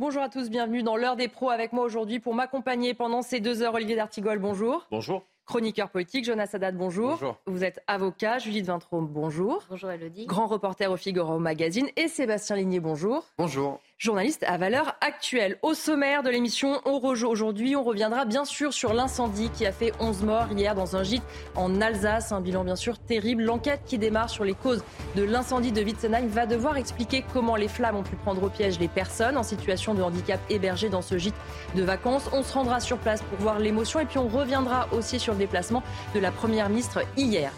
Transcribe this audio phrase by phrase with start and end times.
[0.00, 3.38] Bonjour à tous, bienvenue dans l'heure des pros avec moi aujourd'hui pour m'accompagner pendant ces
[3.38, 3.74] deux heures.
[3.74, 4.86] Olivier D'Artigol, bonjour.
[4.90, 5.26] Bonjour.
[5.44, 7.10] Chroniqueur politique, Jonas Haddad, bonjour.
[7.10, 7.36] Bonjour.
[7.44, 9.62] Vous êtes avocat, Judith Vintraud, bonjour.
[9.68, 10.24] Bonjour Elodie.
[10.24, 13.26] Grand reporter au Figaro Magazine et Sébastien Ligné, bonjour.
[13.36, 15.58] Bonjour journaliste à valeur actuelle.
[15.60, 20.22] Au sommaire de l'émission, aujourd'hui, on reviendra bien sûr sur l'incendie qui a fait 11
[20.22, 21.22] morts hier dans un gîte
[21.54, 22.32] en Alsace.
[22.32, 23.42] Un bilan bien sûr terrible.
[23.42, 24.82] L'enquête qui démarre sur les causes
[25.16, 28.80] de l'incendie de Witzenheim va devoir expliquer comment les flammes ont pu prendre au piège
[28.80, 31.36] les personnes en situation de handicap hébergées dans ce gîte
[31.74, 32.30] de vacances.
[32.32, 35.38] On se rendra sur place pour voir l'émotion et puis on reviendra aussi sur le
[35.38, 35.82] déplacement
[36.14, 37.52] de la Première ministre hier.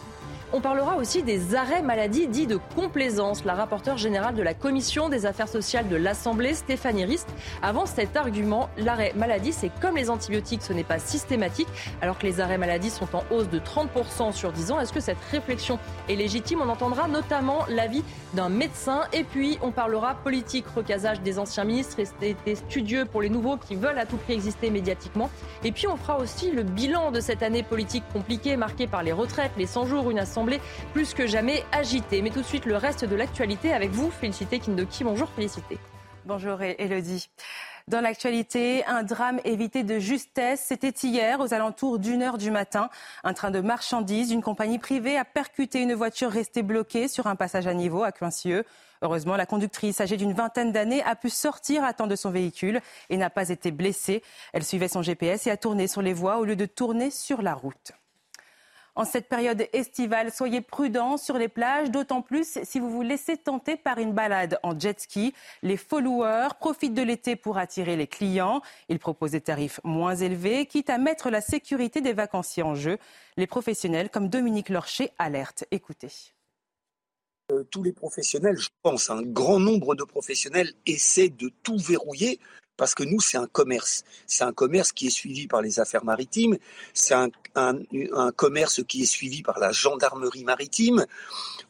[0.54, 3.42] On parlera aussi des arrêts maladie dits de complaisance.
[3.46, 7.26] La rapporteure générale de la Commission des affaires sociales de l'Assemblée, Stéphanie Rist,
[7.62, 8.68] avance cet argument.
[8.76, 11.68] L'arrêt maladie, c'est comme les antibiotiques, ce n'est pas systématique,
[12.02, 14.80] alors que les arrêts maladie sont en hausse de 30% sur 10 ans.
[14.80, 15.78] Est-ce que cette réflexion
[16.10, 16.60] est légitime?
[16.60, 19.04] On entendra notamment l'avis d'un médecin.
[19.14, 23.74] Et puis, on parlera politique, recasage des anciens ministres, et studieux pour les nouveaux qui
[23.74, 25.30] veulent à tout prix exister médiatiquement.
[25.64, 29.12] Et puis, on fera aussi le bilan de cette année politique compliquée, marquée par les
[29.12, 30.41] retraites, les 100 jours, une assemblée
[30.92, 32.22] plus que jamais agité.
[32.22, 35.04] Mais tout de suite, le reste de l'actualité avec vous, Félicité Kindoki.
[35.04, 35.78] Bonjour, Félicité.
[36.24, 37.28] Bonjour, Elodie.
[37.88, 40.64] Dans l'actualité, un drame évité de justesse.
[40.68, 42.90] C'était hier, aux alentours d'une heure du matin.
[43.24, 47.34] Un train de marchandises d'une compagnie privée a percuté une voiture restée bloquée sur un
[47.34, 48.64] passage à niveau à Coincieux.
[49.02, 52.80] Heureusement, la conductrice, âgée d'une vingtaine d'années, a pu sortir à temps de son véhicule
[53.10, 54.22] et n'a pas été blessée.
[54.52, 57.42] Elle suivait son GPS et a tourné sur les voies au lieu de tourner sur
[57.42, 57.92] la route.
[58.94, 63.38] En cette période estivale, soyez prudents sur les plages, d'autant plus si vous vous laissez
[63.38, 65.32] tenter par une balade en jet ski.
[65.62, 68.60] Les followers profitent de l'été pour attirer les clients.
[68.90, 72.98] Ils proposent des tarifs moins élevés, quitte à mettre la sécurité des vacanciers en jeu.
[73.38, 75.64] Les professionnels comme Dominique Lorcher alertent.
[75.70, 76.10] Écoutez.
[77.50, 82.40] Euh, tous les professionnels, je pense, un grand nombre de professionnels essaient de tout verrouiller
[82.76, 84.04] parce que nous, c'est un commerce.
[84.26, 86.56] C'est un commerce qui est suivi par les affaires maritimes,
[86.94, 87.30] c'est un,
[88.36, 91.06] commerce qui est suivi par la gendarmerie maritime.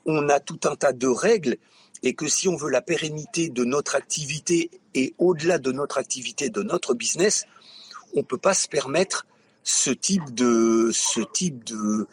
[0.06, 1.56] On a tout un tas de règles
[2.02, 6.50] et que si on veut la pérennité de notre activité et au-delà de notre activité,
[6.50, 7.46] de notre business,
[8.14, 9.26] on ne peut pas se permettre
[9.64, 12.06] ce type de, ce type de,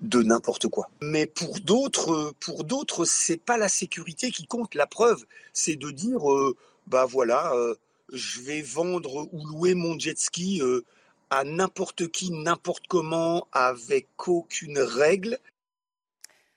[0.00, 0.90] de n'importe quoi.
[1.00, 4.74] Mais pour d'autres, pour d'autres, c'est pas la sécurité qui compte.
[4.74, 7.74] La preuve, c'est de dire, euh, bah voilà, euh,
[8.12, 10.84] je vais vendre ou louer mon jet ski euh,
[11.30, 15.38] à n'importe qui, n'importe comment, avec aucune règle.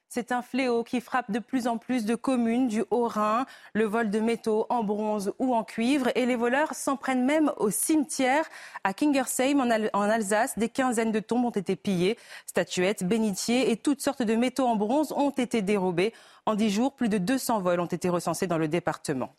[0.10, 4.10] C'est un fléau qui frappe de plus en plus de communes du Haut-Rhin, le vol
[4.10, 6.10] de métaux en bronze ou en cuivre.
[6.16, 8.46] Et les voleurs s'en prennent même au cimetière.
[8.86, 12.18] À Kingersheim, en, Alsace, des quinzaines de tombes ont été pillées.
[12.46, 16.14] Statuettes, bénitiers et toutes sortes de métaux en bronze ont été dérobés.
[16.46, 19.36] En dix jours, plus de 200 vols ont été recensés dans le département.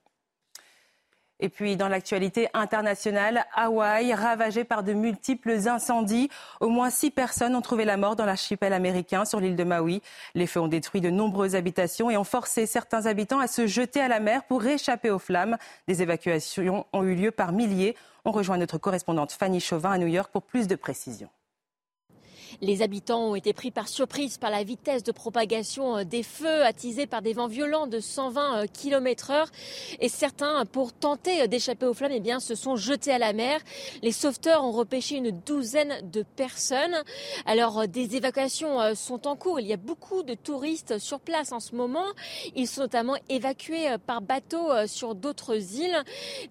[1.38, 6.30] Et puis, dans l'actualité internationale, Hawaï, ravagé par de multiples incendies.
[6.60, 10.00] Au moins six personnes ont trouvé la mort dans l'archipel américain sur l'île de Maui.
[10.34, 14.00] Les feux ont détruit de nombreuses habitations et ont forcé certains habitants à se jeter
[14.00, 15.58] à la mer pour échapper aux flammes.
[15.88, 17.96] Des évacuations ont eu lieu par milliers.
[18.24, 21.28] On rejoint notre correspondante Fanny Chauvin à New York pour plus de précisions.
[22.62, 26.64] Les habitants ont été pris par surprise par la vitesse de propagation euh, des feux
[26.64, 29.50] attisés par des vents violents de 120 euh, km heure.
[30.00, 33.32] Et certains, pour tenter euh, d'échapper aux flammes, eh bien, se sont jetés à la
[33.32, 33.60] mer.
[34.02, 36.96] Les sauveteurs ont repêché une douzaine de personnes.
[37.44, 39.60] Alors, des évacuations sont en cours.
[39.60, 42.06] Il y a beaucoup de touristes sur place en ce moment.
[42.54, 45.96] Ils sont notamment évacués par bateau sur d'autres îles.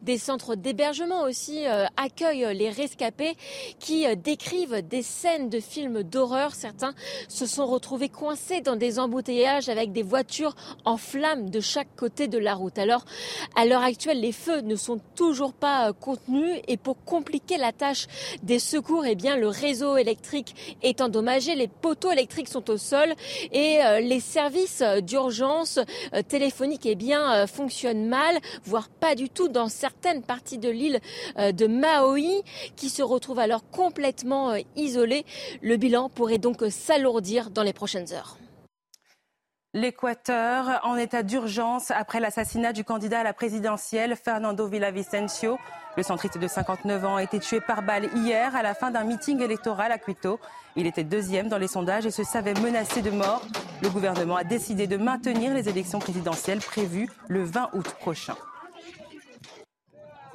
[0.01, 1.65] Des centres d'hébergement aussi
[1.97, 3.35] accueillent les rescapés
[3.79, 6.55] qui décrivent des scènes de films d'horreur.
[6.55, 6.93] Certains
[7.27, 12.27] se sont retrouvés coincés dans des embouteillages avec des voitures en flammes de chaque côté
[12.27, 12.77] de la route.
[12.77, 13.05] Alors,
[13.55, 17.71] à l'heure actuelle, les feux ne sont toujours pas euh, contenus et pour compliquer la
[17.71, 18.07] tâche
[18.43, 23.13] des secours, eh bien, le réseau électrique est endommagé, les poteaux électriques sont au sol
[23.51, 25.79] et euh, les services d'urgence
[26.13, 30.99] euh, téléphoniques, eh bien, fonctionnent mal, voire pas du tout dans certaines parties de l'île
[31.37, 32.41] de Maui
[32.75, 35.25] qui se retrouve alors complètement isolée.
[35.61, 38.37] Le bilan pourrait donc s'alourdir dans les prochaines heures.
[39.75, 45.59] L'Équateur en état d'urgence après l'assassinat du candidat à la présidentielle Fernando Villavicencio.
[45.95, 49.03] Le centriste de 59 ans a été tué par balle hier à la fin d'un
[49.03, 50.39] meeting électoral à Quito.
[50.75, 53.45] Il était deuxième dans les sondages et se savait menacé de mort.
[53.83, 58.35] Le gouvernement a décidé de maintenir les élections présidentielles prévues le 20 août prochain.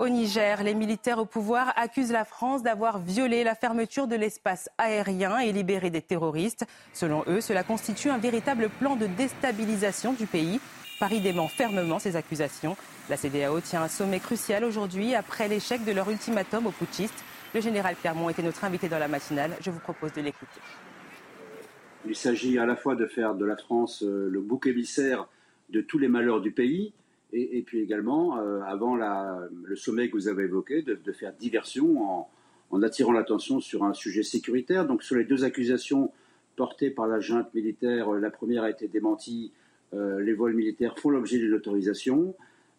[0.01, 4.71] Au Niger, les militaires au pouvoir accusent la France d'avoir violé la fermeture de l'espace
[4.79, 6.65] aérien et libéré des terroristes.
[6.95, 10.59] Selon eux, cela constitue un véritable plan de déstabilisation du pays.
[10.99, 12.79] Paris dément fermement ces accusations.
[13.11, 17.23] La CDAO tient un sommet crucial aujourd'hui après l'échec de leur ultimatum aux putschistes.
[17.53, 19.51] Le général Clermont était notre invité dans la matinale.
[19.61, 20.63] Je vous propose de l'écouter.
[22.07, 25.29] Il s'agit à la fois de faire de la France euh, le bouc émissaire
[25.69, 26.95] de tous les malheurs du pays,
[27.33, 32.29] et, puis également, euh, avant le sommet que vous avez évoqué, de, faire diversion
[32.71, 34.87] en, attirant l'attention sur un sujet sécuritaire.
[34.87, 36.13] Donc sur les deux accusations
[36.57, 39.53] portées par la junte militaire, euh, la première a été démentie,
[39.93, 42.37] les vols militaires font l'objet d'une autorisation.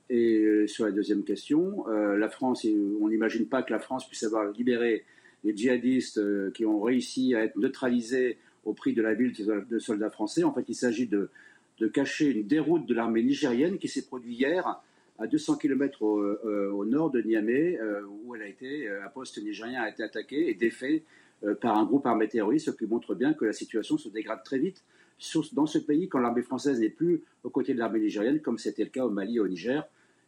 [0.10, 2.66] Et sur la deuxième question, la France,
[3.02, 5.04] on n'imagine pas que la France puisse avoir libéré
[5.44, 6.22] les djihadistes
[6.54, 9.34] qui ont réussi à être neutralisés au prix de la ville
[9.70, 10.46] de soldats français.
[10.46, 11.30] En fait, il s'agit de,
[11.88, 14.82] cacher une déroute de l'armée nigérienne qui s'est produite hier
[15.22, 19.10] à 200 km euh, au, nord de Niamey, euh, où elle a été, euh, un
[19.10, 21.04] poste nigérien a été attaqué et défait
[21.60, 24.60] par un groupe armé terroriste, ce qui montre bien que la situation se dégrade très
[24.60, 24.84] vite
[25.54, 28.84] dans ce pays quand l'armée française n'est plus aux côtés de l'armée nigérienne, comme c'était
[28.84, 29.84] le cas au Mali et au Niger.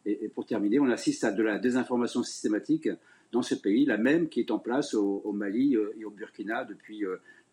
[0.07, 2.89] Et, pour terminer, on assiste à de la désinformation systématique
[3.31, 7.03] dans ce pays, la même qui est en place au Mali et au Burkina depuis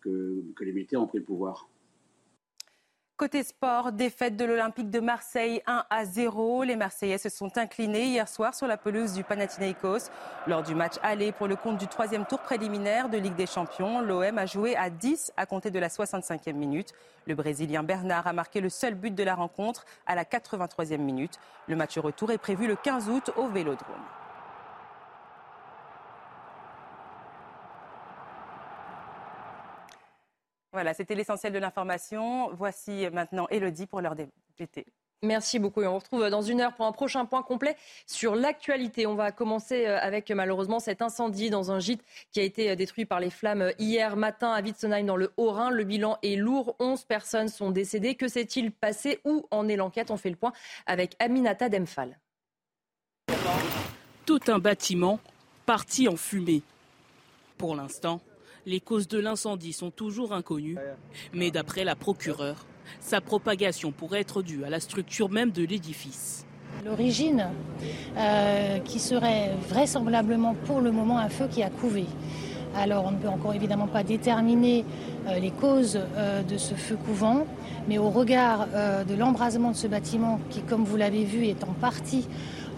[0.01, 1.69] que, les militaires ont pris le pouvoir.
[3.21, 6.63] Côté sport, défaite de l'Olympique de Marseille 1 à 0.
[6.63, 10.09] Les Marseillais se sont inclinés hier soir sur la pelouse du Panathinaikos.
[10.47, 14.01] Lors du match aller pour le compte du troisième tour préliminaire de Ligue des Champions,
[14.01, 16.93] l'OM a joué à 10 à compter de la 65e minute.
[17.27, 21.37] Le Brésilien Bernard a marqué le seul but de la rencontre à la 83e minute.
[21.67, 24.01] Le match retour est prévu le 15 août au Vélodrome.
[30.71, 32.49] Voilà, c'était l'essentiel de l'information.
[32.53, 34.85] Voici maintenant Elodie pour l'heure d'été.
[35.23, 37.77] Merci beaucoup et on retrouve dans une heure pour un prochain point complet
[38.07, 39.05] sur l'actualité.
[39.05, 42.75] On va commencer euh, avec malheureusement cet incendie dans un gîte qui a été euh,
[42.75, 45.69] détruit par les flammes euh, hier matin à Witzenheim dans le Haut-Rhin.
[45.69, 48.15] Le bilan est lourd, 11 personnes sont décédées.
[48.15, 49.19] Que s'est-il passé?
[49.23, 50.09] Où en est l'enquête?
[50.09, 50.53] On fait le point
[50.87, 52.17] avec Aminata Demphal.
[54.25, 55.19] Tout un bâtiment
[55.67, 56.63] parti en fumée.
[57.59, 58.21] Pour l'instant,
[58.65, 60.77] les causes de l'incendie sont toujours inconnues,
[61.33, 62.65] mais d'après la procureure,
[62.99, 66.45] sa propagation pourrait être due à la structure même de l'édifice.
[66.85, 67.47] L'origine,
[68.17, 72.05] euh, qui serait vraisemblablement pour le moment un feu qui a couvé.
[72.75, 74.85] Alors on ne peut encore évidemment pas déterminer
[75.27, 77.45] euh, les causes euh, de ce feu couvant,
[77.87, 78.67] mais au regard
[79.07, 82.27] de l'embrasement de ce bâtiment qui, comme vous l'avez vu, est en partie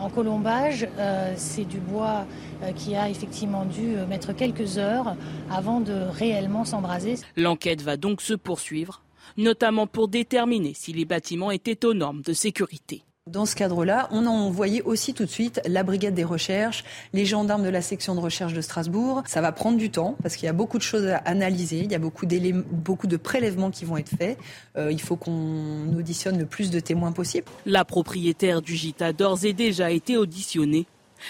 [0.04, 2.26] en colombage, euh, c'est du bois
[2.62, 5.16] euh, qui a effectivement dû euh, mettre quelques heures
[5.50, 7.16] avant de réellement s'embraser.
[7.38, 9.02] L'enquête va donc se poursuivre,
[9.38, 13.04] notamment pour déterminer si les bâtiments étaient aux normes de sécurité.
[13.32, 16.84] Dans ce cadre-là, on a envoyé aussi tout de suite la brigade des recherches,
[17.14, 19.24] les gendarmes de la section de recherche de Strasbourg.
[19.28, 21.92] Ça va prendre du temps parce qu'il y a beaucoup de choses à analyser, il
[21.92, 22.28] y a beaucoup,
[22.70, 24.38] beaucoup de prélèvements qui vont être faits.
[24.76, 27.48] Euh, il faut qu'on auditionne le plus de témoins possible.
[27.66, 30.86] La propriétaire du gîte a d'ores déjà été auditionnée.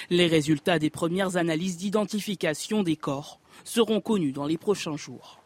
[0.09, 5.42] Les résultats des premières analyses d'identification des corps seront connus dans les prochains jours.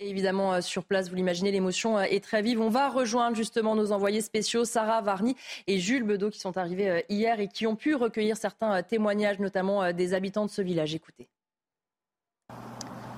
[0.00, 2.60] Évidemment, euh, sur place, vous l'imaginez, l'émotion euh, est très vive.
[2.60, 5.34] On va rejoindre justement nos envoyés spéciaux, Sarah Varny
[5.66, 9.40] et Jules Bedeau, qui sont arrivés euh, hier et qui ont pu recueillir certains témoignages,
[9.40, 10.94] notamment des habitants de ce village.
[10.94, 11.28] Écoutez.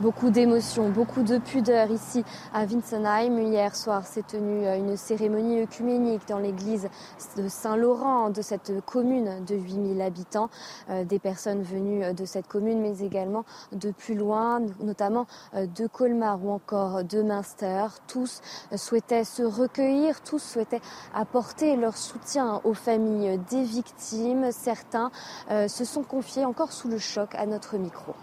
[0.01, 2.25] Beaucoup d'émotions, beaucoup de pudeur ici
[2.55, 3.39] à Winsenheim.
[3.39, 6.89] Hier soir s'est tenue euh, une cérémonie œcuménique dans l'église
[7.37, 10.49] de Saint-Laurent de cette commune de 8000 habitants.
[10.89, 15.87] Euh, des personnes venues de cette commune mais également de plus loin, notamment euh, de
[15.87, 17.85] Colmar ou encore de Münster.
[18.07, 18.41] Tous
[18.75, 20.81] souhaitaient se recueillir, tous souhaitaient
[21.15, 24.51] apporter leur soutien aux familles des victimes.
[24.51, 25.11] Certains
[25.51, 28.15] se sont confiés encore sous le choc à notre micro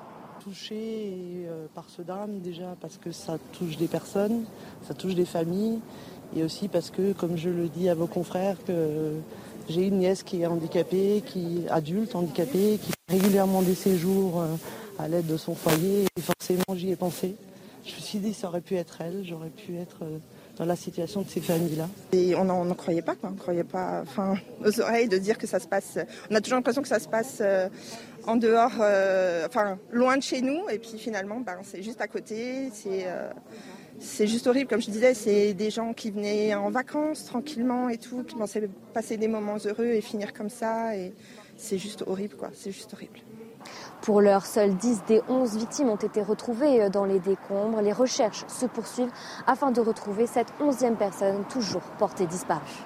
[0.47, 4.45] touché euh, par ce drame déjà parce que ça touche des personnes,
[4.87, 5.79] ça touche des familles
[6.35, 9.15] et aussi parce que, comme je le dis à vos confrères, que
[9.67, 14.55] j'ai une nièce qui est handicapée, qui adulte handicapée, qui fait régulièrement des séjours euh,
[14.99, 17.35] à l'aide de son foyer et forcément j'y ai pensé.
[17.85, 20.17] Je me suis dit ça aurait pu être elle, j'aurais pu être euh,
[20.57, 21.87] dans la situation de ces familles-là.
[22.13, 23.29] Et on n'en croyait pas, quoi.
[23.33, 24.35] On croyait pas, enfin,
[24.65, 25.97] aux oreilles de dire que ça se passe.
[26.31, 27.41] On a toujours l'impression que ça se passe
[28.27, 30.69] en dehors, euh, enfin loin de chez nous.
[30.69, 32.69] Et puis finalement, ben, c'est juste à côté.
[32.85, 33.31] Euh,
[33.99, 37.97] c'est juste horrible, comme je disais, c'est des gens qui venaient en vacances tranquillement et
[37.97, 40.95] tout, qui pensaient passer des moments heureux et finir comme ça.
[40.95, 41.13] Et
[41.55, 42.51] c'est juste horrible, quoi.
[42.53, 43.19] C'est juste horrible.
[44.01, 47.81] Pour l'heure, seules 10 des 11 victimes ont été retrouvées euh, dans les décombres.
[47.81, 49.11] Les recherches se poursuivent
[49.45, 52.85] afin de retrouver cette 11e personne toujours portée disparue.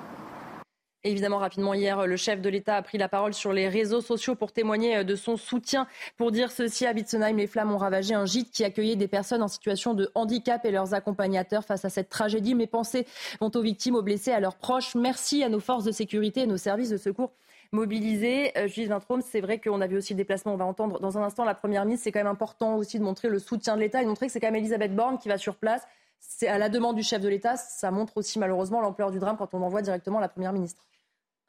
[1.03, 4.35] Évidemment, rapidement, hier, le chef de l'État a pris la parole sur les réseaux sociaux
[4.35, 5.87] pour témoigner euh, de son soutien.
[6.17, 9.43] Pour dire ceci, à Witzenheim, les flammes ont ravagé un gîte qui accueillait des personnes
[9.43, 12.55] en situation de handicap et leurs accompagnateurs face à cette tragédie.
[12.55, 13.05] Mes pensées
[13.39, 14.95] vont aux victimes, aux blessés, à leurs proches.
[14.95, 17.31] Merci à nos forces de sécurité et nos services de secours
[17.71, 18.57] mobilisés.
[18.57, 20.53] Euh, Jules Vintraume, c'est vrai qu'on a vu aussi le déplacement.
[20.53, 22.03] On va entendre dans un instant la première ministre.
[22.03, 24.31] C'est quand même important aussi de montrer le soutien de l'État et de montrer que
[24.31, 25.83] c'est quand même Elisabeth Borne qui va sur place.
[26.19, 27.57] C'est à la demande du chef de l'État.
[27.57, 30.85] Ça montre aussi malheureusement l'ampleur du drame quand on envoie directement la première ministre.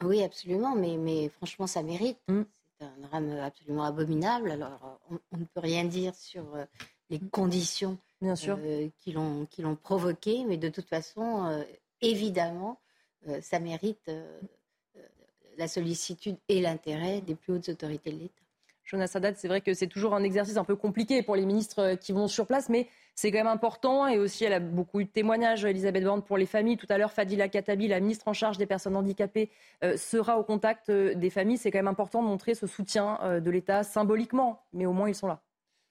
[0.03, 2.19] Oui, absolument, mais, mais franchement, ça mérite.
[2.29, 2.43] Mm.
[2.79, 4.51] C'est un drame absolument abominable.
[4.51, 6.65] Alors, on, ne peut rien dire sur euh,
[7.11, 7.31] les mm.
[7.31, 8.59] conditions Bien sûr.
[8.63, 11.63] Euh, qui l'ont provoqué, mais de toute façon, euh,
[12.01, 12.81] évidemment,
[13.41, 14.11] ça mérite
[15.59, 18.43] la sollicitude et l'intérêt des plus hautes autorités de l'État.
[18.85, 21.95] Jonas Haddad, c'est vrai que c'est toujours un exercice un peu compliqué pour les ministres
[21.95, 24.07] qui vont sur place, mais c'est quand même important.
[24.07, 26.77] Et aussi, elle a beaucoup eu de témoignages, Elisabeth Borne, pour les familles.
[26.77, 29.51] Tout à l'heure, Fadila Katabi, la ministre en charge des personnes handicapées,
[29.85, 31.59] euh, sera au contact euh, des familles.
[31.59, 35.09] C'est quand même important de montrer ce soutien euh, de l'État symboliquement, mais au moins
[35.09, 35.41] ils sont là.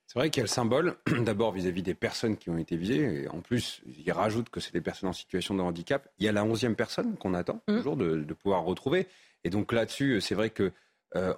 [0.06, 3.22] C'est vrai qu'il y a le symbole, d'abord vis-à-vis des personnes qui ont été visées.
[3.22, 6.08] Et en plus, il rajoute que c'est des personnes en situation de handicap.
[6.18, 7.76] Il y a la onzième personne qu'on attend mmh.
[7.76, 9.06] toujours de, pouvoir retrouver.
[9.44, 10.72] Et donc là-dessus, c'est vrai que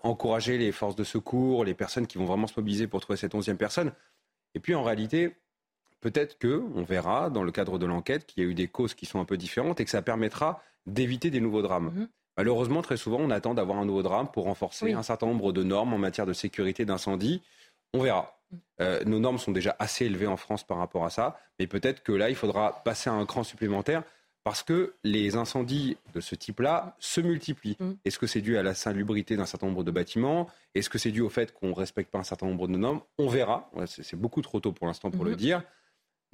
[0.04, 3.34] encourager les forces de secours, les personnes qui vont vraiment se mobiliser pour trouver cette
[3.34, 3.92] onzième personne.
[4.54, 5.34] Et puis en réalité,
[6.00, 8.94] peut-être que on verra dans le cadre de l'enquête qu'il y a eu des causes
[8.94, 11.92] qui sont un peu différentes et que ça permettra d'éviter des nouveaux drames.
[11.94, 12.08] Mhm.
[12.36, 15.62] Malheureusement, très souvent, on attend d'avoir un nouveau drame pour renforcer un certain nombre de
[15.62, 17.42] normes en matière de sécurité d'incendie.
[17.92, 18.38] On verra.
[18.50, 18.58] Mhm.
[18.80, 22.02] Euh, nos normes sont déjà assez élevées en France par rapport à ça, mais peut-être
[22.02, 24.02] que là, il faudra passer à un cran supplémentaire
[24.44, 27.76] parce que les incendies de ce type-là se multiplient.
[27.80, 27.96] Mhm.
[28.04, 30.48] Est-ce que c'est dû à la salubrité d'un certain nombre de bâtiments?
[30.74, 33.00] Est-ce que c'est dû au fait qu'on ne respecte pas un certain nombre de normes?
[33.18, 33.70] On verra.
[33.86, 35.62] C'est beaucoup trop tôt pour l'instant pour le dire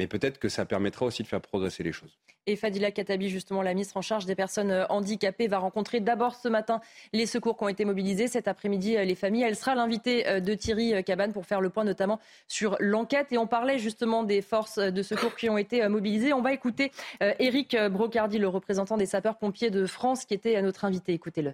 [0.01, 2.19] mais peut-être que ça permettra aussi de faire progresser les choses.
[2.47, 6.35] Et Fadila Katabi, justement, la ministre en charge des personnes euh, handicapées, va rencontrer d'abord
[6.35, 6.81] ce matin
[7.13, 9.43] les secours qui ont été mobilisés, cet après-midi euh, les familles.
[9.43, 13.31] Elle sera l'invitée euh, de Thierry Cabane pour faire le point notamment sur l'enquête.
[13.33, 16.33] Et on parlait justement des forces de secours qui ont été mobilisées.
[16.33, 16.93] On va écouter
[17.39, 21.13] Éric Brocardi, le représentant des sapeurs-pompiers de France, qui était notre invité.
[21.13, 21.53] Écoutez-le.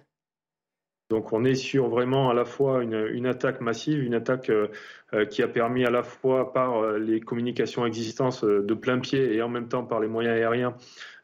[1.09, 4.67] Donc on est sur vraiment à la fois une, attaque massive, une attaque euh,
[5.13, 9.33] euh, qui a permis à la fois par euh, les communications existantes de plein pied
[9.33, 10.75] et en même temps par les moyens aériens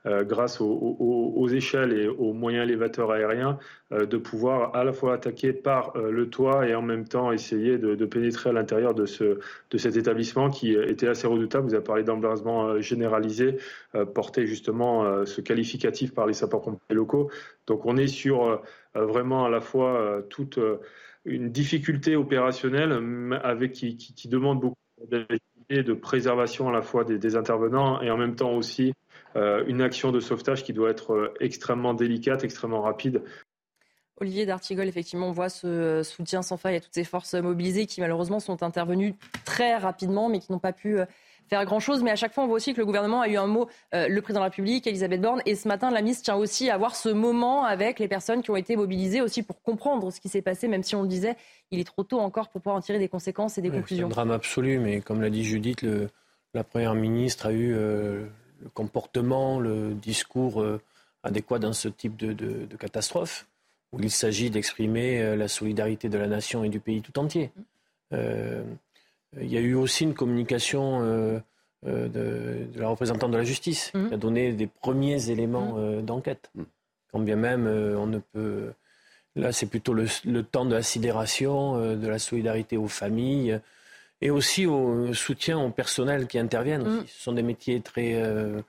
[0.05, 3.57] euh, grâce aux, échelles et aux moyens élévateurs aériens,
[3.93, 7.31] euh, de pouvoir à la fois attaquer par euh, le toit et en même temps
[7.31, 9.39] essayer de, pénétrer à l'intérieur de, ce,
[9.72, 11.67] de cet établissement qui était assez redoutable.
[11.67, 13.57] Vous avez parlé d'embrasement généralisé,
[14.13, 17.31] porté justement ce qualificatif par les sapeurs-pompiers locaux.
[17.65, 18.62] Donc on est sur
[18.93, 20.60] vraiment à la fois toute
[21.25, 22.91] une difficulté opérationnelle
[23.41, 24.77] avec qui, qui, demande beaucoup
[25.69, 28.93] de préservation à la fois des, des, intervenants et en même temps aussi
[29.35, 33.21] une action de sauvetage qui doit être euh, extrêmement délicate, extrêmement rapide.
[34.21, 37.99] Olivier D'Artigol, effectivement, on voit ce soutien sans faille à toutes ces forces mobilisées qui
[37.99, 41.05] malheureusement sont intervenues très rapidement mais qui n'ont pas pu euh,
[41.49, 42.03] faire grand-chose.
[42.03, 44.19] Mais à chaque fois, on voit aussi que le gouvernement a eu un mot, le
[44.21, 45.41] président de la République, Elisabeth Borne.
[45.45, 48.51] Et ce matin, la ministre tient aussi à avoir ce moment avec les personnes qui
[48.51, 51.35] ont été mobilisées aussi pour comprendre ce qui s'est passé, même si on le disait,
[51.71, 54.07] il est trop tôt encore pour pouvoir en tirer des conséquences et des conclusions.
[54.07, 55.85] C'est un drame absolu, mais comme l'a dit Judith,
[56.53, 57.75] la Première ministre a eu
[58.63, 60.82] le comportement, le discours euh,
[61.24, 63.48] adéquat dans ce type de, catastrophe,
[63.91, 67.51] où il s'agit d'exprimer euh, la solidarité de la nation et du pays tout entier.
[68.13, 68.63] Euh,
[69.39, 71.01] il y a eu aussi une communication
[71.82, 74.08] de, la représentante de la justice, mmh.
[74.08, 76.01] qui a donné des premiers éléments mmh.
[76.03, 76.51] d'enquête.
[76.53, 76.63] Mmh.
[77.12, 78.72] Quand bien même on ne peut...
[79.36, 83.60] Là, c'est plutôt le, temps de la sidération, de la solidarité aux familles,
[84.23, 86.87] et aussi au soutien au personnel qui interviennent.
[86.87, 87.05] Mm.
[87.07, 88.61] Ce sont des métiers très, euh,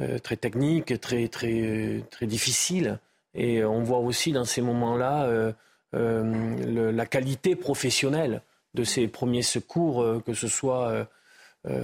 [0.00, 3.00] euh, très techniques, très, très, très difficiles.
[3.34, 5.52] Et on voit aussi dans ces moments-là euh,
[5.92, 8.42] la qualité professionnelle
[8.74, 11.08] de ces premiers secours, que ce soit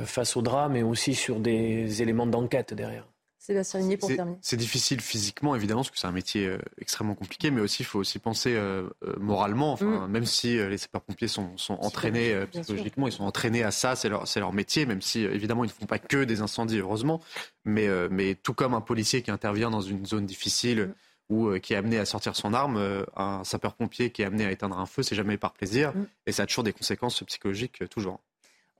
[0.04, 3.06] face au drame, mais aussi sur des éléments d'enquête derrière.
[3.42, 4.38] Sébastien pour terminer.
[4.40, 7.86] C'est difficile physiquement, évidemment, parce que c'est un métier euh, extrêmement compliqué, mais aussi il
[7.86, 9.72] faut aussi penser euh, euh, moralement.
[9.72, 10.10] Enfin, mm.
[10.12, 14.26] Même si les sapeurs-pompiers sont, sont entraînés psychologiquement, ils sont entraînés à ça, c'est leur,
[14.36, 17.20] leur métier, même si évidemment ils ne font pas que des incendies, heureusement.
[17.64, 20.94] Mais, mais tout comme un policier qui intervient dans une zone difficile
[21.30, 21.34] mm.
[21.34, 24.78] ou qui est amené à sortir son arme, un sapeur-pompier qui est amené à éteindre
[24.78, 26.06] un feu, c'est jamais par plaisir, mm.
[26.26, 28.20] et ça a toujours des conséquences psychologiques, toujours.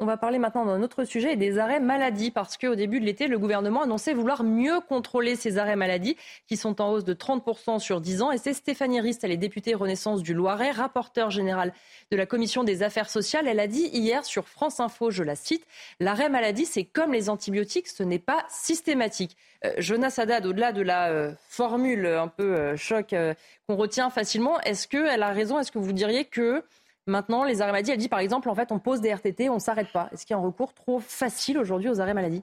[0.02, 3.28] On va parler maintenant d'un autre sujet, des arrêts maladie, parce qu'au début de l'été,
[3.28, 6.16] le gouvernement annonçait vouloir mieux contrôler ces arrêts maladie,
[6.48, 8.32] qui sont en hausse de 30% sur 10 ans.
[8.32, 11.72] Et c'est Stéphanie Rist, elle est députée Renaissance du Loiret, rapporteure générale
[12.10, 13.46] de la Commission des affaires sociales.
[13.46, 15.64] Elle a dit hier sur France Info, je la cite,
[16.00, 19.36] l'arrêt maladie, c'est comme les antibiotiques, ce n'est pas systématique.
[19.64, 23.14] Euh, Jonas Haddad, au-delà de la euh, formule un peu euh, choc
[23.68, 26.64] qu'on retient facilement, est-ce qu'elle a raison Est-ce que vous diriez que
[27.06, 29.54] maintenant, les arrêts maladie, elle dit par exemple, en fait, on pose des RTT, on
[29.54, 32.42] ne s'arrête pas Est-ce qu'il y a un recours trop facile aujourd'hui aux arrêts maladie?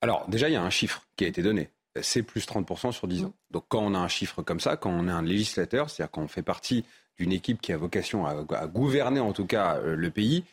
[0.00, 1.70] Alors, déjà, il y a un chiffre qui a été donné.
[2.00, 3.32] C'est plus 30% sur 10 ans.
[3.50, 6.22] Donc, quand on a un chiffre comme ça, quand on est un législateur, c'est-à-dire quand
[6.22, 6.84] on fait partie
[7.18, 10.44] d'une équipe qui a vocation à, à, gouverner, en tout cas, le pays,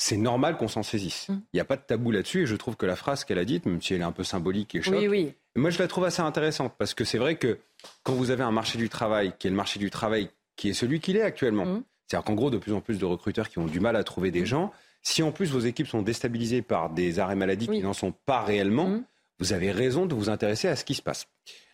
[0.00, 1.28] c'est normal qu'on s'en saisisse.
[1.28, 1.42] Mm.
[1.52, 3.44] Il n'y a pas de tabou là-dessus et je trouve que la phrase qu'elle a
[3.44, 5.34] dite, même si elle est un peu symbolique et choc, oui, oui.
[5.56, 7.58] moi je la trouve assez intéressante parce que c'est vrai que
[8.02, 10.74] quand vous avez un marché du travail qui est le marché du travail qui est
[10.74, 11.82] celui qu'il est actuellement, mm.
[12.10, 14.32] C'est-à-dire qu'en gros de plus en plus de recruteurs qui ont du mal à trouver
[14.32, 14.46] des mm.
[14.46, 17.78] gens, si en plus vos équipes sont déstabilisées par des arrêts maladie oui.
[17.78, 19.00] qui n'en sont pas réellement,
[19.38, 21.28] vous avez raison de vous intéresser à ce qui se passe.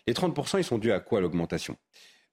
[0.06, 1.76] Les 30%, ils sont dus à quoi l'augmentation?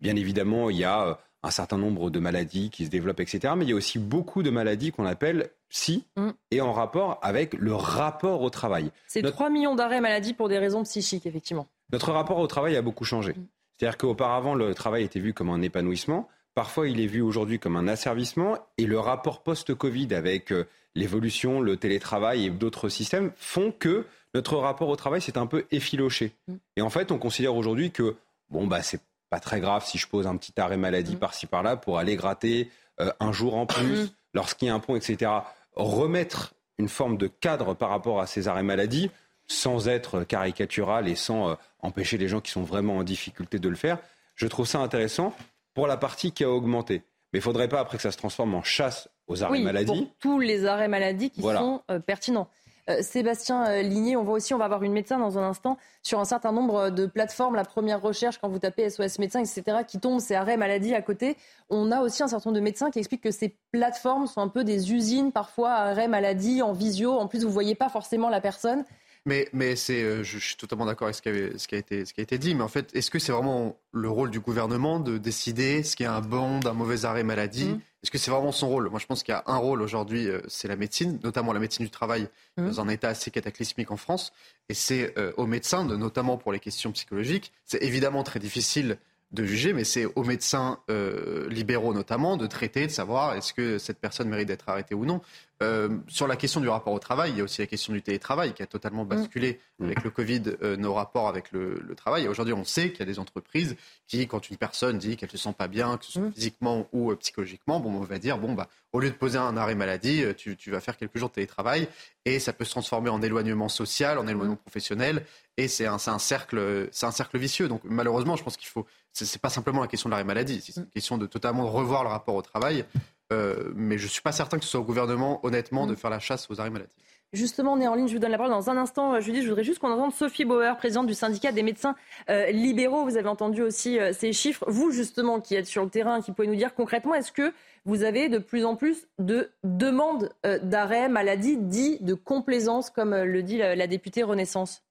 [0.01, 3.53] Bien évidemment, il y a un certain nombre de maladies qui se développent, etc.
[3.55, 6.31] Mais il y a aussi beaucoup de maladies qu'on appelle psy mm.
[6.51, 8.91] et en rapport avec le rapport au travail.
[9.07, 9.38] C'est Notre...
[9.38, 11.67] 3 millions d'arrêts maladie pour des raisons psychiques, effectivement.
[11.93, 13.33] Notre rapport au travail a beaucoup changé.
[13.77, 16.27] C'est-à-dire qu'auparavant, le travail était vu comme un épanouissement.
[16.55, 18.57] Parfois, il est vu aujourd'hui comme un asservissement.
[18.77, 24.05] Et le rapport post-Covid avec euh, l'évolution, le télétravail et d'autres systèmes font que
[24.36, 26.33] notre rapport au travail s'est un peu effiloché.
[26.48, 26.55] Mm.
[26.77, 28.15] Et en fait, on considère aujourd'hui que,
[28.50, 29.01] bon, bah, c'est
[29.33, 31.19] pas très grave si je pose un petit arrêt maladie mmh.
[31.19, 32.69] par-ci par-là pour aller gratter
[33.00, 34.10] euh, un jour en plus, mmh.
[34.36, 35.31] lorsqu'il y a un pont, etc.
[35.75, 39.10] Remettre une forme de cadre par rapport à ces arrêts maladie,
[39.48, 43.69] sans être caricatural et sans euh, empêcher les gens qui sont vraiment en difficulté de
[43.69, 43.98] le faire,
[44.36, 45.36] je trouve ça intéressant
[45.74, 47.03] pour la partie qui a augmenté.
[47.32, 49.63] Mais il ne faudrait pas après que ça se transforme en chasse aux arrêts oui,
[49.63, 49.86] maladie.
[49.86, 51.60] Pour tous les arrêts maladie qui voilà.
[51.60, 52.48] sont euh, pertinents.
[52.89, 55.77] Euh, Sébastien euh, Ligné, on voit aussi, on va avoir une médecin dans un instant,
[56.01, 59.77] sur un certain nombre de plateformes, la première recherche, quand vous tapez SOS médecin, etc.,
[59.88, 61.38] qui tombe, c'est arrêt maladie à côté.
[61.70, 64.50] On a aussi un certain nombre de médecins qui expliquent que ces plateformes sont un
[64.50, 67.13] peu des usines, parfois arrêt maladie, en visio.
[67.13, 68.84] En plus, vous ne voyez pas forcément la personne.
[69.25, 71.77] Mais, mais c'est, euh, je, suis totalement d'accord avec ce qui, avait, ce, qui a
[71.77, 72.56] été, ce qui a été dit.
[72.56, 76.03] Mais en fait, est-ce que c'est vraiment le rôle du gouvernement de décider ce qui
[76.03, 77.70] est un bon d'un mauvais arrêt maladie?
[77.70, 77.82] Mmh.
[78.03, 78.89] Est-ce que c'est vraiment son rôle?
[78.89, 81.62] Moi, je pense qu'il y a un rôle aujourd'hui, euh, c'est la médecine, notamment la
[81.62, 82.27] médecine du travail,
[82.58, 82.68] mmh.
[82.68, 84.34] dans un état assez cataclysmique en France.
[84.68, 87.53] Et c'est euh, aux médecins, de, notamment pour les questions psychologiques.
[87.63, 88.98] C'est évidemment très difficile
[89.33, 93.79] de juger, mais c'est aux médecins euh, libéraux notamment de traiter, de savoir est-ce que
[93.79, 95.21] cette personne mérite d'être arrêtée ou non.
[95.63, 98.01] Euh, sur la question du rapport au travail, il y a aussi la question du
[98.01, 99.85] télétravail qui a totalement basculé mmh.
[99.85, 102.27] avec le Covid euh, nos rapports avec le, le travail.
[102.27, 103.75] Aujourd'hui, on sait qu'il y a des entreprises
[104.07, 106.33] qui, quand une personne dit qu'elle ne se sent pas bien, que ce soit mmh.
[106.33, 109.55] physiquement ou euh, psychologiquement, bon, on va dire bon bah au lieu de poser un
[109.55, 111.87] arrêt maladie, euh, tu, tu, vas faire quelques jours de télétravail
[112.25, 114.57] et ça peut se transformer en éloignement social, en éloignement mmh.
[114.57, 117.67] professionnel et c'est un, un, cercle, c'est un cercle vicieux.
[117.67, 120.79] Donc malheureusement, je pense qu'il faut, c'est pas simplement la question de l'arrêt maladie, c'est
[120.79, 122.85] une question de totalement revoir le rapport au travail.
[123.31, 126.09] Euh, mais je ne suis pas certain que ce soit au gouvernement, honnêtement, de faire
[126.09, 126.95] la chasse aux arrêts maladie.
[127.33, 129.19] Justement, on est en ligne, je vous donne la parole dans un instant.
[129.19, 131.95] Je, dis, je voudrais juste qu'on entende Sophie Bauer, présidente du syndicat des médecins
[132.29, 133.05] euh, libéraux.
[133.05, 134.63] Vous avez entendu aussi euh, ces chiffres.
[134.67, 137.51] Vous, justement, qui êtes sur le terrain, qui pouvez nous dire concrètement, est-ce que
[137.85, 143.15] vous avez de plus en plus de demandes euh, d'arrêt maladie dit de complaisance, comme
[143.15, 144.83] le dit la, la députée Renaissance?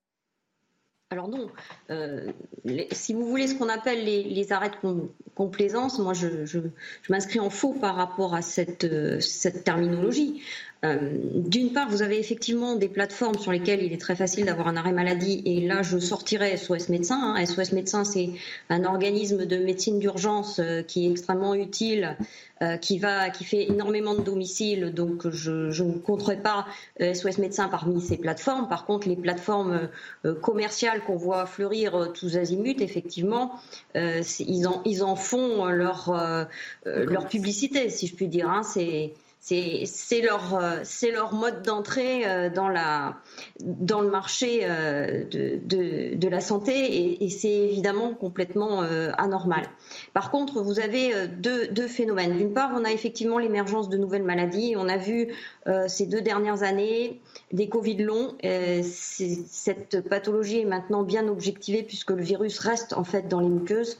[1.12, 1.48] Alors non,
[1.90, 2.32] euh,
[2.90, 6.58] si vous voulez ce qu'on appelle les, arrêts de complaisance, moi je,
[7.10, 10.42] m'inscris en faux par rapport à cette, euh, cette terminologie.
[10.84, 10.98] Euh,
[11.34, 14.76] D'une part, vous avez effectivement des plateformes sur lesquelles il est très facile d'avoir un
[14.76, 17.36] arrêt maladie, et là je sortirais SOS Médecin.
[17.36, 17.46] Hein.
[17.46, 18.30] SOS Médecin, c'est
[18.68, 22.16] un organisme de médecine d'urgence euh, qui est extrêmement utile,
[22.62, 26.66] euh, qui va, qui fait énormément de domiciles, donc je, je ne compterai pas
[26.98, 28.68] SOS Médecin parmi ces plateformes.
[28.68, 29.88] Par contre, les plateformes
[30.40, 33.52] commerciales qu'on voit fleurir tous azimuts, effectivement,
[33.94, 36.46] ils en, ils en font leur,
[36.84, 38.48] leur publicité, si je puis dire.
[38.48, 38.62] Hein.
[38.62, 43.16] C'est c'est leur, euh, leur mode d'entrée euh, dans, la,
[43.60, 48.82] dans le marché euh, de, de, la santé et, et c'est évidemment complètement
[49.18, 49.64] anormal.
[50.14, 52.36] Par contre, vous avez deux, deux phénomènes.
[52.38, 54.74] D'une part, on a effectivement l'émergence de nouvelles maladies.
[54.78, 55.28] On a vu
[55.88, 57.20] ces deux dernières années
[57.52, 58.34] des Covid longs.
[58.82, 63.98] cette pathologie est maintenant bien objectivée puisque le virus reste en fait dans les muqueuses.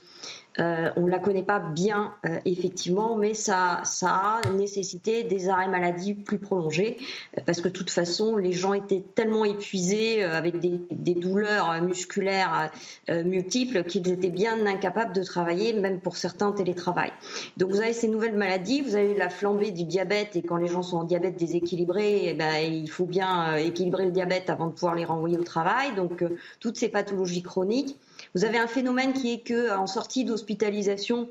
[0.59, 5.69] Euh, on ne la connaît pas bien, euh, effectivement, mais ça, a nécessité des arrêts
[5.69, 6.99] maladie plus prolongés,
[7.39, 11.81] euh, parce que de toute façon, les gens étaient tellement épuisés avec des, des douleurs
[11.83, 12.71] musculaires
[13.09, 17.13] multiples qu'ils étaient bien incapables de travailler, même pour certains télétravail.
[17.57, 20.69] Donc vous avez ces nouvelles maladies, vous avez la flambée du diabète, et quand les
[20.69, 24.73] gens sont en diabète déséquilibré, eh ben, il faut bien équilibrer le diabète avant de
[24.73, 25.95] pouvoir les renvoyer au travail.
[25.95, 26.25] Donc
[26.61, 27.97] toutes ces pathologies chroniques.
[28.35, 31.29] Vous avez un phénomène qui est que en sortie d'hospitalisation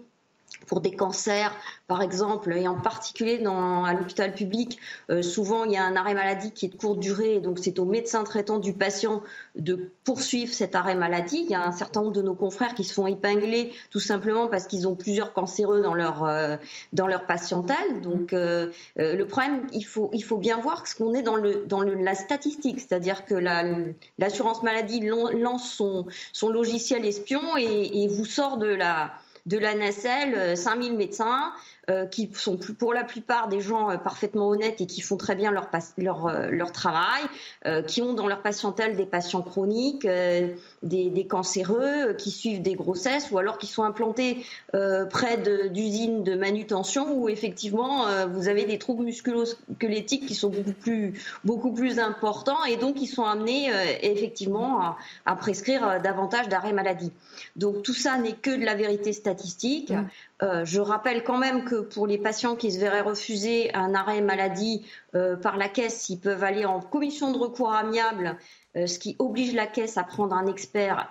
[0.67, 1.55] pour des cancers,
[1.87, 5.95] par exemple, et en particulier dans, à l'hôpital public, euh, souvent il y a un
[5.95, 9.21] arrêt maladie qui est de courte durée, donc c'est au médecin traitant du patient
[9.55, 11.41] de poursuivre cet arrêt maladie.
[11.43, 14.47] Il y a un certain nombre de nos confrères qui se font épingler tout simplement
[14.47, 16.55] parce qu'ils ont plusieurs cancéreux dans leur, euh,
[16.93, 18.01] dans leur patientèle.
[18.01, 21.65] Donc euh, le problème, il faut, il faut bien voir ce qu'on est dans, le,
[21.67, 23.35] dans le, la statistique, c'est-à-dire que
[24.17, 29.11] l'assurance maladie lance son, son logiciel espion et, et vous sort de la
[29.45, 31.53] de la nacelle, 5000 médecins,
[31.89, 35.33] euh, qui sont pour la plupart des gens euh, parfaitement honnêtes et qui font très
[35.33, 37.23] bien leur, leur, euh, leur travail,
[37.87, 40.07] qui ont dans leur patientèle des patients chroniques,
[40.83, 45.37] des, des, cancéreux, qui suivent des grossesses ou alors qui sont implantés près
[45.69, 51.71] d'usines de, manutention où effectivement vous avez des troubles musculo-squelettiques qui sont beaucoup plus, beaucoup
[51.71, 53.69] plus importants et donc ils sont amenés
[54.01, 57.11] effectivement à, à prescrire davantage d'arrêts maladie.
[57.55, 59.30] Donc tout ça n'est que de la vérité statistique.
[60.43, 64.21] Euh, je rappelle quand même que pour les patients qui se verraient refuser un arrêt
[64.21, 68.37] maladie euh, par la caisse, ils peuvent aller en commission de recours amiable,
[68.75, 71.09] euh, ce qui oblige la caisse à prendre un expert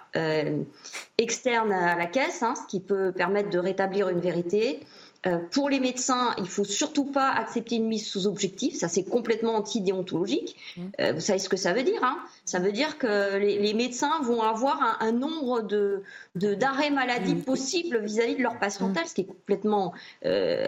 [1.18, 4.80] externe à la caisse, hein, ce qui peut permettre de rétablir une vérité.
[5.26, 8.74] Euh, pour les médecins, il faut surtout pas accepter une mise sous objectif.
[8.74, 10.56] Ça, c'est complètement anti-déontologique.
[10.76, 10.82] Mmh.
[11.00, 12.18] Euh, vous savez ce que ça veut dire hein?
[12.46, 16.02] Ça veut dire que les, médecins vont avoir un, nombre de
[16.34, 17.42] d'arrêts maladie mmh.
[17.42, 19.92] possibles vis-à-vis de leur patientèle, ce qui est complètement
[20.24, 20.66] euh,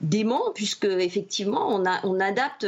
[0.00, 2.66] dément, puisque effectivement, on, a, on adapte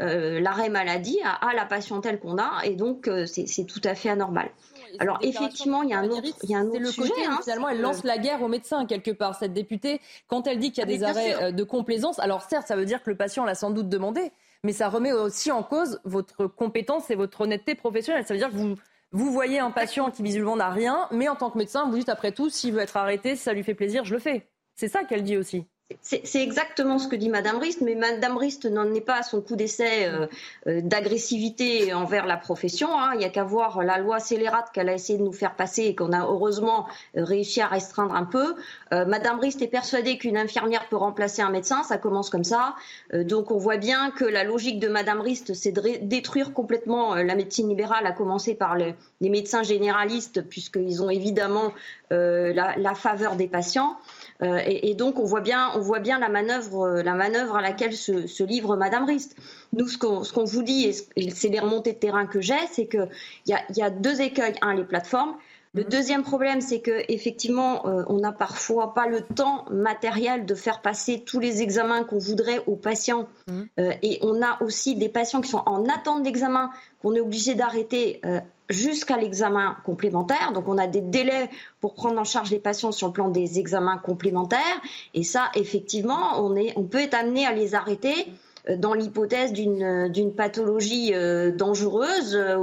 [0.00, 4.50] l'arrêt maladie à, à, la patientèle qu'on a, et donc c'est tout à fait anormal.
[4.98, 7.08] Alors effectivement, il y a un autre, il y a un autre le sujet.
[7.08, 9.34] Côté hein, finalement, elle lance la guerre aux médecins quelque part.
[9.34, 12.42] Cette députée, quand elle dit qu'il y a ah, des arrêts euh, de complaisance, alors
[12.42, 15.50] certes, ça veut dire que le patient l'a sans doute demandé, mais ça remet aussi
[15.50, 18.24] en cause votre compétence et votre honnêteté professionnelle.
[18.26, 18.76] Ça veut dire que vous
[19.12, 22.08] vous voyez un patient qui visiblement n'a rien, mais en tant que médecin, vous dites
[22.08, 24.48] après tout, s'il veut être arrêté, si ça lui fait plaisir, je le fais.
[24.74, 25.66] C'est ça qu'elle dit aussi.
[26.02, 29.40] C'est exactement ce que dit Madame Rist, mais Madame Rist n'en est pas à son
[29.40, 30.26] coup d'essai euh,
[30.66, 32.88] euh, d'agressivité envers la profession.
[32.98, 33.10] Hein.
[33.14, 35.82] Il n'y a qu'à voir la loi scélérate qu'elle a essayé de nous faire passer
[35.82, 38.56] et qu'on a heureusement euh, réussi à restreindre un peu.
[38.90, 42.76] Madame Rist est persuadée qu'une infirmière peut remplacer un médecin, ça commence comme ça.
[43.12, 47.34] donc on voit bien que la logique de Madame Rist, c'est de détruire complètement la
[47.34, 51.72] médecine libérale, à commencer par les médecins généralistes, puisqu'ils ont évidemment
[52.10, 53.96] la faveur des patients.
[54.42, 57.62] Euh, et, donc on voit bien, on voit bien la manœuvre, euh, la manœuvre à
[57.62, 59.36] laquelle se, livre Madame Rist.
[59.72, 63.08] Nous, ce qu'on vous dit, et c'est les remontées de terrain que j'ai, c'est qu'il
[63.46, 64.54] y a, y a deux écueils.
[64.62, 65.36] Un, les plateformes.
[65.76, 65.88] Le mhm.
[65.88, 70.80] deuxième problème, c'est que effectivement, euh, on n'a parfois pas le temps matériel de faire
[70.80, 73.68] passer tous les examens qu'on voudrait aux patients, mhm.
[74.02, 76.70] et on a aussi des patients qui sont en attente d'examen
[77.02, 78.20] qu'on est obligé d'arrêter
[78.68, 80.52] jusqu'à l'examen complémentaire.
[80.52, 83.58] Donc on a des délais pour prendre en charge les patients sur le plan des
[83.58, 84.80] examens complémentaires.
[85.14, 88.32] Et ça, effectivement, on, est, on peut être amené à les arrêter euh,
[88.74, 92.56] dans l'hypothèse d'une pathologie euh, dangereuse euh,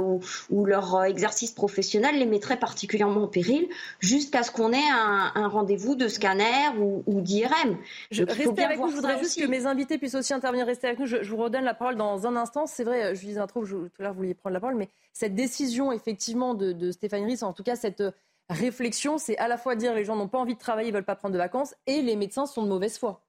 [0.50, 3.68] où, leur exercice professionnel les mettrait particulièrement en péril
[4.00, 7.78] jusqu'à ce qu'on ait un, rendez-vous de scanner ou, d'IRM.
[8.10, 10.66] Je, restez avec nous, je voudrais juste que mes invités puissent aussi intervenir.
[10.66, 12.66] Restez avec nous, je, vous redonne la parole dans un instant.
[12.66, 14.88] C'est vrai, je disais un truc, tout à l'heure vous vouliez prendre la parole, mais
[15.12, 18.02] cette décision effectivement de, de Stéphane Riss, en tout cas cette
[18.48, 21.04] réflexion, c'est à la fois dire les gens n'ont pas envie de travailler, ils veulent
[21.04, 23.22] pas prendre de vacances, et les médecins sont de mauvaise foi.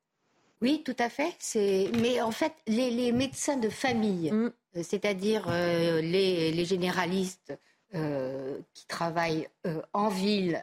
[0.61, 1.35] Oui, tout à fait.
[1.99, 4.51] Mais en fait, les, médecins de famille, mm.
[4.77, 7.57] euh, c'est-à-dire euh, les, généralistes
[7.93, 9.47] euh, qui travaillent
[9.93, 10.61] en ville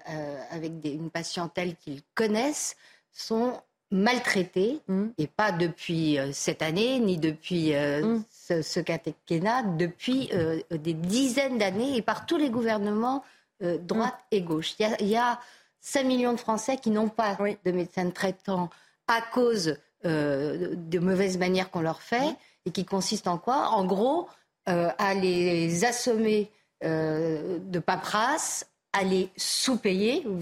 [0.50, 2.76] avec une patientèle qu'ils connaissent,
[3.12, 5.08] sont maltraités, mm.
[5.18, 8.24] et pas depuis cette année, ni depuis mm.
[8.30, 10.30] ce, ce quinquennat, depuis
[10.70, 13.22] des dizaines d'années, et par tous les gouvernements,
[13.60, 14.74] droite et gauche.
[14.98, 15.38] Il y, a,
[15.84, 18.70] 5 millions de Français qui n'ont pas de médecins traitants
[19.12, 23.68] à cause euh, de mauvaises manières qu'on leur fait et qui consiste en quoi?
[23.70, 24.28] En gros,
[24.68, 26.50] euh, à les assommer
[26.84, 30.24] euh, de paperasse, à les sous-payer.
[30.26, 30.40] Vous,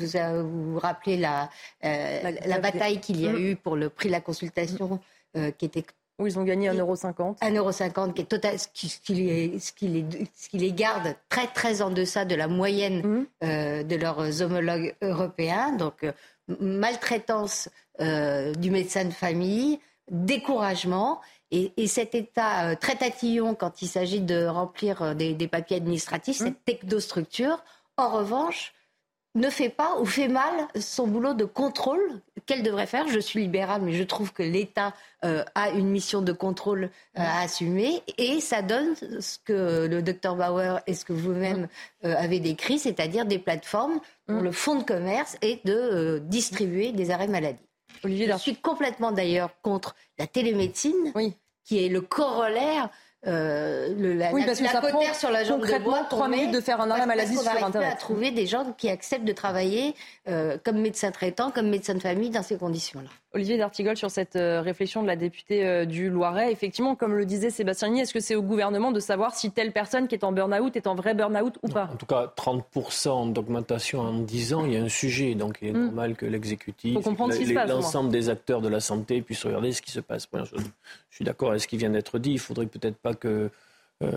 [0.48, 1.50] vous, rappelez la,
[1.82, 4.98] la, bataille qu'il y a eu pour le prix de la consultation
[5.58, 5.84] qui était
[6.20, 7.38] Où ils ont gagné 1,50€.
[7.38, 10.04] 1,50€, qui est total, ce qui, les, ce, qui les,
[10.36, 13.26] ce qui les garde très très en deçà de la moyenne mmh.
[13.44, 15.72] euh, de leurs homologues européens.
[15.72, 16.12] Donc euh,
[16.60, 17.68] maltraitance
[18.00, 19.78] euh, du médecin de famille,
[20.10, 21.20] découragement.
[21.52, 26.40] Et, et, cet état très tatillon quand il s'agit de remplir des, des papiers administratifs,
[26.40, 26.44] mmh.
[26.44, 27.64] cette technostructure,
[27.96, 28.72] en revanche,
[29.34, 33.06] ne fait pas ou fait mal son boulot de contrôle qu'elle devrait faire.
[33.08, 34.92] Je suis libérale, mais je trouve que l'État
[35.24, 40.02] euh, a une mission de contrôle euh, à assumer et ça donne ce que le
[40.02, 41.68] docteur Bauer et ce que vous-même
[42.04, 47.10] euh, avez décrit, c'est-à-dire des plateformes dont le fonds de commerce est de distribuer des
[47.10, 47.58] arrêts maladie.
[48.02, 51.12] Olivier je suis complètement d'ailleurs contre la télémédecine,
[51.64, 52.88] qui est le corollaire
[53.26, 56.60] euh, le, la, oui, parce que ça prend sur la jambe concrètement trois minutes de
[56.60, 57.92] faire un arrêt maladie sur Internet.
[57.92, 59.94] à trouver des gens qui acceptent de travailler
[60.28, 63.10] euh, comme médecin traitant, comme médecin de famille dans ces conditions-là.
[63.32, 67.24] Olivier D'Artigol, sur cette euh, réflexion de la députée euh, du Loiret, effectivement, comme le
[67.24, 70.32] disait Sébastien est-ce que c'est au gouvernement de savoir si telle personne qui est en
[70.32, 71.88] burn-out est en vrai burn-out ou pas?
[71.92, 75.34] En tout cas, 30% d'augmentation en 10 ans, il y a un sujet.
[75.36, 75.84] Donc il est hmm.
[75.86, 76.98] normal que l'exécutif,
[77.68, 80.26] l'ensemble des acteurs de la santé puissent regarder ce qui se passe.
[80.32, 80.60] je,
[81.10, 82.32] suis d'accord avec ce qui vient d'être dit.
[82.32, 83.50] Il faudrait peut-être pas que
[84.02, 84.08] euh,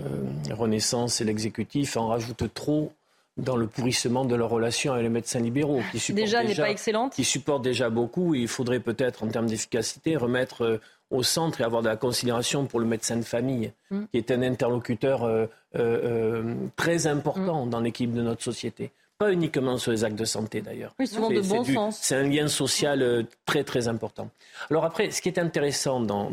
[0.50, 2.92] Renaissance et l'exécutif en rajoutent trop
[3.36, 6.70] dans le pourrissement de leur relation avec les médecins libéraux, qui supportent déjà, n'est pas
[6.70, 7.14] excellente.
[7.14, 8.34] Qui supportent déjà beaucoup.
[8.34, 12.66] il faudrait peut-être, en termes d'efficacité, remettre euh, au centre et avoir de la considération
[12.66, 14.04] pour le médecin de famille, mm.
[14.12, 17.70] qui est un interlocuteur euh, euh, très important mm.
[17.70, 18.92] dans l'équipe de notre société.
[19.18, 20.92] Pas uniquement sur les actes de santé d'ailleurs.
[20.98, 21.98] Oui, souvent de bon sens.
[22.00, 24.28] C'est un lien social très très important.
[24.70, 26.32] Alors après, ce qui est intéressant dans,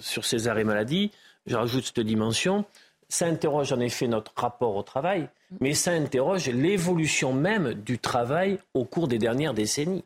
[0.00, 1.10] sur ces arrêts maladie,
[1.46, 2.66] je rajoute cette dimension,
[3.08, 5.28] ça interroge en effet notre rapport au travail,
[5.60, 10.04] mais ça interroge l'évolution même du travail au cours des dernières décennies.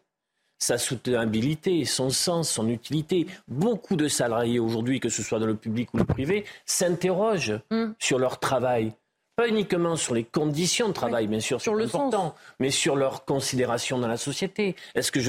[0.58, 3.26] Sa soutenabilité, son sens, son utilité.
[3.48, 7.94] Beaucoup de salariés aujourd'hui, que ce soit dans le public ou le privé, s'interrogent mm.
[7.98, 8.92] sur leur travail.
[9.34, 13.24] Pas uniquement sur les conditions de travail, bien sûr, sur le important, mais sur leur
[13.24, 14.76] considération dans la société.
[14.94, 15.20] Est-ce que,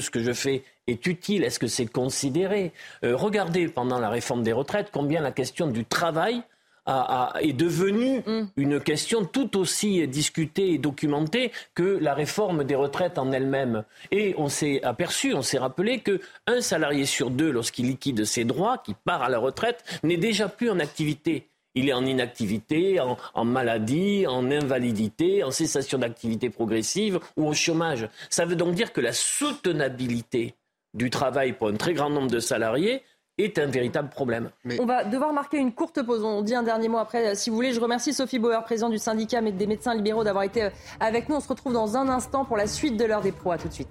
[0.00, 1.42] ce que je fais est utile?
[1.42, 2.72] Est-ce que c'est considéré?
[3.04, 6.42] Euh, Regardez pendant la réforme des retraites combien la question du travail
[6.86, 8.48] est devenue mm.
[8.56, 13.84] une question tout aussi discutée et documentée que la réforme des retraites en elle-même.
[14.10, 18.44] Et on s'est aperçu, on s'est rappelé que un salarié sur deux, lorsqu'il liquide ses
[18.44, 21.48] droits, qui part à la retraite, n'est déjà plus en activité.
[21.74, 27.54] Il est en inactivité, en, en, maladie, en invalidité, en cessation d'activité progressive ou au
[27.54, 28.08] chômage.
[28.28, 30.54] Ça veut donc dire que la soutenabilité
[30.94, 33.02] du travail pour un très grand nombre de salariés
[33.38, 34.50] est un véritable problème.
[34.78, 36.24] On va devoir marquer une courte pause.
[36.24, 37.72] On dit un dernier mot après, si vous voulez.
[37.72, 41.36] Je remercie Sophie Bauer, présidente du syndicat des médecins libéraux, d'avoir été euh, avec nous.
[41.36, 43.52] On se retrouve dans un instant pour la suite de l'heure des pros.
[43.52, 43.88] À tout de suite.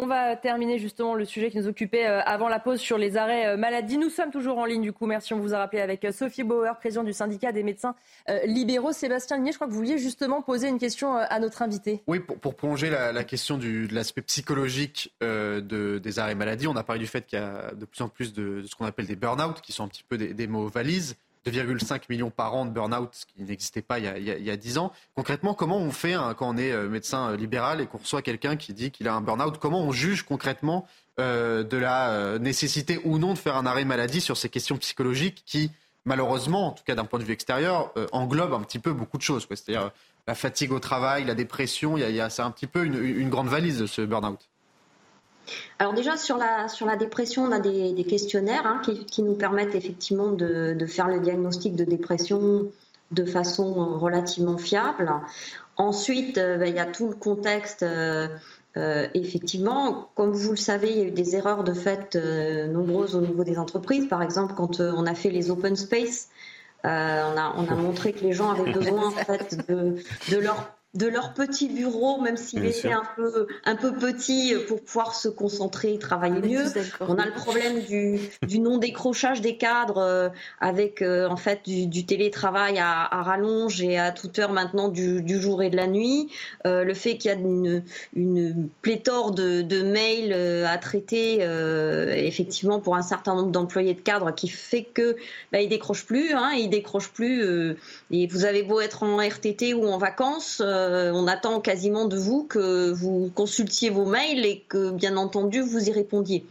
[0.00, 3.16] On va terminer justement le sujet qui nous occupait euh, avant la pause sur les
[3.16, 3.98] arrêts euh, maladie.
[3.98, 5.06] Nous sommes toujours en ligne du coup.
[5.06, 7.96] Merci, on vous a rappelé avec euh, Sophie Bauer, présidente du syndicat des médecins
[8.44, 8.92] libéraux.
[8.92, 12.00] Sébastien Ligné, je crois que vous vouliez justement poser une question à notre invité.
[12.06, 16.84] Oui, pour, pour prolonger la, question de l'aspect psychologique de, des arrêts maladie, on a
[16.84, 19.16] parlé du fait qu'il y a de plus en plus de, ce qu'on appelle des
[19.16, 21.16] burn-out, qui sont un petit peu des, des mots valises.
[21.46, 24.56] 2,5 millions par an de burn-out, qui n'existait pas il y, a, il y, a,
[24.56, 24.92] 10 ans.
[25.14, 28.22] Concrètement, comment on fait hein, quand on est euh, médecin euh, libéral et qu'on reçoit
[28.22, 30.86] quelqu'un qui dit qu'il a un burn-out Comment on juge concrètement
[31.20, 35.42] euh, de la nécessité ou non de faire un arrêt maladie sur ces questions psychologiques
[35.46, 35.70] qui,
[36.04, 39.22] malheureusement, en tout cas d'un point de vue extérieur, englobent un petit peu beaucoup de
[39.22, 39.90] choses C'est-à-dire
[40.26, 43.48] la fatigue au travail, la dépression, il y a, c'est un petit peu une grande
[43.48, 44.47] valise de ce burn-out.
[45.78, 49.74] Alors déjà sur la, sur la dépression, on a des, questionnaires hein, qui, nous permettent
[49.74, 52.66] effectivement de, faire le diagnostic de dépression
[53.10, 55.10] de façon relativement fiable.
[55.76, 57.82] Ensuite, euh, ben, il y a tout le contexte.
[57.82, 58.28] Euh,
[58.76, 62.16] euh, effectivement, comme vous le savez, il y a eu des erreurs de fait
[62.68, 64.06] nombreuses au niveau des entreprises.
[64.08, 66.28] Par exemple, quand on a fait les open space,
[66.84, 69.96] on, a, on, a, montré que les gens avaient besoin en fait de,
[70.30, 74.66] de leur de leur petit bureau, même s'il était un peu, un peu petit, euh,
[74.66, 76.64] pour pouvoir se concentrer et travailler mieux.
[77.00, 80.28] On a le problème du, du non-décrochage des cadres euh,
[80.60, 85.20] avec euh, en fait du, télétravail à, à, rallonge et à toute heure maintenant du,
[85.20, 86.30] du jour et de la nuit.
[86.64, 87.82] le fait qu'il y a une,
[88.14, 90.32] une pléthore de, de mails
[90.64, 91.40] à traiter
[92.26, 95.16] effectivement pour un certain nombre d'employés de cadres qui fait que
[95.52, 97.76] bah, ils décrochent plus, hein, ils décrochent plus.
[98.10, 100.62] et vous avez beau être en RTT ou en vacances.
[100.78, 105.60] Euh, on attend quasiment de vous que vous consultiez vos mails et que, bien entendu,
[105.60, 106.44] vous y répondiez.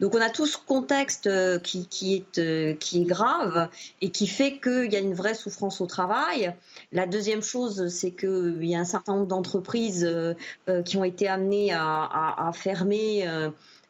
[0.00, 3.68] Donc on a tout ce contexte euh, qui, est, euh, qui est grave
[4.00, 6.54] et qui fait qu'il y a une vraie souffrance au travail.
[6.92, 10.08] La deuxième chose, c'est qu'il y a un certain nombre d'entreprises
[10.84, 13.28] qui ont été amenées à, fermer.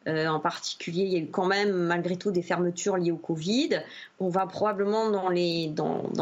[0.07, 3.81] en particulier, il y a eu quand même malgré tout des fermetures liées au Covid.
[4.19, 5.29] On va probablement dans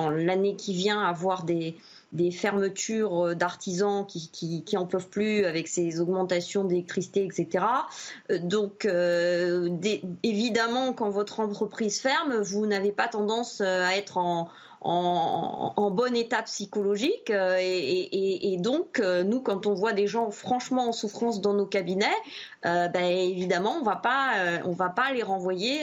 [0.10, 1.76] l'année qui vient avoir des
[2.12, 7.66] des fermetures euh, d'artisans qui, qui, en peuvent plus avec ces augmentations d'électricité, etc.
[8.32, 9.70] Euh, donc, euh,
[10.24, 14.50] évidemment, quand votre entreprise ferme, vous n'avez pas tendance à être en,
[14.82, 17.32] en, bon état psychologique.
[17.32, 22.08] Et, donc, nous, quand on voit des gens franchement en souffrance dans nos cabinets,
[22.64, 25.82] ben, évidemment, on va pas, on va pas les renvoyer.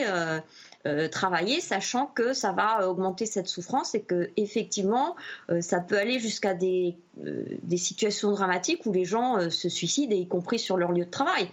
[0.87, 5.17] Euh, travailler, sachant que ça va augmenter cette souffrance et que effectivement,
[5.49, 6.95] euh, ça peut aller jusqu'à des,
[7.25, 11.09] euh, des, situations dramatiques où les gens se suicident, y compris sur leur lieu de
[11.09, 11.49] travail.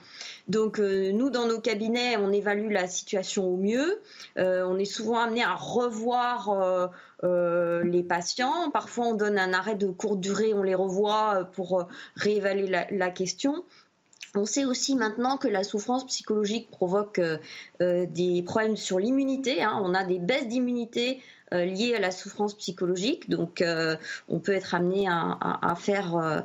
[0.46, 3.98] Donc nous, dans nos cabinets, on évalue la situation au mieux.
[4.36, 6.90] on est souvent amené à revoir
[7.22, 8.70] les patients.
[8.70, 13.64] Parfois, on donne un arrêt de courte durée, on les revoit pour réévaluer la question.
[14.36, 17.38] On sait aussi maintenant que la souffrance psychologique provoque euh,
[17.80, 19.62] euh, des problèmes sur l'immunité.
[19.62, 19.80] Hein.
[19.84, 21.20] On a des baisses d'immunité
[21.52, 23.30] euh, liées à la souffrance psychologique.
[23.30, 23.62] Donc,
[24.28, 26.42] on peut être amené à, faire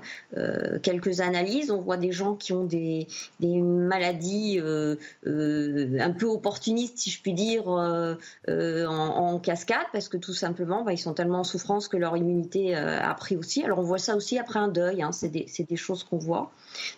[0.84, 1.72] quelques analyses.
[1.72, 3.08] On voit des gens qui ont des,
[3.42, 10.94] maladies un peu opportunistes, si je puis dire, en, cascade, parce que tout simplement, bah,
[10.94, 13.64] ils sont tellement en souffrance que leur immunité a pris aussi.
[13.64, 15.02] Alors, on voit ça aussi après un deuil.
[15.02, 15.12] Hein.
[15.12, 16.52] C'est des, des, choses qu'on voit.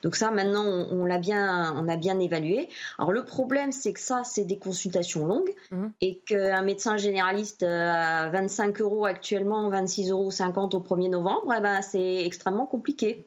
[0.04, 2.70] Donc ça, maintenant, on, l'a bien, on a bien évalué.
[2.98, 5.91] Alors le problème, c'est que ça, c'est des consultations longues mhm.
[6.02, 10.30] et qu'un médecin généraliste à 25 euros actuellement, 26,50 euros
[10.74, 13.26] au 1er novembre, eh ben, c'est extrêmement compliqué.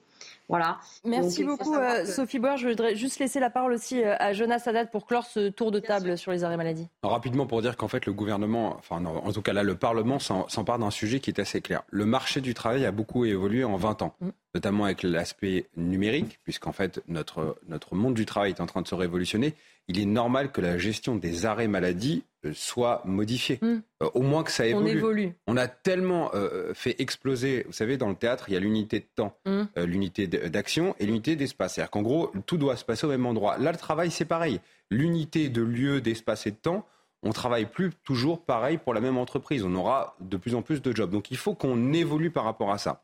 [0.48, 0.78] Voilà.
[1.04, 2.56] Merci beaucoup, euh, Sophie Boer.
[2.56, 5.70] Je voudrais juste laisser la parole aussi euh, à Jonas Haddad pour clore ce tour
[5.70, 6.88] de table sur les arrêts maladie.
[7.02, 10.78] rapidement, pour dire qu'en fait, le gouvernement, enfin, en tout cas là, le Parlement s'empare
[10.78, 11.82] d'un sujet qui est assez clair.
[11.88, 14.14] Le marché du travail a beaucoup évolué en 20 ans.
[14.20, 18.82] Mm notamment avec l'aspect numérique, puisqu'en fait notre, notre monde du travail est en train
[18.82, 19.54] de se révolutionner,
[19.88, 23.58] il est normal que la gestion des arrêts maladie soit modifiée.
[23.62, 23.80] Hmm.
[24.02, 24.90] Euh, au moins que ça évolue.
[24.90, 25.32] On évolue.
[25.46, 29.00] On a tellement euh, fait exploser, vous savez, dans le théâtre, il y a l'unité
[29.00, 29.64] de temps, hmm.
[29.84, 31.74] l'unité d'action et l'unité d'espace.
[31.74, 33.58] C'est-à-dire qu'en gros, tout doit se passer au même endroit.
[33.58, 34.60] Là, le travail, c'est pareil.
[34.90, 36.86] L'unité de lieu, d'espace et de temps,
[37.24, 39.64] on travaille plus toujours pareil pour la même entreprise.
[39.64, 41.10] On aura de plus en plus de jobs.
[41.10, 43.02] Donc il faut qu'on évolue par rapport à ça.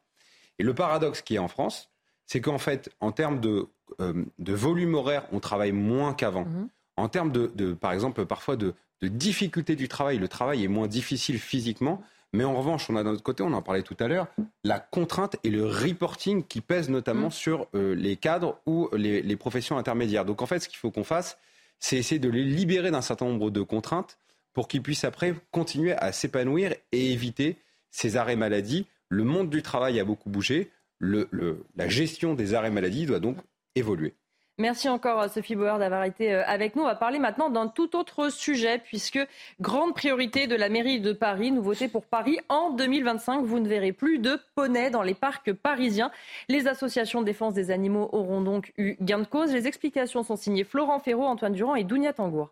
[0.58, 1.90] Et le paradoxe qui est en France,
[2.26, 3.66] c'est qu'en fait, en termes de,
[4.00, 6.44] euh, volume horaire, on travaille moins qu'avant.
[6.44, 6.68] Mhm.
[6.96, 8.74] En termes de, par exemple, parfois de,
[9.08, 12.02] difficulté du travail, le travail est moins difficile physiquement.
[12.32, 14.28] Mais en revanche, on a d'un autre côté, on en parlait tout à l'heure,
[14.62, 17.32] la contrainte et le reporting qui pèsent notamment mhm.
[17.32, 20.24] sur euh, les cadres ou les, les, professions intermédiaires.
[20.24, 21.38] Donc en fait, ce qu'il faut qu'on fasse,
[21.80, 24.16] c'est essayer de les libérer d'un certain nombre de contraintes
[24.52, 27.56] pour qu'ils puissent après continuer à s'épanouir et éviter
[27.90, 30.70] ces arrêts maladie le monde du travail a beaucoup bougé.
[31.00, 33.36] la gestion des arrêts maladie doit donc
[33.74, 34.14] évoluer.
[34.60, 36.82] Merci encore Sophie Bauer d'avoir été euh, avec nous.
[36.82, 39.18] On va parler maintenant d'un tout autre sujet puisque
[39.58, 43.92] grande priorité de la mairie de Paris, nouveauté pour Paris en 2025, vous ne verrez
[43.92, 46.10] plus de poneys dans les parcs parisiens.
[46.50, 49.50] Les associations de défense des animaux auront donc eu gain de cause.
[49.50, 52.50] Les explications sont signées Florent Ferraud, Antoine Durand et Dounia Tangour.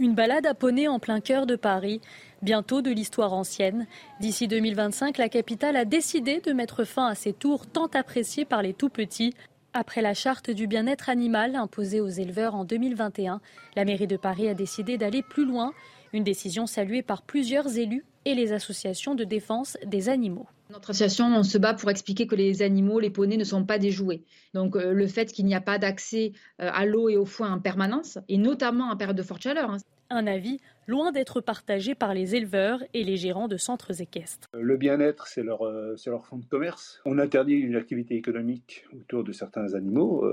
[0.00, 2.00] Une balade à poney en plein cœur de Paris
[2.42, 3.86] bientôt de l'histoire ancienne.
[4.20, 8.60] D'ici 2025, la capitale a décidé de mettre fin à ces tours tant appréciés par
[8.60, 9.34] les tout-petits.
[9.72, 13.40] Après la charte du bien-être animal imposée aux éleveurs en 2021,
[13.76, 15.72] la mairie de Paris a décidé d'aller plus loin,
[16.12, 20.46] une décision saluée par plusieurs élus et les associations de défense des animaux.
[20.74, 23.78] Notre association, on se bat pour expliquer que les animaux, les poneys ne sont pas
[23.78, 24.24] des jouets.
[24.54, 27.52] Donc euh, le fait qu'il n'y a pas d'accès euh, à l'eau et au foin
[27.52, 29.70] en permanence, et notamment en période de forte chaleur.
[29.70, 29.76] Hein.
[30.10, 34.48] Un avis loin d'être partagé par les éleveurs et les gérants de centres équestres.
[34.52, 37.00] Le bien-être, c'est leur, euh, leur fonds de commerce.
[37.06, 40.28] On interdit une activité économique autour de certains animaux.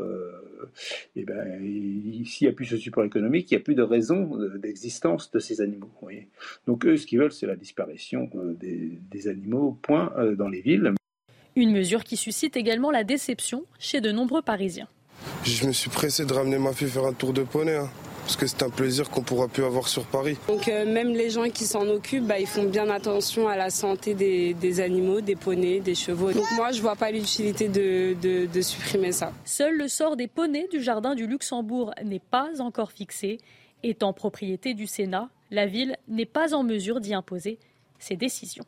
[1.15, 1.59] et ben,
[2.25, 5.39] s'il n'y a plus ce support économique, il n'y a plus de raison d'existence de
[5.39, 5.91] ces animaux.
[6.67, 10.61] Donc eux, ce qu'ils veulent, c'est la disparition des, des animaux, point euh, dans les
[10.61, 10.93] villes.
[11.55, 14.87] Une mesure qui suscite également la déception chez de nombreux Parisiens.
[15.43, 17.75] Je me suis pressé de ramener ma fille faire un tour de poney.
[17.75, 17.89] Hein,
[18.21, 20.37] parce que c'est un plaisir qu'on pourra plus avoir sur Paris.
[20.47, 23.69] Donc euh, même les gens qui s'en occupent, bah, ils font bien attention à la
[23.69, 26.31] santé des, animaux, des poneys, des chevaux.
[26.31, 29.31] Donc moi, je vois pas l'utilité de, de supprimer ça.
[29.45, 33.39] Seul le sort des poneys du jardin du Luxembourg n'est pas encore fixé.
[33.83, 37.57] Étant propriété du Sénat, la ville n'est pas en mesure d'y imposer
[37.97, 38.65] ses décisions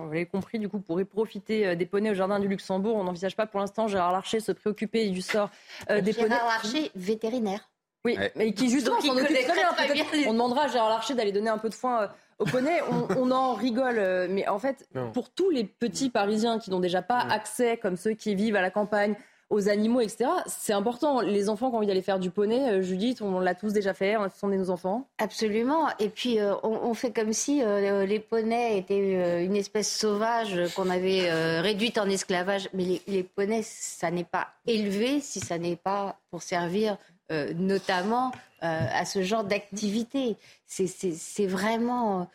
[0.00, 2.96] vous l'avez compris, du coup, pourrait profiter euh, des poneys au Jardin du Luxembourg.
[2.96, 5.50] On n'envisage pas pour l'instant Gérard Larcher se préoccuper du sort
[5.90, 6.28] euh, des poneys.
[6.28, 7.68] Gérard Larcher, vétérinaire.
[8.04, 10.28] Oui, mais qui justement s'en occupe très bien.
[10.28, 12.06] On demandera à Gérard Larcher d'aller donner un peu de foin euh,
[12.38, 12.80] aux poneys.
[13.16, 17.18] On, en rigole, mais en fait, pour tous les petits Parisiens qui n'ont déjà pas
[17.18, 19.14] accès, comme ceux qui vivent à la campagne,
[19.52, 20.30] aux animaux, etc.
[20.46, 21.20] C'est important.
[21.20, 23.92] Les enfants, quand on vient aller faire du poney, euh, Judith, on l'a tous déjà
[23.92, 25.06] fait, on a tous emmené nos enfants.
[25.18, 25.88] Absolument.
[25.98, 30.88] Et puis, euh, on, fait comme si euh, les poneys étaient une espèce sauvage qu'on
[30.88, 32.68] avait réduite en esclavage.
[32.72, 36.96] Mais les, les poneys, ça n'est pas élevé si ça n'est pas pour servir
[37.56, 40.36] notamment à ce genre d'activité.
[40.66, 42.28] C'est vraiment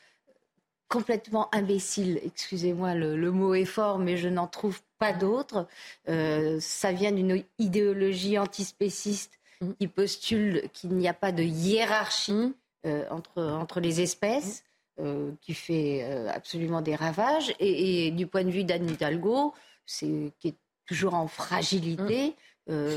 [0.87, 2.19] complètement imbécile.
[2.23, 5.67] Excusez-moi, le, mot est fort, mais je n'en trouve pas d'autre.
[6.07, 9.71] Euh, ça vient d'une idéologie antispéciste mm.
[9.79, 12.53] qui postule qu'il n'y a pas de hiérarchie mm.
[12.85, 14.63] euh, entre, entre les espèces,
[14.97, 15.03] mm.
[15.03, 17.53] euh, qui fait absolument des ravages.
[17.59, 19.53] Et, du point de vue d'Anne Hidalgo,
[19.85, 22.35] qui est toujours en fragilité,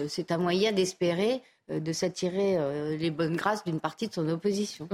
[0.08, 2.58] c'est un moyen d'espérer de s'attirer
[2.98, 4.88] les bonnes grâces d'une partie de son opposition.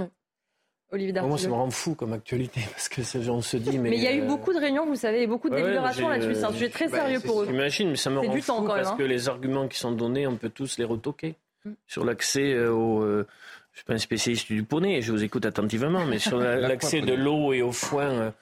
[0.92, 3.78] Olivier Moi, ça me rend fou comme actualité parce que on se dit.
[3.78, 6.34] Mais, il y a eu euh, beaucoup de réunions, vous savez, beaucoup de délibérations là-dessus.
[6.34, 7.46] C'est un sujet très bah, sérieux pour eux.
[7.46, 9.06] J'imagine, mais ça me rend fou parce que hein.
[9.06, 11.34] les arguments qui sont donnés, on peut tous les retoquer.
[11.64, 11.72] Mm.
[11.86, 13.02] Sur l'accès euh, au.
[13.02, 13.26] Euh,
[13.72, 17.02] je ne suis pas un spécialiste du poney, je vous écoute attentivement, mais sur l'accès
[17.02, 18.32] de l'eau et au foin,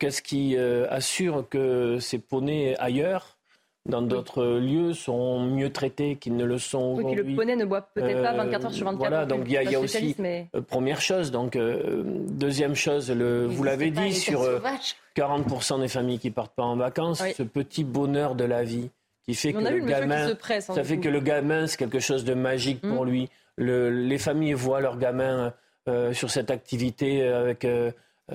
[0.00, 3.38] qu'est-ce qui assure que ces poneys ailleurs
[3.86, 7.82] dans d'autres lieux sont mieux traités qu'ils ne le sont oui, le poney ne boit
[7.82, 8.98] peut-être pas 24 heures sur 24.
[8.98, 11.32] Voilà, donc il y a, aussi euh, première chose.
[11.32, 14.42] Donc euh, deuxième chose, le, vous l'avez dit sur
[15.16, 18.90] 40% euh, des familles qui partent pas en vacances, ce petit bonheur de la vie
[19.24, 22.34] qui fait que le gamin, hein, ça fait que le gamin c'est quelque chose de
[22.34, 23.08] magique pour mmh.
[23.08, 23.30] lui.
[23.56, 25.52] Le, les familles voient leur gamin
[26.12, 27.66] sur cette activité avec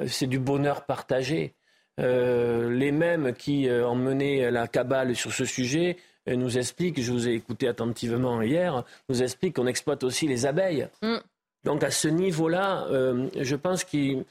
[0.08, 1.54] c'est du bonheur partagé.
[2.00, 5.98] Euh, les mêmes qui euh, ont mené la cabale sur ce sujet
[6.30, 10.46] euh, nous expliquent, je vous ai écouté attentivement hier, nous expliquent qu'on exploite aussi les
[10.46, 10.88] abeilles.
[11.02, 11.18] Mm.
[11.64, 12.88] Donc à ce niveau-là,
[13.36, 14.24] je pense qu'il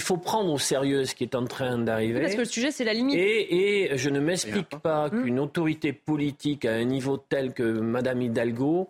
[0.00, 2.20] faut prendre au sérieux ce qui est en train d'arriver.
[2.20, 3.14] parce que le sujet, c'est la limite.
[3.14, 5.22] Et, je ne m'explique pas mm.
[5.22, 8.88] qu'une autorité politique à un niveau tel que Madame Hidalgo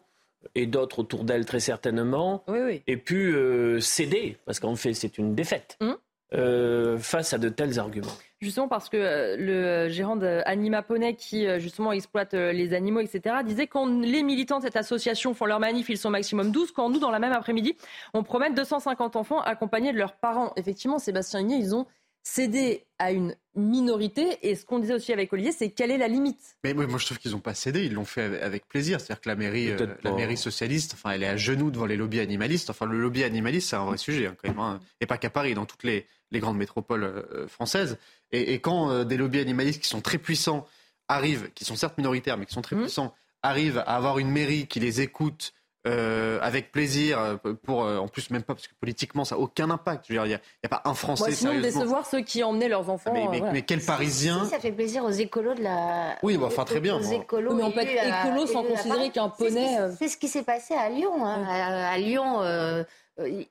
[0.54, 2.44] et d'autres autour d'elle très certainement
[2.86, 3.34] ait pu
[3.80, 5.76] céder, parce qu'en fait c'est une défaite.
[5.80, 5.94] Mm.
[6.34, 8.10] Euh, face à de tels arguments
[8.40, 13.36] Justement parce que euh, le gérant d'Anima Poney, qui euh, justement exploite les animaux, etc.,
[13.44, 16.90] disait quand les militants de cette association font leur manif, ils sont maximum 12, quand
[16.90, 17.76] nous, dans la même après-midi,
[18.12, 20.52] on promet 250 enfants accompagnés de leurs parents.
[20.56, 21.86] Effectivement, Sébastien Igné, ils ont
[22.26, 24.38] cédé à une minorité.
[24.42, 26.56] Et ce qu'on disait aussi avec Olivier, c'est quelle est la limite?
[26.64, 29.00] Mais moi, je trouve qu'ils n'ont pas cédé, ils l'ont fait avec plaisir.
[29.00, 31.96] C'est-à-dire que la mairie, euh, la mairie socialiste, enfin, elle est à genoux devant les
[31.96, 32.68] lobbies animalistes.
[32.68, 34.58] Enfin, le lobby animaliste, c'est un vrai sujet, hein, quand même.
[34.58, 34.80] Hein.
[35.00, 36.04] Et pas qu'à Paris, dans toutes les,
[36.34, 37.96] grandes métropoles euh, françaises.
[38.32, 40.66] Et, quand euh, des lobbies animalistes qui sont très puissants
[41.06, 42.82] arrivent, qui sont certes minoritaires, mais qui sont très mmh.
[42.82, 45.54] puissants, arrivent à avoir une mairie qui les écoute,
[45.86, 49.40] euh, avec plaisir, euh, pour, euh, en plus même pas parce que politiquement ça n'a
[49.40, 50.06] aucun impact.
[50.08, 51.26] Il n'y a, pas un Français.
[51.26, 53.12] Moi, sinon décevoir ceux qui emmenaient leurs enfants.
[53.12, 56.16] mais, mais, quel Parisien Ça fait plaisir aux écolos de la.
[56.24, 56.96] Oui, bah, enfin très bien.
[56.96, 59.78] Aux écolos mais on peut être écolo sans considérer qu'un poney.
[59.96, 61.24] C'est ce qui s'est passé à Lyon.
[61.24, 61.44] Hein.
[61.46, 62.84] À, Lyon,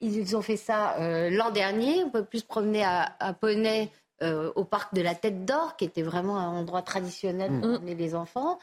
[0.02, 0.96] ils ont fait ça
[1.30, 2.04] l'an dernier.
[2.04, 3.90] On peut plus se promener à, poney.
[4.22, 7.76] au parc de la Tête d'Or, qui était vraiment un endroit traditionnel pour mm.
[7.76, 8.60] emmener les enfants.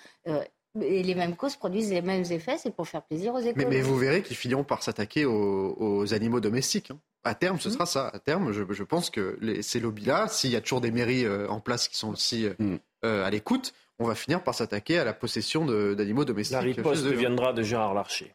[0.81, 3.67] Et les mêmes causes produisent les mêmes effets, c'est pour faire plaisir aux écoles.
[3.69, 6.91] Mais, vous verrez qu'ils finiront par s'attaquer aux, animaux domestiques.
[6.91, 6.99] Hein.
[7.25, 7.73] À terme, ce mmh.
[7.73, 8.09] sera ça.
[8.09, 11.61] À terme, je, pense que ces lobbies-là, s'il y a toujours des mairies euh, en
[11.61, 12.77] place qui sont aussi euh, mmh.
[13.05, 16.55] euh, à l'écoute, on va finir par s'attaquer à la possession d'animaux domestiques.
[16.55, 18.35] La riposte deviendra de Gérard Larcher.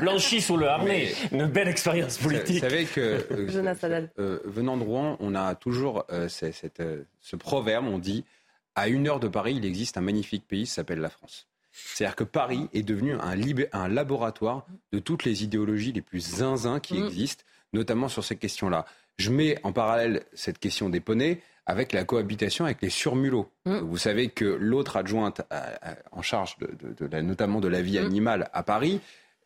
[0.00, 1.12] Blanchi sous le harnais.
[1.30, 2.64] Une belle expérience politique.
[2.64, 3.24] Vous savez que,
[4.44, 6.82] venant de Rouen, on a toujours cette,
[7.20, 8.24] ce proverbe, on dit,
[8.74, 11.47] à une heure de Paris, il existe un magnifique pays qui s'appelle la France.
[11.84, 13.14] C'est-à-dire que Paris est devenu
[13.72, 17.06] un, laboratoire de toutes les idéologies les plus zinzins qui mm.
[17.06, 18.84] existent, notamment sur ces questions-là.
[19.16, 23.50] Je mets en parallèle cette question des poneys avec la cohabitation avec les surmulots.
[23.66, 23.78] Mm.
[23.78, 25.42] Vous savez que l'autre adjointe
[26.12, 26.56] en charge
[27.00, 28.04] notamment de la vie mm.
[28.06, 29.00] animale à Paris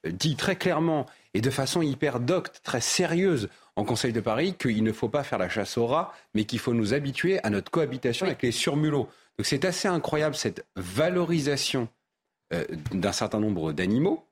[0.06, 4.54] euh, dit très clairement et de façon hyper docte, très sérieuse en Conseil de Paris
[4.58, 7.50] qu'il ne faut pas faire la chasse aux rats, mais qu'il faut nous habituer à
[7.50, 9.08] notre cohabitation avec les surmulots.
[9.38, 11.88] Donc c'est assez incroyable cette valorisation
[12.52, 14.24] euh, d'un certain nombre d'animaux,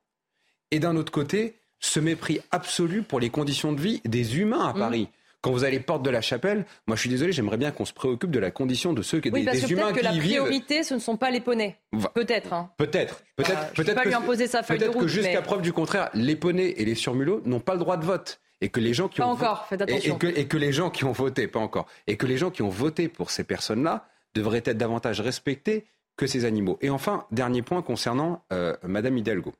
[0.70, 4.72] et d'un autre côté, ce mépris absolu pour les conditions de vie des humains à
[4.72, 4.78] mmh.
[4.78, 5.08] Paris.
[5.42, 7.94] Quand vous allez porte de la chapelle, moi je suis désolé, j'aimerais bien qu'on se
[7.94, 10.82] préoccupe de la condition de ceux qui oui, des, parce que humains que la priorité,
[10.82, 11.78] ce ne sont pas les poneys.
[12.14, 12.52] Peut-être.
[12.52, 12.70] Hein.
[12.76, 13.22] Peut-être.
[13.36, 13.58] Peut-être.
[13.58, 13.94] Euh, peut-être.
[13.94, 16.94] Pas lui imposer sa feuille Peut-être que jusqu'à preuve du contraire, les poneys et les
[16.94, 19.66] surmulots n'ont pas le droit de vote et que les gens qui pas ont encore,
[19.66, 20.16] faites attention.
[20.16, 22.50] Et, que, et, que, les gens qui ont voté, pas encore, et que les gens
[22.50, 25.86] qui ont voté pour ces personnes-là devraient être davantage respectés
[26.20, 26.76] que ces animaux.
[26.82, 29.54] Et enfin, dernier point concernant euh, Madame Hidalgo.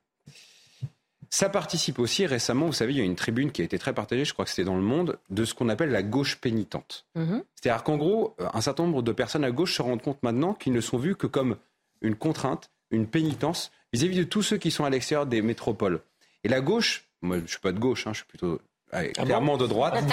[1.31, 3.93] Ça participe aussi récemment, vous savez, il y a une tribune qui a été très
[3.93, 7.07] partagée, je crois que c'était dans le monde, de ce qu'on appelle la gauche pénitente.
[7.15, 7.43] Mhm.
[7.55, 10.53] C'est-à-dire qu'en gros, euh, un certain nombre de personnes à gauche se rendent compte maintenant
[10.53, 11.55] qu'ils ne sont vus que comme
[12.01, 16.01] une contrainte, une pénitence vis-à-vis de tous ceux qui sont à l'extérieur des métropoles.
[16.43, 18.61] Et la gauche, moi je suis pas de gauche, hein, je suis plutôt
[18.91, 20.03] ah, clairement de droite.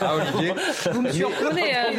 [0.00, 0.54] ah, Olivier.
[0.92, 1.90] Vous me surprenez, à.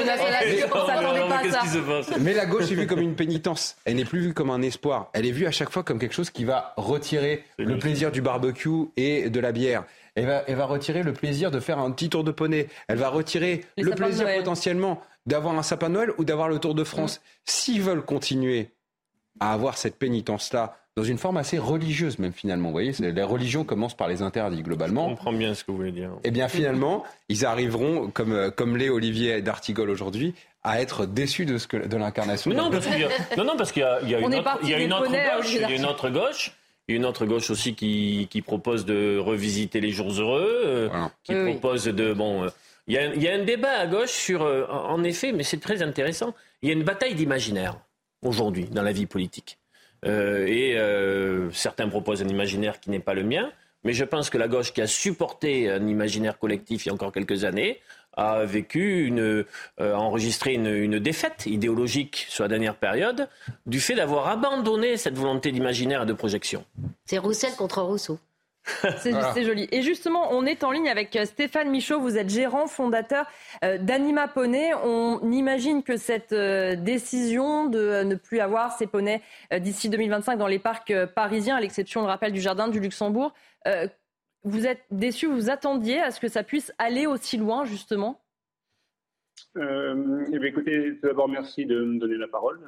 [2.20, 3.76] Mais la gauche est vue comme une pénitence.
[3.86, 5.10] Elle n'est plus vue comme un espoir.
[5.14, 8.22] Elle est vue à chaque fois comme quelque chose qui va retirer le plaisir du
[8.22, 9.86] barbecue et de la bière.
[10.16, 12.68] Elle va, elle va retirer le plaisir de faire un petit tour de poney.
[12.88, 16.74] Elle va retirer le plaisir potentiellement d'avoir un sapin de Noël ou d'avoir le Tour
[16.74, 17.22] de France.
[17.46, 18.72] S'ils veulent continuer
[19.40, 22.70] à avoir cette pénitence-là, dans une forme assez religieuse même finalement.
[22.70, 25.10] Vous voyez, les religions commencent par les interdits globalement.
[25.10, 26.10] Je comprends bien ce que vous voulez dire.
[26.24, 30.34] Eh bien finalement, ils arriveront, comme, euh, comme l'est Olivier d'Artigol aujourd'hui,
[30.64, 32.52] à être déçus de, ce que, de l'incarnation.
[32.52, 34.34] Non, parce qu'il y a, non, non, parce qu'il y a, il y a une,
[34.34, 36.52] autre, il y a une autre gauche, il y a une autre gauche.
[36.90, 40.90] Une autre gauche aussi qui, qui propose de revisiter les jours heureux, euh,
[41.24, 42.46] qui propose de bon.
[42.46, 42.50] Euh,
[42.88, 45.60] il y, a, il y, a, un débat à gauche sur, en effet, mais c'est
[45.60, 46.34] très intéressant.
[46.62, 47.76] Il y a une bataille d'imaginaire
[48.24, 49.60] aujourd'hui dans la vie politique.
[50.06, 53.50] Euh, et euh, certains proposent un imaginaire qui n'est pas le mien.
[53.84, 56.94] Mais je pense que la gauche qui a supporté un imaginaire collectif il y a
[56.94, 57.80] encore quelques années
[58.14, 59.44] a vécu euh,
[59.80, 63.30] enregistré une, une, défaite idéologique sur la dernière période
[63.68, 66.66] du fait d'avoir abandonné cette volonté d'imaginaire et de projection.
[67.06, 68.18] C'est Roussel contre Rousseau.
[68.98, 69.68] C'est joli.
[69.72, 72.00] Et justement, on est en ligne avec euh, Stéphane Michaud.
[72.00, 73.26] Vous êtes gérant, fondateur
[73.64, 74.74] euh, d'Anima Poney.
[74.84, 79.22] On imagine que cette euh, décision de ne plus avoir ces poneys
[79.60, 83.34] d'ici 2025 dans les parcs parisiens, à l'exception, le rappel, du Jardin du Luxembourg,
[84.44, 88.22] vous êtes déçu, vous attendiez à ce que ça puisse aller aussi loin, justement?
[89.58, 92.60] Euh, eh bien, écoutez, tout d'abord, merci de me donner la parole.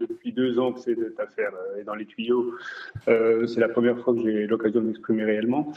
[0.00, 2.54] Euh, depuis deux ans que cette affaire est dans les tuyaux,
[3.08, 5.72] euh, c'est la première fois que j'ai l'occasion de m'exprimer réellement.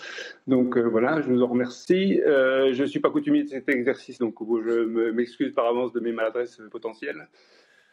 [0.48, 2.20] Donc voilà, je vous en remercie.
[2.26, 6.12] je ne suis pas coutumier de cet exercice, donc je m'excuse par avance de mes
[6.12, 7.28] maladresses potentielles.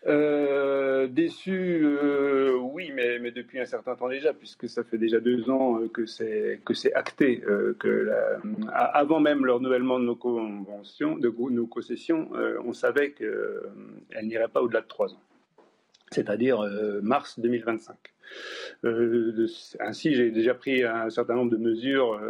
[0.07, 5.51] Euh, déçu, euh, oui, mais, depuis un certain temps déjà, puisque ça fait déjà deux
[5.51, 8.11] ans euh, que c'est acté, euh, que
[8.73, 12.31] avant même le renouvellement de nos conventions, de nos concessions,
[12.65, 15.21] on savait qu'elle n'irait pas au-delà de trois ans,
[16.11, 16.61] c'est-à-dire
[17.03, 17.97] mars 2025.
[19.81, 22.21] ainsi, j'ai déjà pris un certain nombre de mesures,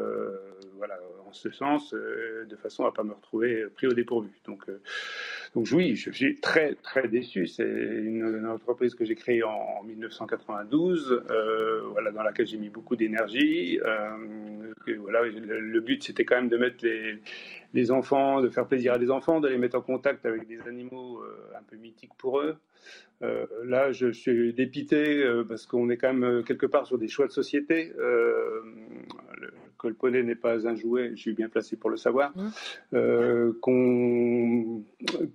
[0.77, 4.31] voilà, en ce sens, de façon à pas me retrouver pris au dépourvu.
[4.47, 4.65] Donc
[5.55, 7.47] donc oui, je suis très très déçu.
[7.49, 12.95] C'est une, entreprise que j'ai créée en, 1992, euh, voilà, dans laquelle j'ai mis beaucoup
[12.95, 13.81] d'énergie.
[13.85, 17.19] Euh, voilà, le, but c'était quand même de mettre les,
[17.75, 20.61] les, enfants, de faire plaisir à des enfants, de les mettre en contact avec des
[20.69, 22.57] animaux euh, un peu mythiques pour eux.
[23.65, 27.33] Là, je suis dépité parce qu'on est quand même quelque part sur des choix de
[27.33, 27.93] société.
[27.99, 32.33] le colponnet n'est pas un jouet, je suis bien placé pour le savoir.
[32.35, 32.49] Mmh.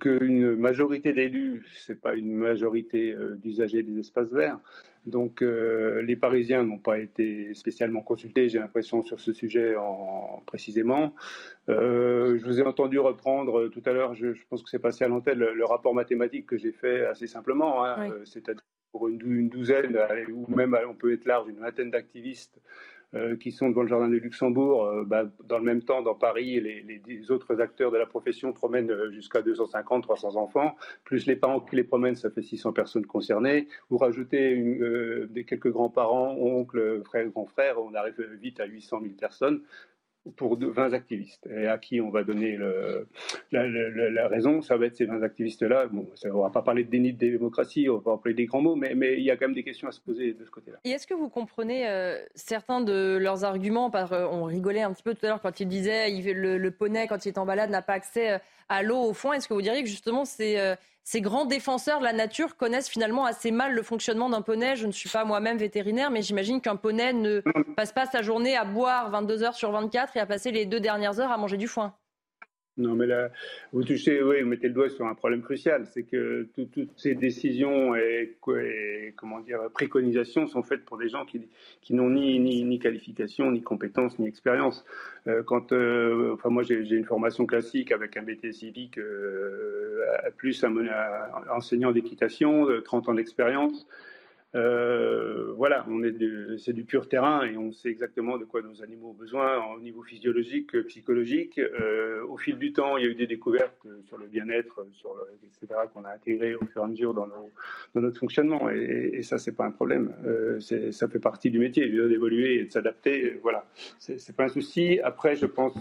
[0.06, 4.60] Qu'une majorité d'élus, c'est pas une majorité d'usagers des espaces verts.
[5.06, 10.42] Donc euh, les Parisiens n'ont pas été spécialement consultés, j'ai l'impression, sur ce sujet en,
[10.46, 11.14] précisément.
[11.68, 15.08] Euh, je vous ai entendu reprendre tout à l'heure, je, pense que c'est passé à
[15.08, 19.48] l'antenne, le, rapport mathématique que j'ai fait assez simplement, hein, euh, c'est-à-dire pour une, une,
[19.48, 19.96] douzaine,
[20.32, 22.60] ou même on peut être large, une vingtaine d'activistes
[23.16, 24.84] euh, qui sont devant le jardin du Luxembourg.
[24.84, 28.90] Euh, bah, dans le même temps, dans Paris, les, autres acteurs de la profession promènent
[28.90, 33.06] euh, jusqu'à 250, 300 enfants, plus les parents qui les promènent, ça fait 600 personnes
[33.06, 33.68] concernées.
[33.90, 34.78] Vous rajoutez
[35.46, 39.62] quelques grands-parents, oncles, frères, grands-frères, on arrive vite à 800 000 personnes
[40.36, 41.48] pour 20 activistes.
[41.48, 42.58] Et à qui on va donner
[43.52, 45.86] la, raison, ça va être ces 20 activistes-là.
[45.86, 48.46] Bon, on ne va pas parler de déni de démocratie, on va pas employer des
[48.46, 50.44] grands mots, mais, mais il y a quand même des questions à se poser de
[50.44, 50.78] ce côté-là.
[50.84, 53.90] Et est-ce que vous comprenez euh, certains de leurs arguments?
[54.10, 57.24] On rigolait un petit peu tout à l'heure quand ils disaient le, le poney, quand
[57.24, 58.38] il est en balade, n'a pas accès euh,
[58.68, 59.32] à l'eau au fond.
[59.32, 63.26] Est-ce que vous diriez que justement c'est ces grands défenseurs de la nature connaissent finalement
[63.26, 64.74] assez mal le fonctionnement d'un poney?
[64.74, 67.42] Je ne suis pas moi-même vétérinaire, mais j'imagine qu'un poney ne
[67.76, 70.80] passe pas sa journée à boire 22 heures sur 24 et à passer les deux
[70.80, 71.94] dernières heures à manger du foin.
[72.78, 73.30] Non, mais là,
[73.72, 77.14] vous touchez, oui, vous mettez le doigt sur un problème crucial, c'est que toutes ces
[77.14, 78.36] décisions et,
[79.16, 81.48] comment dire préconisations sont faites pour des gens qui,
[81.80, 84.84] qui n'ont ni, ni, ni, qualification, ni compétence, ni expérience.
[85.26, 90.04] Euh, quand, euh, enfin, moi, j'ai une formation classique avec un BT civique, euh,
[90.36, 93.86] plus un, un enseignant d'équitation, 30 ans d'expérience.
[94.56, 96.14] Euh, voilà, on est
[96.58, 99.80] c'est du pur terrain et on sait exactement de quoi nos animaux ont besoin au
[99.80, 101.58] niveau physiologique, euh, psychologique.
[101.58, 105.10] Euh, au fil du temps, il y a eu des découvertes sur le bien-être, sur
[105.44, 108.70] etc., qu'on a intégré au fur et à mesure dans, dans notre fonctionnement.
[108.70, 110.14] Et, ça, c'est pas un problème.
[110.60, 113.38] ça fait partie du métier, d'évoluer et de s'adapter.
[113.42, 113.66] Voilà,
[113.98, 115.00] c'est pas un souci.
[115.02, 115.78] Après, je pense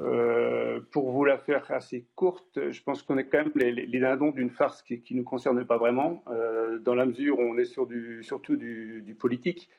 [0.00, 4.00] Euh, pour vous la faire assez courte, je pense qu'on est quand même les, les
[4.00, 7.56] dindons d'une farce qui ne nous concerne pas vraiment, euh, dans la mesure où on
[7.58, 9.70] est sur du, surtout du, du politique,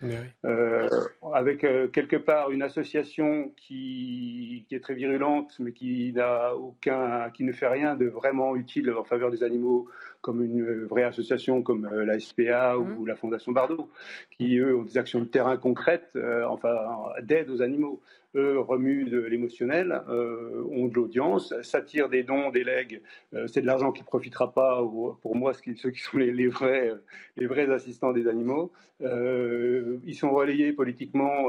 [0.46, 0.90] euh,
[1.34, 1.60] avec
[1.92, 7.52] quelque part une association qui, qui, est très virulente, mais qui n'a aucun, qui ne
[7.52, 9.90] fait rien de vraiment utile en faveur des animaux,
[10.22, 13.08] comme une vraie association comme la SPA ou mmh.
[13.08, 13.90] la Fondation Bardot,
[14.32, 16.74] qui eux ont des actions de terrain concrètes, enfin
[17.22, 18.02] d'aide aux animaux
[18.36, 23.02] eux remuent de l'émotionnel, euh, ont de l'audience, s'attirent des dons, des legs.
[23.34, 24.78] Euh, c'est de l'argent qui ne profitera pas,
[25.22, 26.92] pour moi, ceux qui sont les, vrais,
[27.38, 28.72] les vrais assistants des animaux.
[29.02, 31.48] Euh, ils sont relayés politiquement.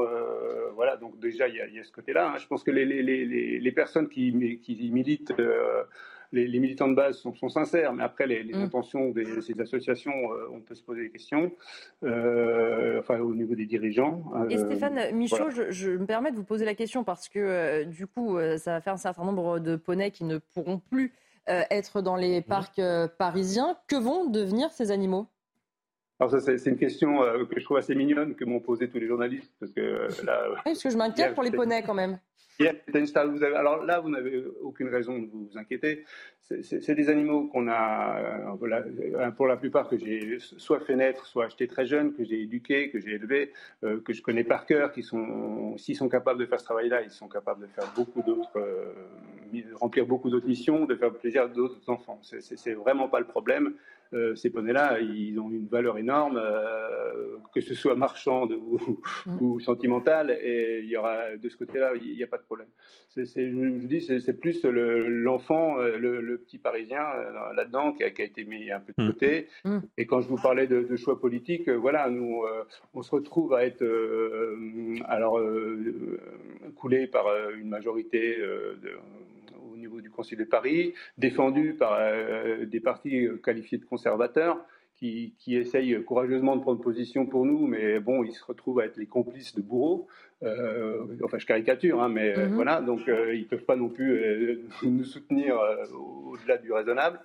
[0.75, 2.31] voilà, donc déjà, il y, a, ce côté-là.
[2.31, 2.37] Hein.
[2.37, 5.33] Je pense que les, les, les personnes qui, qui militent
[6.31, 8.61] les, militants de base sont, sincères, mais après, les, mm.
[8.61, 11.51] intentions de ces associations, euh, on peut se poser des questions,
[12.03, 14.23] euh, enfin, au niveau des dirigeants.
[14.49, 18.07] Et euh, Stéphane Michaud, je, me permets de vous poser la question parce que, du
[18.07, 21.13] coup, ça va faire un certain nombre de poneys qui ne pourront plus
[21.47, 22.43] être dans les mm.
[22.43, 22.81] parcs
[23.17, 23.77] parisiens.
[23.87, 25.27] Que vont devenir ces animaux?
[26.19, 29.07] Alors ça, c'est une question que je trouve assez mignonne que m'ont posé tous les
[29.07, 29.53] journalistes.
[29.59, 32.17] Parce que, là, oui, parce que je m'inquiète pour les poneys quand même
[32.59, 36.05] alors là, vous n'avez aucune raison de vous inquiéter.
[36.61, 41.45] C'est des animaux qu'on a, euh, pour la plupart, que j'ai soit fait naître, soit
[41.45, 43.51] acheté très jeune, que j'ai éduqué, que j'ai élevé,
[43.83, 47.01] euh, que je connais par cœur, qui sont, s'ils sont capables de faire ce travail-là,
[47.01, 48.93] ils sont capables de faire beaucoup d'autres, euh,
[49.75, 52.19] remplir beaucoup d'autres missions, de faire plaisir à d'autres enfants.
[52.21, 53.73] C'est vraiment pas le problème.
[54.13, 58.53] Euh, ces poneys-là, ils ont une valeur énorme, euh, que ce soit marchande
[59.41, 62.67] ou, sentimentale, et il y aura de ce côté-là, il n'y a pas de problème.
[63.15, 67.03] je vous dis, c'est plus l'enfant, euh, le, petit Parisien
[67.55, 69.07] là-dedans qui, a été mis un peu de mm.
[69.07, 69.47] côté.
[69.65, 69.79] Mm.
[69.97, 72.43] Et quand je vous parlais de, choix politiques, voilà, nous,
[72.93, 73.83] on se retrouve à être
[75.05, 75.39] alors
[76.75, 78.91] coulé par une majorité de
[79.77, 84.59] au niveau du Conseil de Paris, défendu par euh, des partis qualifiés de conservateurs
[84.95, 88.85] qui, qui, essayent courageusement de prendre position pour nous, mais bon, ils se retrouvent à
[88.85, 90.07] être les complices de bourreaux.
[90.41, 92.55] Euh, enfin, je caricature, hein, mais euh, mhm.
[92.55, 95.59] voilà, donc ils ne peuvent pas non plus nous soutenir
[95.93, 97.19] au-delà du raisonnable.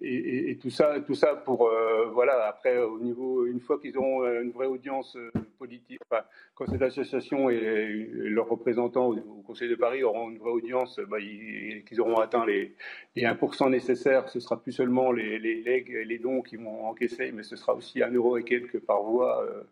[0.00, 1.70] Et, et, tout ça, tout ça pour
[2.14, 2.46] voilà.
[2.46, 5.18] Après, au niveau, une fois qu'ils auront une vraie audience
[5.66, 6.22] politique, enfin,
[6.54, 11.18] quand cette association et, leurs représentants au, Conseil de Paris auront une vraie audience, bah,
[11.20, 12.74] qu'ils auront atteint les,
[13.14, 16.86] les 1% nécessaires, ce sera plus seulement les, les legs et les dons qui vont
[16.86, 19.62] encaisser, mais ce sera aussi un euro et quelques par voix euh,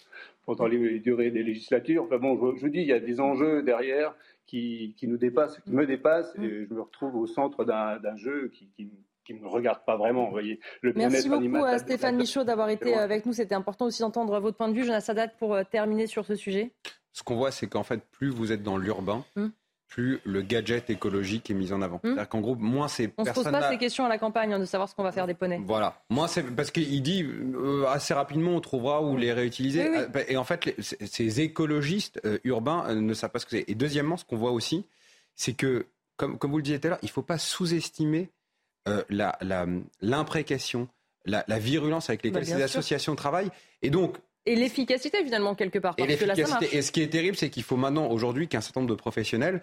[0.46, 2.04] pendant les, durées des législatures.
[2.04, 4.14] Enfin bon, je, vous dis, il y a des enjeux derrière
[4.46, 8.50] qui, qui nous dépassent, qui me dépassent, et je me retrouve au centre d'un jeu
[8.52, 8.90] qui, qui
[9.24, 10.26] qui ne me regarde pas vraiment.
[10.26, 13.32] Vous voyez, le Merci beaucoup à Stéphane Michaud d'avoir été avec nous.
[13.32, 14.84] C'était important aussi d'entendre votre point de vue.
[14.84, 16.72] Jonas Sadat, pour euh, terminer sur ce sujet.
[17.12, 19.52] Ce qu'on voit, c'est qu'en fait, plus vous êtes dans l'urbain, hum.
[19.88, 21.96] plus le gadget écologique est mis en avant.
[21.96, 22.00] Hum.
[22.12, 23.12] C'est-à-dire qu'en gros, moins c'est.
[23.16, 25.04] On ne se pose pas ces questions à la campagne hein, de savoir ce qu'on
[25.04, 25.60] va faire des poneys.
[25.64, 26.02] Voilà.
[26.10, 29.86] Moi, c'est parce qu'il dit euh, assez rapidement, on trouvera où les réutiliser.
[29.86, 33.64] Euh, et en fait, ces écologistes urbains ne savent pas ce que c'est.
[33.68, 34.84] Et deuxièmement, ce qu'on voit aussi,
[35.34, 38.20] c'est que, comme, comme vous le disiez tout à l'heure, il ne faut pas sous-estimer
[38.20, 38.33] euh,
[40.00, 40.88] l'imprécation,
[41.24, 43.50] la, la, virulence avec lesquelles bah, ces associations travaillent.
[43.82, 45.94] Et donc, et l'efficacité finalement quelque part.
[45.98, 46.76] et l'efficacité.
[46.76, 49.62] Et ce qui est terrible, c'est qu'il faut maintenant aujourd'hui qu'un certain nombre de professionnels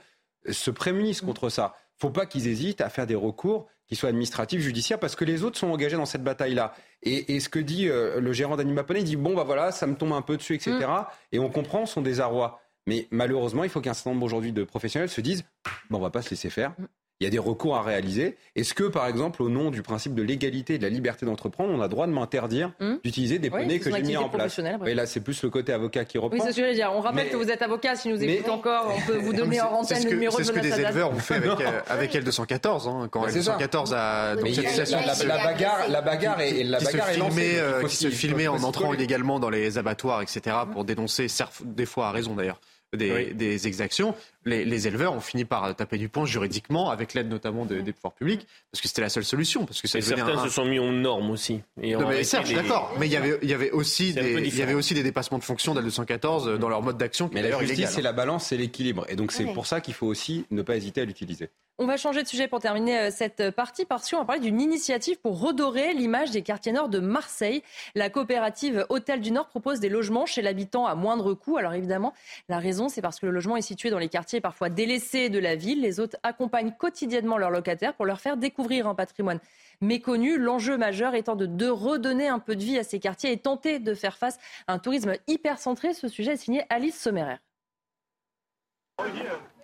[0.50, 1.28] se prémunissent mm.
[1.28, 1.76] contre ça.
[1.76, 5.16] Il ne faut pas qu'ils hésitent à faire des recours qui soient administratifs, judiciaires, parce
[5.16, 6.74] que les autres sont engagés dans cette bataille-là.
[7.04, 9.96] Et, ce que dit euh, le gérant d'Animaponé, il dit bon bah voilà, ça me
[9.96, 10.78] tombe un peu dessus, etc.
[10.80, 11.06] Mm.
[11.34, 12.60] Et on comprend son désarroi.
[12.88, 15.44] Mais malheureusement, il faut qu'un certain nombre aujourd'hui de professionnels se disent
[15.92, 16.74] bon, on va pas se laisser faire.
[17.22, 18.36] Il y a des recours à réaliser.
[18.56, 21.72] Est-ce que, par exemple, au nom du principe de l'égalité et de la liberté d'entreprendre,
[21.72, 24.60] on a le droit de m'interdire hmm d'utiliser des poneys que j'ai mis en place?
[24.88, 26.36] Et là, c'est plus le côté avocat qui reprend.
[26.36, 26.92] Oui, c'est ce que je veux dire.
[26.92, 27.96] On rappelle que vous êtes avocat.
[27.96, 30.52] Si nous écoutez encore, on peut vous donner en antenne le numéro de C'est ce
[30.52, 32.90] que des éleveurs ont fait avec, euh, avec L214.
[32.90, 34.36] Hein, quand L214 a.
[34.36, 37.62] Donc, cette la, bagarre, la bagarre et la bagarre est lancée.
[37.88, 41.28] Qui se filmait en entrant illégalement dans les abattoirs, etc., pour dénoncer,
[41.66, 42.60] des fois à raison d'ailleurs,
[42.98, 44.16] des, exactions,
[44.46, 48.48] les, éleveurs ont fini par taper du poing juridiquement, avec l'aide notamment des pouvoirs publics,
[48.72, 49.66] parce que c'était la seule solution.
[49.66, 51.62] Parce que ça certains se sont mis aux normes aussi.
[51.82, 52.94] Et non, mais certes, d'accord.
[53.00, 55.38] Mais il y avait, il y avait aussi des, il y avait aussi des dépassements
[55.38, 57.30] de fonction d'L214 dans leur mode d'action.
[57.34, 59.06] Mais la justice, c'est la balance, c'est l'équilibre.
[59.10, 61.50] Et donc c'est pour ça qu'il faut aussi ne pas hésiter à l'utiliser.
[61.78, 64.62] On va changer de sujet pour terminer euh, cette partie parce qu'on va parler d'une
[64.62, 67.64] initiative pour redorer l'image des quartiers nord de Marseille.
[67.96, 71.58] La coopérative Hôtel du Nord propose des logements chez l'habitant à moindre coût.
[71.58, 72.14] Alors évidemment,
[72.50, 75.40] la raison, c'est parce que le logement est situé dans les quartiers parfois délaissés de
[75.40, 75.82] la ville.
[75.82, 79.40] Les hôtes accompagnent quotidiennement leurs locataires pour leur faire découvrir un patrimoine
[79.82, 80.38] méconnu.
[80.38, 83.94] L'enjeu majeur étant de, redonner un peu de vie à ces quartiers et tenter de
[83.94, 85.94] faire face à un tourisme hyper centré.
[85.94, 87.38] Ce sujet est signé Alice Sommerer.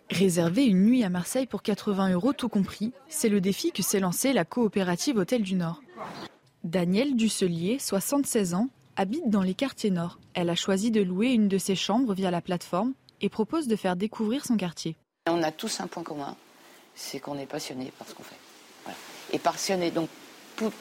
[0.09, 3.99] Réserver une nuit à Marseille pour 80 euros tout compris, c'est le défi que s'est
[3.99, 5.82] lancé la coopérative Hôtel du Nord.
[6.63, 10.20] Danielle Dusselier, 76 ans, habite dans les quartiers nord.
[10.34, 13.76] Elle a choisi de louer une de ses chambres via la plateforme et propose de
[13.76, 14.95] faire découvrir son quartier.
[15.28, 16.36] On a tous un point commun,
[16.95, 18.36] c'est qu'on est passionné par ce qu'on fait.
[19.34, 20.09] Et passionné donc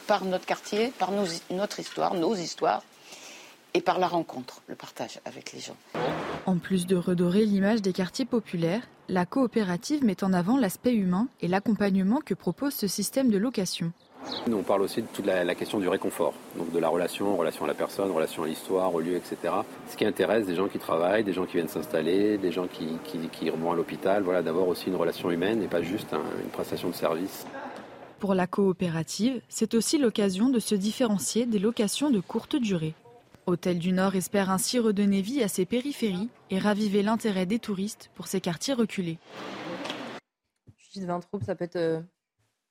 [0.07, 2.83] par notre quartier, par notre histoire, nos histoires,
[3.73, 5.75] et par la rencontre, le partage avec les gens.
[6.45, 11.27] En plus de redorer l'image des quartiers populaires, la coopérative met en avant l'aspect humain
[11.41, 13.91] et l'accompagnement que propose ce système de location.
[14.51, 17.67] On parle aussi de toute la, question du réconfort, donc de la relation, relation à
[17.67, 19.53] la personne, relation à l'histoire, au lieu, etc.
[19.89, 22.87] Ce qui intéresse des gens qui travaillent, des gens qui viennent s'installer, des gens qui,
[23.03, 26.89] qui, vont à l'hôpital, voilà, d'avoir aussi une relation humaine et pas juste une prestation
[26.89, 27.45] de service.
[28.19, 32.95] Pour la coopérative, c'est aussi l'occasion de se différencier des locations de courte durée.
[33.45, 38.09] Hôtel du Nord espère ainsi redonner vie à ses périphéries et raviver l'intérêt des touristes
[38.15, 39.19] pour ces quartiers reculés.
[40.77, 42.01] Judith Vintraube, ça peut être euh,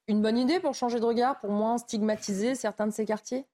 [0.08, 3.44] une bonne idée pour changer de regard, pour moins stigmatiser certains de ces quartiers?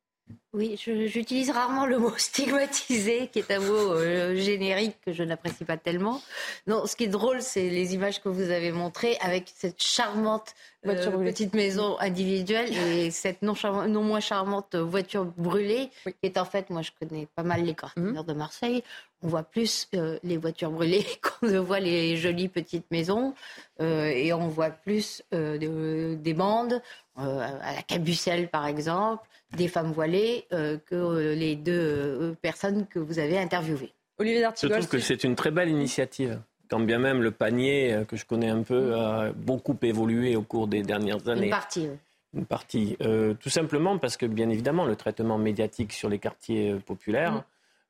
[0.54, 5.64] Oui, j'utilise rarement le mot stigmatisé, qui est un mot euh, générique que je n'apprécie
[5.64, 6.20] pas tellement.
[6.66, 10.54] Non, ce qui est drôle, c'est les images que vous avez montrées avec cette charmante
[10.86, 13.54] euh, petite maison individuelle et cette non,
[13.88, 17.74] non, moins charmante voiture brûlée, qui est en fait, moi je connais pas mal les
[17.74, 18.22] quartiers mhm.
[18.22, 18.84] de Marseille,
[19.22, 21.06] on voit plus euh, les voitures brûlées
[21.40, 23.34] qu'on ne voit les jolies petites maisons
[23.80, 26.80] et on voit plus des bandes,
[27.16, 32.86] à la Cabucelle par exemple des femmes voilées euh, que euh, les deux euh, personnes
[32.86, 33.92] que vous avez interviewées.
[34.18, 34.76] Olivier D'Artigol.
[34.76, 36.40] Je trouve que c'est une très belle initiative.
[36.68, 40.68] Quand bien même le panier, que je connais un peu, a beaucoup évolué au cours
[40.68, 41.46] des dernières années.
[41.46, 41.88] Une partie.
[42.32, 42.96] Une partie.
[43.40, 47.44] tout simplement parce que, bien évidemment, le traitement médiatique sur les quartiers populaires,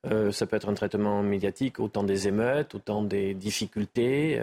[0.04, 0.32] mm.
[0.32, 4.40] ça peut être un traitement médiatique autant des émeutes, autant des difficultés.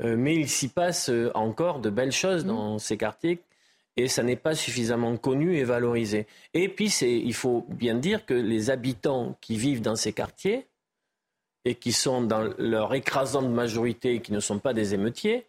[0.00, 2.48] mais il s'y passe encore de belles choses mm.
[2.48, 3.40] dans ces quartiers
[3.98, 6.26] et ça n'est pas suffisamment connu et valorisé.
[6.54, 10.68] Et puis, il faut bien dire que les habitants qui vivent dans ces quartiers
[11.64, 15.46] et qui sont dans leur écrasante majorité, qui ne sont pas des émeutiers,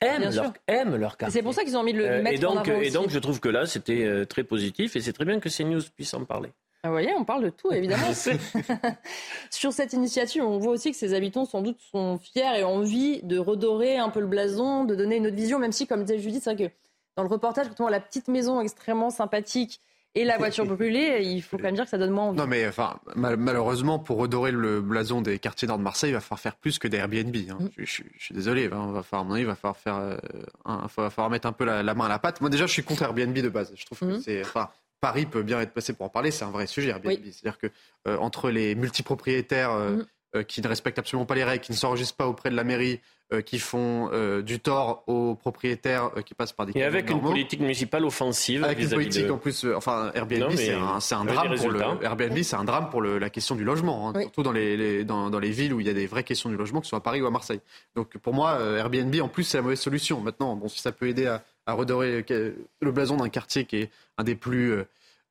[0.00, 1.38] aiment, leur, aiment leur quartier.
[1.38, 3.10] C'est pour ça qu'ils ont mis le euh, mettre et donc, en avant Et donc,
[3.10, 6.14] je trouve que là, c'était euh, très positif et c'est très bien que CNews puisse
[6.14, 6.48] en parler.
[6.82, 8.12] Ah, vous voyez, on parle de tout, évidemment.
[9.50, 12.76] Sur cette initiative, on voit aussi que ces habitants, sans doute, sont fiers et ont
[12.76, 16.04] envie de redorer un peu le blason, de donner une autre vision, même si, comme
[16.04, 16.74] disait Judith, c'est vrai que
[17.16, 19.80] dans le reportage, quand on voit la petite maison extrêmement sympathique
[20.14, 22.38] et la voiture brûlée, il faut quand même dire que ça donne moins envie.
[22.38, 26.20] Non, mais enfin, malheureusement, pour redorer le blason des quartiers nord de Marseille, il va
[26.20, 27.36] falloir faire plus que des Airbnb.
[27.36, 27.58] Hein.
[27.60, 27.68] Mm.
[27.76, 30.16] Je, suis désolé, hein, on va falloir, mon avis, il va falloir faire, euh,
[30.64, 32.40] va falloir mettre un peu la, main à la pâte.
[32.40, 33.70] Moi, déjà, je suis contre Airbnb de base.
[33.76, 34.20] Je trouve que mm.
[34.22, 34.70] c'est, enfin,
[35.00, 36.30] Paris peut bien être passé pour en parler.
[36.30, 37.18] C'est un vrai sujet Airbnb.
[37.24, 37.68] C'est-à-dire que
[38.08, 40.44] euh, entre les multipropriétaires euh, mm.
[40.44, 43.00] qui ne respectent absolument pas les règles, qui ne s'enregistrent pas auprès de la mairie,
[43.32, 47.08] euh, qui font euh, du tort aux propriétaires euh, qui passent par des et avec
[47.10, 50.72] une politique municipale offensive avec une politique en plus enfin Airbnb c'est
[51.14, 54.42] un, drame pour le Airbnb c'est un drame pour la question du logement hein, surtout
[54.42, 56.86] dans les, dans, les villes où il y a des vraies questions du logement que
[56.86, 57.60] ce soit à Paris ou à Marseille
[57.94, 61.06] donc pour moi Airbnb en plus c'est la mauvaise solution maintenant bon si ça peut
[61.06, 64.74] aider à, redorer le blason d'un quartier qui est un des plus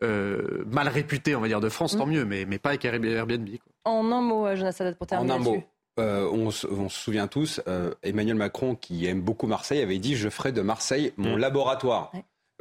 [0.01, 2.11] mal réputés on va dire de France tant mm.
[2.11, 3.49] mieux mais, mais pas avec Airbnb
[3.83, 5.63] en un mot Jonas Sadat pour terminer en un mot
[5.99, 10.29] euh, on, se souvient tous, euh, Emmanuel Macron, qui aime beaucoup Marseille, avait dit Je
[10.29, 11.39] ferai de Marseille mon mm.
[11.39, 12.11] laboratoire.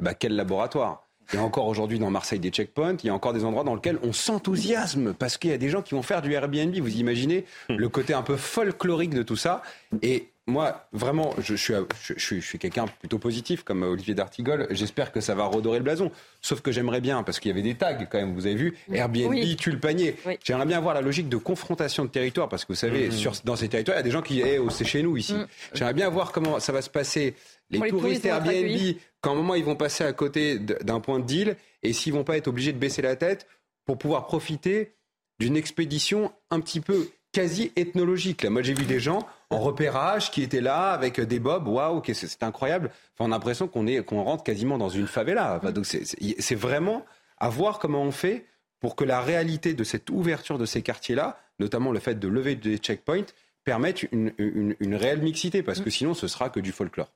[0.01, 1.03] Bah, quel laboratoire?
[1.31, 3.63] Il y a encore aujourd'hui dans Marseille des checkpoints, il y a encore des endroits
[3.63, 6.75] dans lesquels on s'enthousiasme parce qu'il y a des gens qui vont faire du Airbnb.
[6.75, 7.75] Vous imaginez mm.
[7.75, 9.61] le côté un peu folklorique de tout ça.
[10.01, 14.67] Et moi, vraiment, je, suis, je, suis, quelqu'un plutôt positif, comme Olivier D'Artigol.
[14.71, 16.11] J'espère que ça va redorer le blason.
[16.41, 18.77] Sauf que j'aimerais bien, parce qu'il y avait des tags quand même, vous avez vu,
[18.91, 20.15] Airbnb tue le panier.
[20.43, 23.45] J'aimerais bien voir la logique de confrontation de territoire, parce que vous savez, mm-hmm.
[23.45, 25.33] dans ces territoires, il y a des gens qui, eh, oh, c'est chez nous ici.
[25.33, 25.47] Mm.
[25.73, 27.35] J'aimerais bien voir comment ça va se passer.
[27.69, 31.55] Les, touristes, Airbnb, quand un moment ils vont passer à côté d'un point de deal,
[31.83, 33.47] et s'ils vont pas être obligés de baisser la tête
[33.85, 34.93] pour pouvoir profiter
[35.39, 38.43] d'une expédition un petit peu quasi ethnologique.
[38.43, 41.67] Là, moi, j'ai vu des gens en repérage qui étaient là avec des bobs.
[41.67, 42.91] Waouh, c'est incroyable.
[43.13, 45.59] Enfin, on a l'impression qu'on est qu'on rentre quasiment dans une favela.
[45.73, 47.05] donc, c'est vraiment
[47.37, 48.45] à voir comment on fait
[48.79, 52.55] pour que la réalité de cette ouverture de ces quartiers-là, notamment le fait de lever
[52.55, 53.25] des checkpoints,
[53.63, 57.11] permette une, une, réelle mixité, parce que sinon, ce sera que du folklore.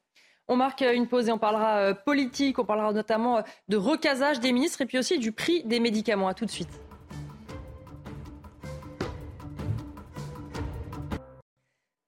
[0.50, 4.42] On marque une pause et on parlera euh, politique, on parlera notamment euh, de recasage
[4.42, 6.28] des ministres et puis aussi du prix des médicaments.
[6.28, 6.70] À tout de suite.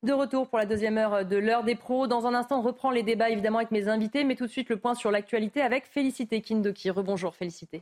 [0.05, 2.05] De retour pour la deuxième heure de l'heure des pros.
[2.05, 4.69] Dans un instant, on reprend les débats évidemment avec mes invités, mais tout de suite
[4.69, 6.91] le point sur l'actualité avec Félicité Kindoki.
[6.91, 7.79] Rebonjour Félicité.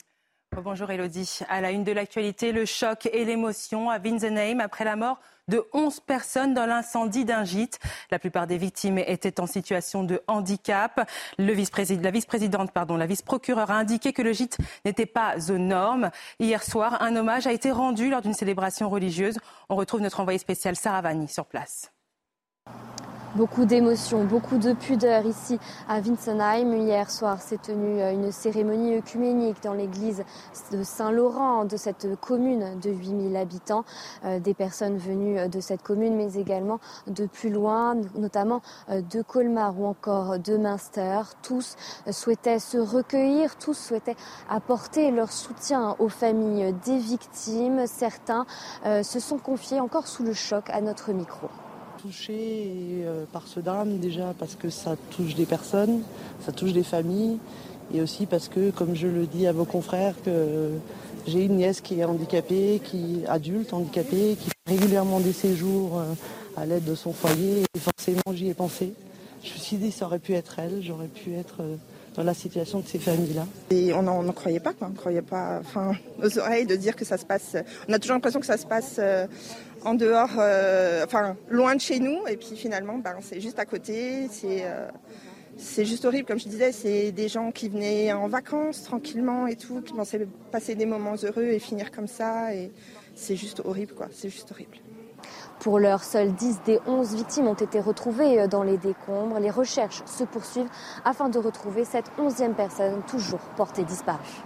[0.56, 1.40] Bonjour Elodie.
[1.50, 5.20] À la une de l'actualité, le choc et l'émotion à Winsenheim après la mort
[5.50, 7.80] de 11 personnes dans l'incendie d'un gîte.
[8.10, 11.06] La plupart des victimes étaient en situation de handicap.
[11.38, 16.10] La vice-présidente, pardon, la vice-procureure a indiqué que le gîte n'était pas aux normes.
[16.40, 19.40] Hier soir, un hommage a été rendu lors d'une célébration religieuse.
[19.68, 21.93] On retrouve notre envoyé spécial Sarah Vanni sur place.
[23.36, 25.57] Beaucoup d'émotions, beaucoup de pudeur ici
[25.89, 26.72] à Winsenheim.
[26.74, 30.24] Hier soir s'est tenue euh, une cérémonie œcuménique dans l'église
[30.72, 33.86] de Saint-Laurent de cette commune de 8000 habitants.
[34.24, 38.61] Euh, des personnes venues de cette commune mais également de plus loin, notamment
[38.91, 41.22] euh, de Colmar ou encore de Münster.
[41.41, 41.76] Tous
[42.11, 47.88] souhaitaient se recueillir, tous souhaitaient apporter leur soutien aux familles des victimes.
[47.88, 48.45] Certains
[48.86, 51.49] se sont confiés encore sous le choc à notre micro
[52.04, 52.34] touché
[53.06, 56.01] euh, par ce drame déjà parce que ça touche des personnes,
[56.45, 57.38] ça touche des familles
[57.93, 60.72] et aussi parce que, comme je le dis à vos confrères, que
[61.28, 66.14] j'ai une nièce qui est handicapée, qui adulte handicapée, qui fait régulièrement des séjours euh,
[66.58, 68.93] à l'aide de son foyer et forcément j'y ai pensé.
[69.41, 71.78] Je me suis dit ça aurait pu être elle, j'aurais pu être euh,
[72.16, 73.47] dans la situation de ces familles-là.
[73.72, 74.89] Et on n'en croyait pas, quoi.
[74.91, 77.56] On croyait pas, enfin, aux oreilles de dire que ça se passe.
[77.88, 78.99] On a toujours l'impression que ça se passe
[79.86, 82.28] en dehors, euh, enfin loin de chez nous.
[82.28, 84.28] Et puis finalement, ben, c'est juste à côté.
[84.30, 84.88] C'est euh,
[85.58, 86.72] c'est juste horrible, comme je disais.
[86.72, 91.16] C'est des gens qui venaient en vacances tranquillement et tout, qui pensaient passer des moments
[91.24, 92.54] heureux et finir comme ça.
[92.56, 92.72] Et
[93.16, 94.08] c'est juste horrible, quoi.
[94.12, 94.78] C'est juste horrible.
[95.60, 99.40] Pour l'heure, seules 10 des 11 victimes ont été retrouvées euh, dans les décombres.
[99.40, 100.70] Les recherches se poursuivent
[101.06, 104.44] afin de retrouver cette 11e personne toujours portée disparue.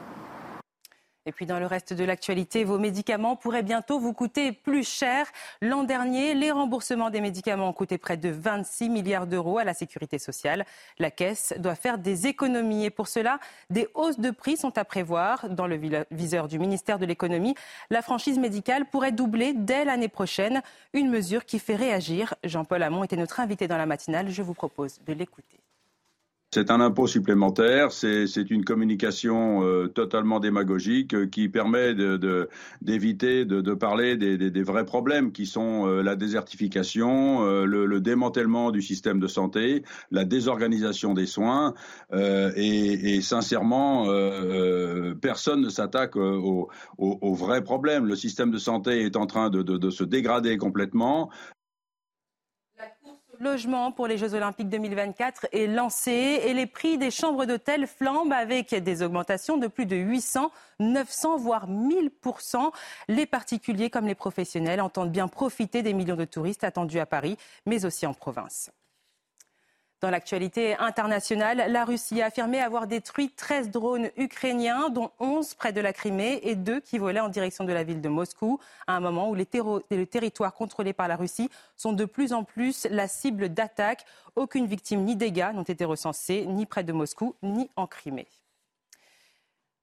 [1.27, 5.27] Et puis dans le reste de l'actualité, vos médicaments pourraient bientôt vous coûter plus cher.
[5.61, 9.73] L'an dernier, les remboursements des médicaments ont coûté près de 26 milliards d'euros à la
[9.73, 10.65] sécurité sociale.
[10.99, 14.85] La caisse doit faire des économies et pour cela, des hausses de prix sont à
[14.85, 15.49] prévoir.
[15.49, 15.77] Dans le
[16.11, 17.55] viseur du ministère de l'économie,
[17.89, 20.61] la franchise médicale pourrait doubler dès l'année prochaine,
[20.93, 22.35] une mesure qui fait réagir.
[22.45, 24.29] Jean-Paul Hamon était notre invité dans la matinale.
[24.29, 25.59] Je vous propose de l'écouter.
[26.53, 31.93] C'est un impôt supplémentaire, c'est une communication euh, totalement démagogique euh, qui permet
[32.81, 39.19] d'éviter de, parler des, vrais problèmes qui sont euh, la désertification, le, démantèlement du système
[39.19, 41.73] de santé, la désorganisation des soins
[42.13, 44.05] et, sincèrement,
[45.21, 46.69] personne ne s'attaque aux,
[47.33, 48.05] vrais problèmes.
[48.05, 51.29] Le système de santé est en train de se dégrader complètement
[53.41, 56.11] logement pour les Jeux Olympiques 2024 est lancé
[56.45, 61.37] et les prix des chambres d'hôtel flambent avec des augmentations de plus de 800, 900
[61.37, 62.71] voire 1000%
[63.07, 67.37] Les particuliers comme les professionnels entendent bien profiter des millions de touristes attendus à Paris,
[67.65, 68.71] mais aussi en province.
[69.99, 75.73] Dans l'actualité internationale, la Russie a affirmé avoir détruit 13 drones ukrainiens, dont 11 près
[75.73, 78.95] de la Crimée et 2 qui volaient en direction de la ville de Moscou, à
[78.95, 79.47] un moment où les,
[79.89, 84.05] les territoires contrôlés par la Russie sont de plus en plus la cible d'attaques.
[84.35, 88.27] Aucune victime ni dégâts n'ont été recensés, ni près de Moscou, ni en Crimée.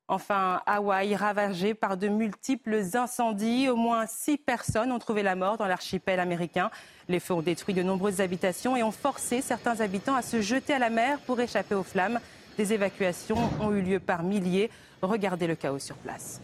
[0.06, 3.70] Enfin, Hawaï, ravagé par de multiples incendies.
[3.70, 6.70] Au moins six personnes ont trouvé la mort dans l'archipel américain.
[7.08, 10.74] Les feux ont détruit de nombreuses habitations et ont forcé certains habitants à se jeter
[10.74, 12.20] à la mer pour échapper aux flammes.
[12.58, 14.70] Des évacuations ont eu lieu par milliers.
[15.00, 16.38] Regardez le chaos sur place.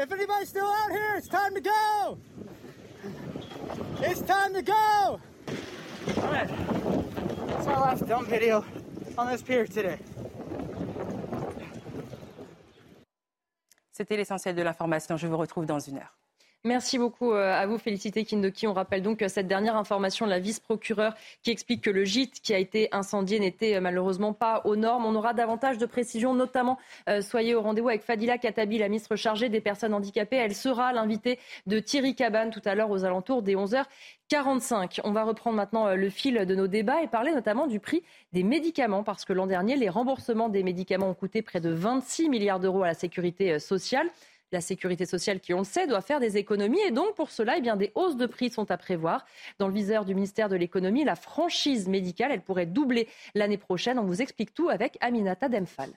[0.00, 0.08] If
[4.00, 5.20] it's time to go.
[5.46, 6.08] It's.
[6.08, 6.18] It's!
[6.18, 6.48] Alright.
[7.48, 8.64] That's our last dump video
[9.16, 9.98] on this pier today.
[13.92, 15.16] C'était l'essentiel de l'information.
[15.16, 16.17] Je vous retrouve dans une heure.
[16.64, 18.66] Merci beaucoup euh, à vous, Félicité Kindoki.
[18.66, 22.52] On rappelle donc cette dernière information de la vice-procureure qui explique que le gîte qui
[22.52, 25.06] a été incendié n'était euh, malheureusement pas aux normes.
[25.06, 26.76] On aura davantage de précisions, notamment
[27.08, 30.34] euh, soyez au rendez-vous avec Fadila Katabi, la ministre chargée des personnes handicapées.
[30.34, 31.38] Elle sera l'invitée
[31.68, 34.98] de Thierry Cabane tout à l'heure aux alentours des 11h45.
[35.04, 38.02] On va reprendre maintenant le fil de nos débats et parler notamment du prix
[38.32, 42.28] des médicaments parce que l'an dernier, les remboursements des médicaments ont coûté près de 26
[42.28, 44.10] milliards d'euros à la sécurité sociale.
[44.50, 47.56] La sécurité sociale, qui on le sait, doit faire des économies et donc pour cela,
[47.58, 49.26] eh bien, des hausses de prix sont à prévoir.
[49.58, 53.98] Dans le viseur du ministère de l'économie, la franchise médicale, elle pourrait doubler l'année prochaine.
[53.98, 55.90] On vous explique tout avec Aminata Demphal.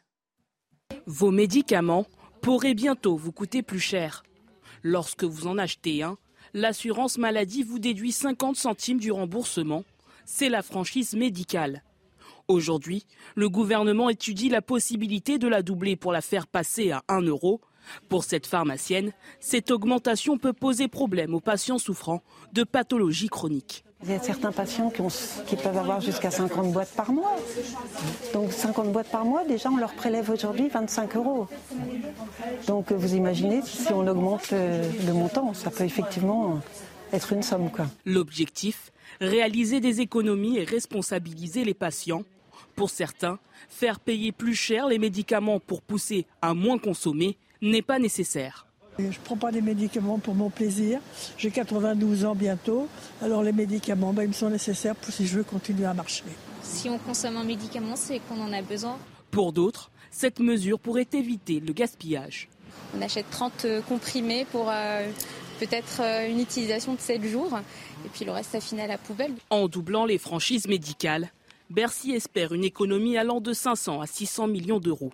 [1.06, 2.06] Vos médicaments
[2.42, 4.24] pourraient bientôt vous coûter plus cher.
[4.84, 6.18] Lorsque vous en achetez un,
[6.54, 9.86] l'assurance maladie vous déduit 50 centimes du remboursement.
[10.26, 11.84] C'est la franchise médicale.
[12.50, 17.22] Aujourd'hui, le gouvernement étudie la possibilité de la doubler pour la faire passer à 1
[17.22, 17.62] euro
[18.10, 22.22] pour cette pharmacienne, cette augmentation peut poser problème aux patients souffrant
[22.54, 23.84] de pathologies chroniques.
[24.04, 25.04] Il y a certains patients qui,
[25.46, 27.36] qui peuvent avoir jusqu'à 50 boîtes par mois.
[28.34, 31.48] Donc 50 boîtes par mois, déjà on leur prélève aujourd'hui 25 euros.
[32.66, 36.60] Donc vous imaginez si on augmente le, le montant, ça peut effectivement
[37.14, 37.70] être une somme.
[38.06, 42.24] L'objectif, réaliser des économies et responsabiliser les patients.
[42.76, 43.38] Pour certains,
[43.70, 48.66] faire payer plus cher les médicaments pour pousser à moins consommer n'est pas nécessaire.
[49.00, 51.00] Je ne prends pas des médicaments pour mon plaisir.
[51.38, 52.88] J'ai 92 ans bientôt.
[53.22, 56.24] Alors les médicaments, ben, ils me sont nécessaires pour si je veux continuer à marcher.
[56.62, 58.98] Si on consomme un médicament, c'est qu'on en a besoin.
[59.32, 62.50] Pour d'autres, cette mesure pourrait éviter le gaspillage.
[62.96, 65.10] On achète 30 euh, comprimés pour euh,
[65.60, 67.58] peut-être euh, une utilisation de 7 jours
[68.06, 69.34] et puis le reste à finir à la poubelle.
[69.50, 71.32] En doublant les franchises médicales,
[71.70, 75.14] Bercy espère une économie allant de 500 à 600 millions d'euros.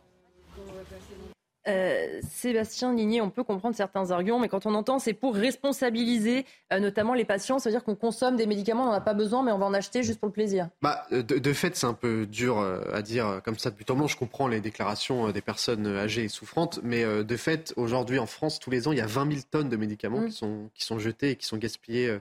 [1.67, 6.45] Euh, Sébastien Ligné, on peut comprendre certains arguments, mais quand on entend c'est pour responsabiliser
[6.71, 9.13] euh, notamment les patients, ça veut dire qu'on consomme des médicaments, on n'en a pas
[9.13, 10.69] besoin, mais on va en acheter juste pour le plaisir.
[10.81, 14.07] Bah, de, fait, c'est un peu dur euh, à dire comme ça depuis temps.
[14.07, 18.59] Je comprends les déclarations des personnes âgées et souffrantes, mais de fait, aujourd'hui en France,
[18.59, 20.27] tous les ans, il y a 20 000 tonnes de médicaments mmh.
[20.27, 22.17] qui, sont, qui sont jetés et qui sont gaspillés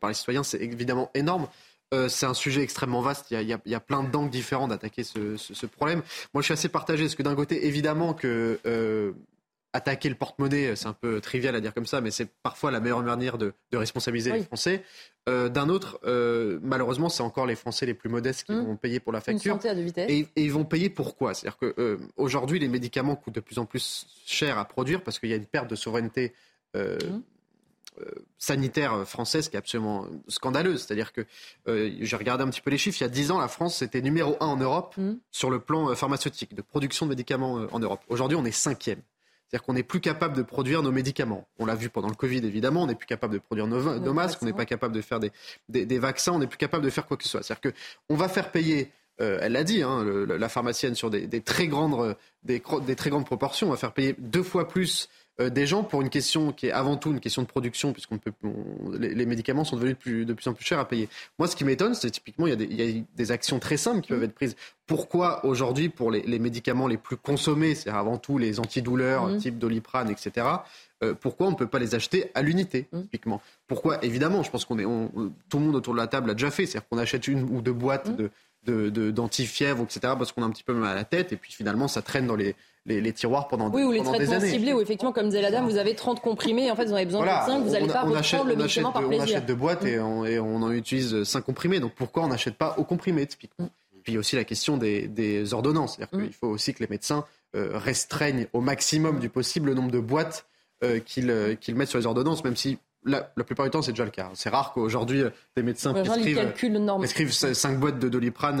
[0.00, 0.42] par les citoyens.
[0.42, 1.46] C'est évidemment énorme.
[1.92, 3.26] Euh, c'est un sujet extrêmement vaste.
[3.30, 6.02] Il y a, plein d'angles différents d'attaquer ce, problème.
[6.34, 9.12] Moi, je suis assez partagé parce que d'un côté, évidemment que euh,
[9.72, 12.78] attaquer le porte-monnaie, c'est un peu trivial à dire comme ça, mais c'est parfois la
[12.78, 14.84] meilleure manière de, responsabiliser les Français.
[15.28, 16.00] Euh, d'un autre,
[16.62, 18.66] malheureusement, c'est encore les Français les plus modestes qui mmh.
[18.66, 19.58] vont payer pour la facture.
[19.64, 20.10] Une de vitesse.
[20.10, 21.34] Et, ils vont payer pourquoi?
[21.34, 25.32] C'est-à-dire qu'aujourd'hui, les médicaments coûtent de plus en plus cher à produire parce qu'il y
[25.32, 26.34] a une perte de souveraineté.
[26.76, 27.20] Mmh.
[28.00, 30.84] Euh, sanitaire française qui est absolument scandaleuse.
[30.84, 31.26] C'est-à-dire que
[31.68, 32.98] euh, j'ai regardé un petit peu les chiffres.
[33.00, 35.14] Il y a 10 ans, la France était numéro 1 en Europe mm.
[35.30, 38.00] sur le plan euh, pharmaceutique, de production de médicaments en Europe.
[38.08, 39.02] Aujourd'hui, on est cinquième.
[39.46, 41.46] C'est-à-dire qu'on n'est plus capable de produire nos médicaments.
[41.58, 42.84] On l'a vu pendant le Covid, évidemment.
[42.84, 44.38] On n'est plus capable de produire nos, masques.
[44.42, 45.32] On n'est pas capable de faire des,
[45.68, 46.32] des, vaccins.
[46.32, 47.42] On n'est plus capable de faire quoi que ce soit.
[47.42, 47.72] C'est-à-dire
[48.08, 52.16] qu'on va faire payer elle l'a dit, hein, la pharmacienne, sur des, des très grandes,
[52.42, 53.66] des, des, très grandes proportions.
[53.66, 56.96] On va faire payer deux fois plus des gens pour une question qui est avant
[56.96, 58.32] tout une question de production, puisqu'on peut,
[58.98, 61.08] les, médicaments sont devenus de plus, de plus, en plus chers à payer.
[61.38, 63.58] Moi, ce qui m'étonne, c'est typiquement, il y, a des, il y, a des, actions
[63.58, 64.56] très simples qui peuvent être prises.
[64.86, 69.38] Pourquoi aujourd'hui, pour les, médicaments les plus consommés, c'est-à-dire avant tout les antidouleurs, mmh.
[69.38, 70.46] type doliprane, etc.,
[71.02, 73.02] euh, pourquoi on ne peut pas les acheter à l'unité, mmh.
[73.02, 73.40] typiquement?
[73.66, 74.84] Pourquoi Évidemment, je pense qu'on est,
[75.48, 77.62] tout le monde autour de la table a déjà fait, c'est-à-dire qu'on achète une ou
[77.62, 78.16] deux boîtes mmh.
[78.16, 78.30] de
[79.10, 81.88] d'antifièvre, etc., parce qu'on a un petit peu mal à la tête, et puis finalement,
[81.88, 82.54] ça traîne dans les,
[82.86, 85.76] les, tiroirs pendant, oui, ou les traitements ciblés, où effectivement, comme disait la dame, vous
[85.76, 88.00] avez 30 comprimés, et en fait, vous en avez besoin de 5, vous n'allez pas
[88.00, 89.20] reprendre achète, le médicament par plaisir.
[89.20, 92.28] On achète deux boîtes et on, et on en utilise 5 comprimés, donc pourquoi on
[92.28, 93.66] n'achète pas aux comprimés, typiquement?
[93.66, 94.00] Mm.
[94.02, 96.22] Puis il y a aussi la question des, des ordonnances, c'est-à-dire mm.
[96.24, 97.24] qu'il faut aussi que les médecins
[97.54, 100.46] euh, restreignent au maximum du possible le nombre de boîtes
[100.82, 103.92] euh, euh, qu'ils mettent sur les ordonnances, même si la, la, plupart du temps, c'est
[103.92, 104.30] déjà le cas.
[104.34, 105.22] C'est rare qu'aujourd'hui,
[105.56, 106.52] des médecins prescrivent,
[106.98, 108.60] prescrivent 5 boîtes de doliprane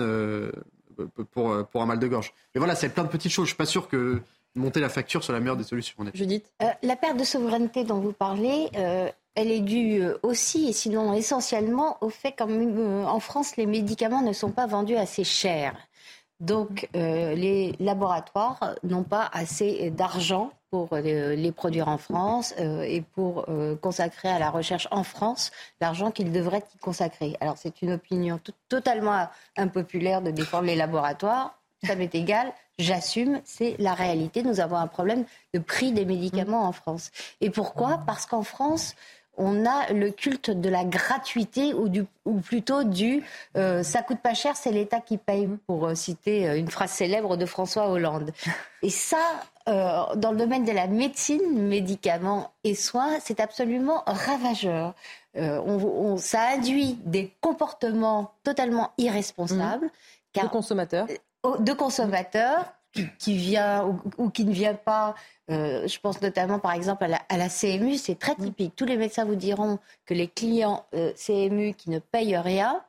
[1.32, 2.32] pour, pour un mal de gorge.
[2.54, 3.46] Mais voilà, c'est plein de petites choses.
[3.46, 4.20] Je suis pas sûr que
[4.54, 5.94] monter la facture sur la meilleure des solutions.
[6.14, 6.50] Judith?
[6.62, 10.72] Euh, La perte de souveraineté dont vous parlez, euh, elle est due euh, aussi, et
[10.72, 15.76] sinon essentiellement, au fait qu'en France, les médicaments ne sont pas vendus assez cher.
[16.40, 23.46] Donc, les laboratoires n'ont pas assez d'argent pour les produire en France et pour
[23.80, 27.36] consacrer à la recherche en France l'argent qu'ils devraient y consacrer.
[27.40, 33.74] Alors, c'est une opinion totalement impopulaire de défendre les laboratoires ça m'est égal, j'assume, c'est
[33.78, 34.42] la réalité.
[34.42, 35.24] Nous avons un problème
[35.54, 37.10] de prix des médicaments en France.
[37.40, 38.02] Et pourquoi?
[38.06, 38.94] Parce qu'en France,
[39.40, 43.24] on a le culte de la gratuité ou, du, ou plutôt du
[43.56, 46.90] euh, ça coûte pas cher, c'est l'État qui paye, pour euh, citer euh, une phrase
[46.90, 48.32] célèbre de François Hollande.
[48.82, 49.18] Et ça,
[49.66, 54.94] dans le domaine de la médecine, médicaments et soins, c'est absolument ravageur.
[55.36, 59.86] On, ça induit des comportements totalement irresponsables.
[59.86, 59.90] Mmh.
[60.32, 61.06] Car, consommateurs
[61.60, 62.72] de consommateurs
[63.18, 65.14] qui, vient ou, qui ne vient pas.
[65.50, 68.44] Euh, je pense notamment par exemple à la, CMU, c'est très mm.
[68.44, 68.76] typique.
[68.76, 72.82] Tous les médecins vous diront que les clients euh, CMU qui ne payent rien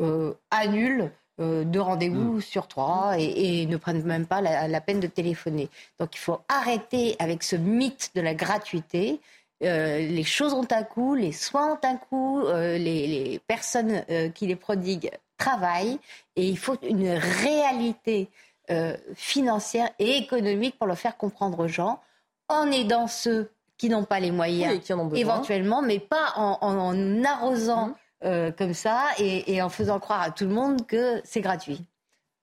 [0.00, 2.40] euh, annulent deux rendez-vous mm.
[2.42, 5.70] sur trois et, ne prennent même pas la, peine de téléphoner.
[5.98, 9.22] Donc il faut arrêter avec ce mythe de la gratuité.
[9.62, 14.56] les choses ont un coût, les soins ont un coût, les, les, personnes qui les
[14.56, 15.98] prodiguent travail
[16.36, 18.28] et il faut une réalité
[18.70, 22.00] euh, financière et économique pour le faire comprendre aux gens,
[22.48, 24.80] en aidant ceux qui n'ont pas les moyens,
[25.14, 27.94] éventuellement, mais pas en, arrosant mmh.
[28.24, 31.84] euh, comme ça et, en faisant croire à tout le monde que c'est gratuit.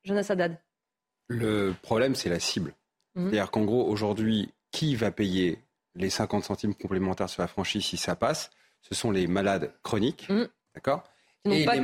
[0.04, 0.58] Jonas Haddad.
[1.28, 2.74] Le problème, c'est la cible.
[3.16, 3.30] Mmh.
[3.30, 5.60] C'est-à-dire qu'en gros, aujourd'hui, qui va payer
[5.96, 8.50] les 50 centimes complémentaires sur la franchise si ça passe?
[8.82, 10.46] Ce sont les malades chroniques, mmh.
[10.74, 11.04] d'accord?
[11.46, 11.78] Qui n'ont pas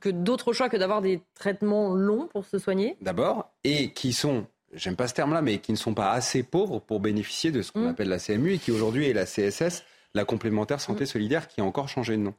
[0.00, 2.96] que d'autres choix que d'avoir des traitements longs pour se soigner.
[3.00, 6.78] D'abord, et qui sont j'aime pas ce terme-là, mais qui ne sont pas assez pauvres
[6.80, 7.88] pour bénéficier de ce qu'on mmh.
[7.88, 9.84] appelle la CMU et qui aujourd'hui est la CSS,
[10.14, 11.08] la complémentaire santé mmh.
[11.08, 12.34] solidaire, qui a encore changé de nom.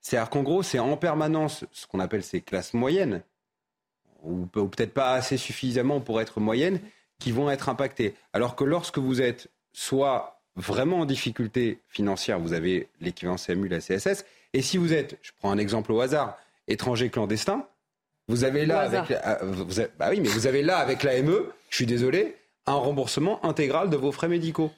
[0.00, 3.22] C'est-à-dire qu'en gros, c'est en permanence ce qu'on appelle ces classes moyennes,
[4.22, 6.80] ou, peut-être pas assez suffisamment pour être moyennes,
[7.18, 8.14] qui vont être impactées.
[8.32, 13.80] Alors que lorsque vous êtes soit vraiment en difficulté financière, vous avez l'équivalent CMU, la
[13.80, 17.66] CSS, et si vous êtes, je prends un exemple au hasard, étranger clandestin,
[18.28, 19.38] vous avez là avec, ah,
[19.98, 22.36] bah oui, mais vous avez là avec l'AME, je suis désolé,
[22.66, 24.70] un remboursement intégral de vos frais médicaux.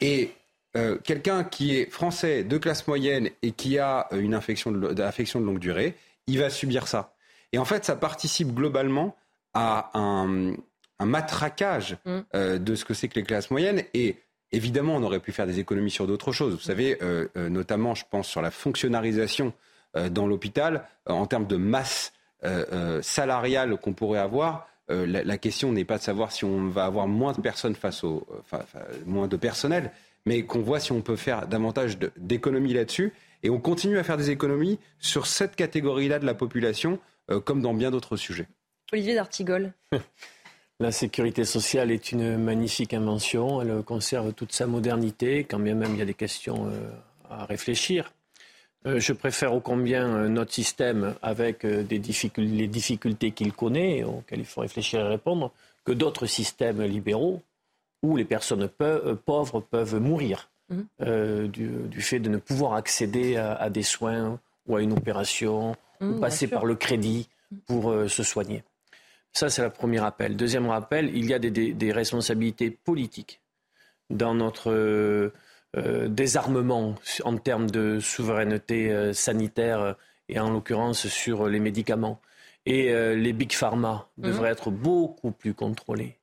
[0.00, 0.32] Et
[0.76, 4.92] euh, quelqu'un qui est français de classe moyenne et qui a euh, une infection de,
[4.92, 5.94] de longue durée,
[6.26, 7.14] il va subir ça.
[7.52, 9.16] Et en fait, ça participe globalement
[9.52, 10.54] à un,
[11.00, 12.18] matraquage mm.
[12.34, 13.82] euh, de ce que c'est que les classes moyennes.
[13.94, 14.16] Et
[14.52, 16.54] évidemment, on aurait pu faire des économies sur d'autres choses.
[16.54, 16.98] Vous savez,
[17.36, 19.52] notamment, je pense, sur la fonctionnalisation
[20.10, 22.12] dans l'hôpital, en termes de masse
[23.02, 24.68] salariale qu'on pourrait avoir.
[24.88, 28.26] La, question n'est pas de savoir si on va avoir moins de personnes face au,
[29.06, 29.92] moins de personnel,
[30.26, 33.12] mais qu'on voit si on peut faire davantage d'économies là-dessus.
[33.42, 36.98] Et on continue à faire des économies sur cette catégorie-là de la population,
[37.30, 38.46] euh, comme dans bien d'autres sujets.
[38.92, 39.72] Olivier d'Artigol.
[40.80, 43.62] La sécurité sociale est une magnifique invention.
[43.62, 46.90] Elle conserve toute sa modernité, quand bien même il y a des questions euh,
[47.28, 48.12] à réfléchir.
[48.86, 54.40] Euh, je préfère au combien notre système, avec des difficultés, les difficultés qu'il connaît, auxquelles
[54.40, 55.52] il faut réfléchir et répondre,
[55.84, 57.42] que d'autres systèmes libéraux
[58.02, 60.48] où les personnes euh, pauvres peuvent mourir
[61.02, 66.04] euh, du, fait de ne pouvoir accéder à, des soins ou à une opération ou
[66.04, 67.28] mhm, passer par le crédit
[67.66, 68.62] pour euh, se soigner.
[69.32, 70.36] Ça, c'est le premier rappel.
[70.36, 73.40] Deuxième rappel, il y a des, responsabilités politiques
[74.10, 75.32] dans notre
[76.08, 79.94] désarmement en termes de souveraineté sanitaire
[80.28, 82.20] et en l'occurrence sur les médicaments.
[82.66, 84.24] Et les big pharma mhm.
[84.24, 86.20] devraient être beaucoup plus contrôlés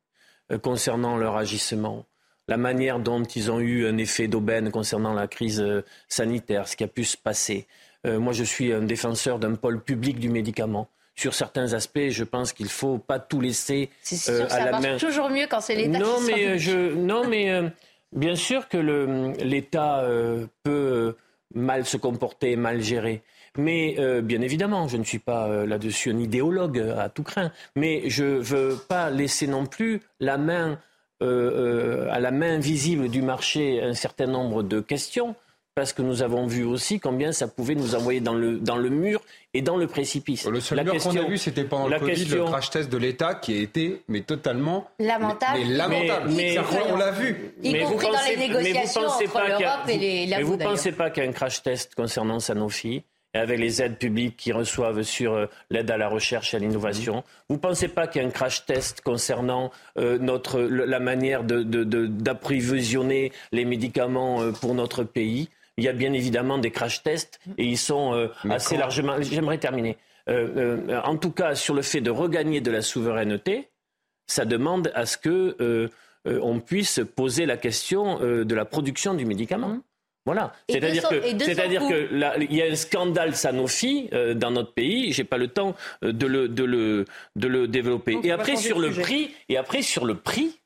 [0.52, 2.06] euh, concernant leur agissement,
[2.48, 6.78] la manière dont ils ont eu un effet d'aubaine concernant la crise euh, sanitaire, ce
[6.78, 7.68] qui a pu se passer.
[8.06, 10.90] Euh, moi, je suis un défenseur d'un pôle public du médicament.
[11.18, 14.80] Sur certains aspects, je pense qu'il ne faut pas tout laisser sûr, à ça la
[14.80, 17.60] marche toujours mieux quand c'est l'État non, mais je, Non, mais
[18.14, 18.78] bien sûr que
[19.42, 20.08] l'État
[20.64, 21.16] peut
[21.54, 23.24] mal se comporter, mal gérer.
[23.58, 27.24] Mais euh, bien évidemment, je ne suis pas euh, là-dessus un idéologue euh, à tout
[27.24, 30.80] craint, mais je ne veux pas laisser non plus la main,
[31.20, 35.36] à la main visible du marché un certain nombre de questions,
[35.78, 38.90] parce que nous avons vu aussi combien ça pouvait nous envoyer dans le, dans le
[38.90, 39.22] mur
[39.54, 40.48] et dans le précipice.
[40.48, 43.36] Le seul mur qu'on a vu, c'était pendant le Covid, le crash test de l'État
[43.36, 45.60] qui a été mais totalement lamentable.
[45.60, 46.32] Mais, lamentable.
[46.36, 46.58] Mais,
[46.90, 47.54] on l'a vu.
[47.62, 51.12] Y mais compris dans les négociations entre l'Europe et les, Mais vous ne pensez pas
[51.12, 53.04] qu'un crash test concernant Sanofi
[53.36, 57.24] avec les aides publiques qui reçoivent sur euh, l'aide à la recherche et à l'innovation?
[57.50, 59.70] Vous ne pensez pas qu'il y a un crash test concernant
[60.00, 65.50] euh, notre, la manière d'approvisionner les médicaments euh, pour notre pays?
[65.78, 69.22] Il y a bien évidemment des crash tests et ils sont assez largement.
[69.22, 69.98] J'aimerais terminer.
[70.28, 73.70] en tout cas, sur le fait de regagner de la souveraineté,
[74.26, 75.90] ça demande à ce que
[76.26, 79.70] on puisse poser la question de la production du médicament.
[79.70, 79.82] Mmh.
[80.28, 80.52] Voilà.
[80.68, 85.14] C'est-à-dire que, c'est-à-dire que il y a un scandale Sanofi euh, dans notre pays.
[85.14, 85.74] J'ai pas le temps
[86.04, 87.06] euh, de le de le
[87.38, 88.20] de le développer.
[88.22, 90.60] et après sur le, prix, et après sur le prix,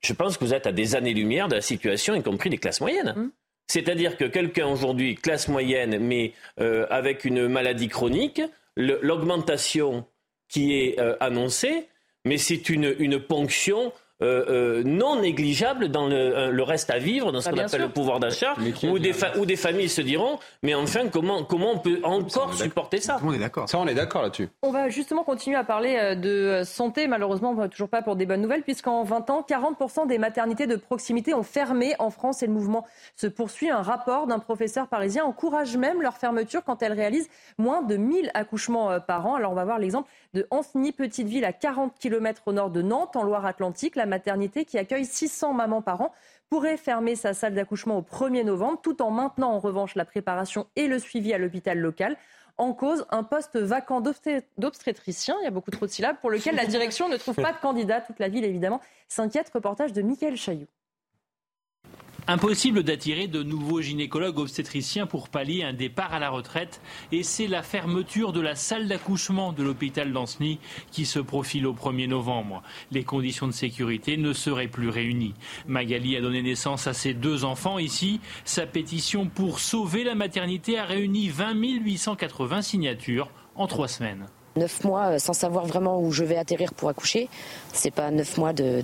[0.00, 2.80] je pense que vous êtes à des années-lumière de la situation, y compris des classes
[2.80, 3.14] moyennes.
[3.16, 3.32] Hum.
[3.70, 8.42] C'est-à-dire que quelqu'un aujourd'hui, classe moyenne, mais euh, avec une maladie chronique,
[8.76, 10.06] l'augmentation
[10.48, 11.86] qui est annoncée,
[12.24, 13.92] mais c'est une ponction
[14.22, 17.66] euh, euh, non négligeable dans le, euh, le, reste à vivre, dans ce bah, qu'on
[17.66, 21.72] appelle le pouvoir d'achat, où des, où des familles se diront, mais enfin, comment, comment
[21.72, 23.68] on peut encore supporter ça On est d'accord.
[23.68, 24.48] Ça, on est d'accord là-dessus.
[24.62, 28.62] On va justement continuer à parler de santé, malheureusement, toujours pas pour des bonnes nouvelles,
[28.62, 32.86] puisqu'en 20 ans, 40% des maternités de proximité ont fermé en France et le mouvement
[33.16, 33.70] se poursuit.
[33.70, 38.30] Un rapport d'un professeur parisien encourage même leur fermeture quand elles réalisent moins de 1000
[38.34, 39.36] accouchements par an.
[39.36, 42.82] Alors, on va voir l'exemple de Anthony, petite ville à 40 km au nord de
[42.82, 43.96] Nantes, en Loire-Atlantique.
[43.96, 46.12] La maternité qui accueille 600 mamans par an
[46.48, 50.66] pourrait fermer sa salle d'accouchement au 1er novembre, tout en maintenant en revanche la préparation
[50.76, 52.16] et le suivi à l'hôpital local.
[52.58, 56.56] En cause, un poste vacant d'obstétricien, il y a beaucoup trop de syllabes, pour lequel
[56.56, 58.00] la direction ne trouve pas de candidat.
[58.00, 59.50] Toute la ville, évidemment, s'inquiète.
[59.52, 60.66] Reportage de Michael Chailloux.
[62.26, 66.80] Impossible d'attirer de nouveaux gynécologues obstétriciens pour pallier un départ à la retraite
[67.12, 70.58] et c'est la fermeture de la salle d'accouchement de l'hôpital d'Anceny
[70.90, 72.62] qui se profile au 1er novembre.
[72.90, 75.34] Les conditions de sécurité ne seraient plus réunies.
[75.66, 78.20] Magali a donné naissance à ses deux enfants ici.
[78.44, 84.26] Sa pétition pour sauver la maternité a réuni 20 880 signatures en trois semaines.
[84.56, 87.28] Neuf mois euh, sans savoir vraiment où je vais atterrir pour accoucher,
[87.72, 88.82] c'est pas neuf mois de,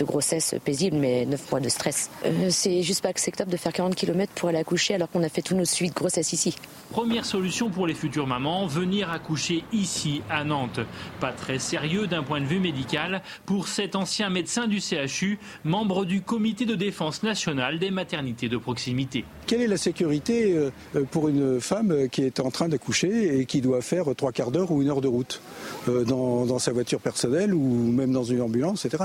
[0.00, 2.10] grossesse paisible, mais neuf mois de stress.
[2.24, 5.28] Euh, c'est juste pas acceptable de faire 40 km pour aller accoucher alors qu'on a
[5.28, 6.56] fait tous nos suites de grossesse ici.
[6.90, 10.80] Première solution pour les futures mamans, venir accoucher ici à Nantes.
[11.20, 16.06] Pas très sérieux d'un point de vue médical pour cet ancien médecin du CHU, membre
[16.06, 19.24] du comité de défense nationale des maternités de proximité.
[19.46, 20.70] Quelle est la sécurité euh,
[21.10, 24.70] pour une femme qui est en train d'accoucher et qui doit faire trois quarts d'heure
[24.70, 25.42] ou une heure de route
[25.88, 29.04] euh, dans, sa voiture personnelle ou même dans une ambulance, etc.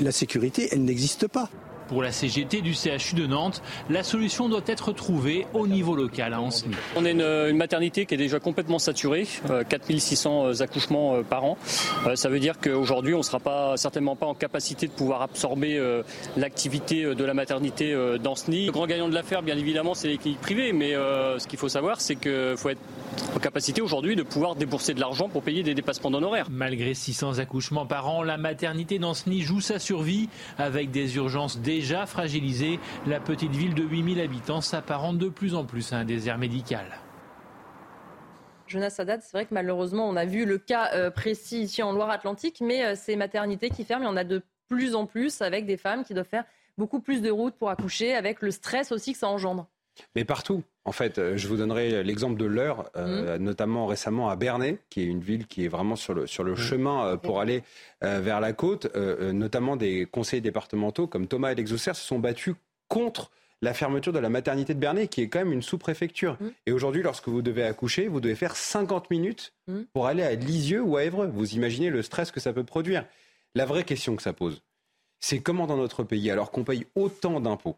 [0.00, 1.48] La sécurité, elle n'existe pas.
[1.88, 6.32] Pour la CGT du CHU de Nantes, la solution doit être trouvée au niveau local
[6.32, 6.74] à Anceny.
[6.96, 9.26] On est une, maternité qui est déjà complètement saturée,
[9.68, 11.58] 4600 euh, accouchements euh, par an.
[12.14, 15.80] Ça veut dire qu'aujourd'hui, on ne sera pas, certainement pas en capacité de pouvoir absorber
[16.36, 18.66] l'activité de la maternité d'Anceny.
[18.66, 21.68] Le grand gagnant de l'affaire, bien évidemment, c'est les cliniques privées, mais ce qu'il faut
[21.68, 22.80] savoir, c'est qu'il faut être
[23.34, 26.46] en capacité aujourd'hui de pouvoir débourser de l'argent pour payer des dépassements d'honoraires.
[26.50, 30.28] Malgré 600 accouchements par an, la maternité d'Anceny joue sa survie
[30.58, 32.78] avec des urgences déjà fragilisées.
[33.06, 36.86] La petite ville de 8000 habitants s'apparente de plus en plus à un désert médical.
[38.66, 41.92] Jonas Sadat, c'est vrai que malheureusement, on a vu le cas euh, précis ici en
[41.92, 45.42] Loire-Atlantique, mais euh, ces maternités qui ferment, il y en a de plus en plus
[45.42, 46.44] avec des femmes qui doivent faire
[46.78, 49.68] beaucoup plus de routes pour accoucher, avec le stress aussi que ça engendre.
[50.14, 50.62] Mais partout.
[50.84, 53.44] En fait, euh, je vous donnerai l'exemple de l'heure, euh, mhm.
[53.44, 56.52] notamment récemment à Bernay, qui est une ville qui est vraiment sur le, sur le
[56.52, 56.58] mhm.
[56.58, 57.62] chemin euh, pour aller
[58.02, 58.94] vers la côte.
[59.32, 62.54] notamment des conseillers départementaux comme Thomas et l'Exaucer se sont battus
[62.88, 63.30] contre
[63.62, 66.36] la fermeture de la maternité de Bernay, qui est quand même une sous-préfecture.
[66.38, 66.52] Mhm.
[66.66, 69.54] Et aujourd'hui, lorsque vous devez accoucher, vous devez faire 50 minutes
[69.94, 71.28] pour aller à Lisieux ou à Évreux.
[71.28, 73.06] Vous imaginez le stress que ça peut produire.
[73.54, 74.62] La vraie question que ça pose,
[75.20, 77.76] c'est comment dans notre pays, alors qu'on paye autant d'impôts,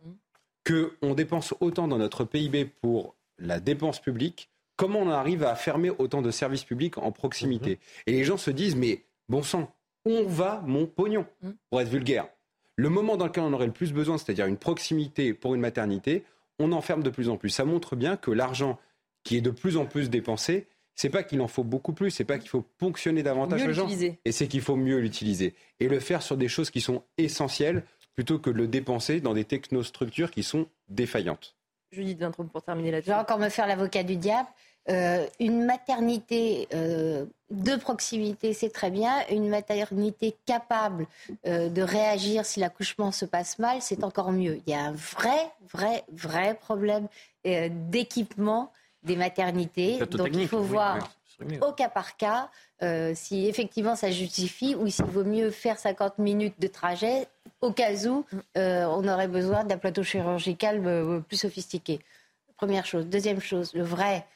[0.66, 5.90] qu'on dépense autant dans notre PIB pour la dépense publique, comment on arrive à fermer
[5.90, 7.78] autant de services publics en proximité mhm.
[8.06, 9.72] Et les gens se disent, mais bon sang,
[10.04, 11.54] on va mon pognon, mhm.
[11.70, 12.28] pour être vulgaire?
[12.76, 16.24] Le moment dans lequel on aurait le plus besoin, c'est-à-dire une proximité pour une maternité,
[16.58, 17.50] on enferme de plus en plus.
[17.50, 18.78] Ça montre bien que l'argent
[19.24, 22.24] qui est de plus en plus dépensé, c'est pas qu'il en faut beaucoup plus, c'est
[22.24, 23.88] pas qu'il faut ponctionner davantage les gens,
[24.24, 27.84] et c'est qu'il faut mieux l'utiliser et le faire sur des choses qui sont essentielles
[28.16, 31.54] plutôt que de le dépenser dans des technostructures qui sont défaillantes.
[31.92, 33.10] Judith Vintraud, pour terminer là-dessus.
[33.10, 34.48] Je vais encore me faire l'avocat du diable.
[34.88, 39.12] Euh, une maternité euh, de proximité, c'est très bien.
[39.30, 41.06] Une maternité capable
[41.46, 44.60] euh, de réagir si l'accouchement se passe mal, c'est encore mieux.
[44.66, 47.08] Il y a un vrai, vrai, vrai problème
[47.44, 48.72] d'équipement
[49.04, 49.98] des maternités.
[49.98, 51.10] Donc il faut voir
[51.60, 52.50] au cas par cas
[53.14, 57.26] si effectivement ça justifie ou s'il vaut mieux faire 50 minutes de trajet
[57.60, 58.24] au cas où
[58.56, 62.00] euh, on aurait besoin d'un plateau chirurgical euh, plus sophistiqué.
[62.56, 63.06] Première chose.
[63.06, 64.26] Deuxième chose, le vrai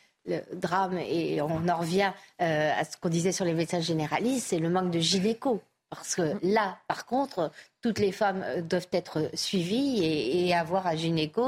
[0.53, 2.13] drame, et on en revient
[2.43, 5.63] euh, à ce qu'on disait sur les médecins généralistes, c'est le manque de gynéco.
[5.89, 7.51] Parce que là, par contre,
[7.83, 11.43] toutes les femmes doivent être suivies et, avoir un gynéco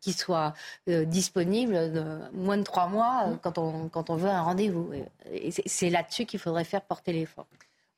[0.00, 0.54] qui soit
[0.86, 4.90] disponible moins de trois mois quand, on, quand on veut un rendez-vous.
[5.32, 7.46] Et c'est là-dessus qu'il faudrait faire porter l'effort.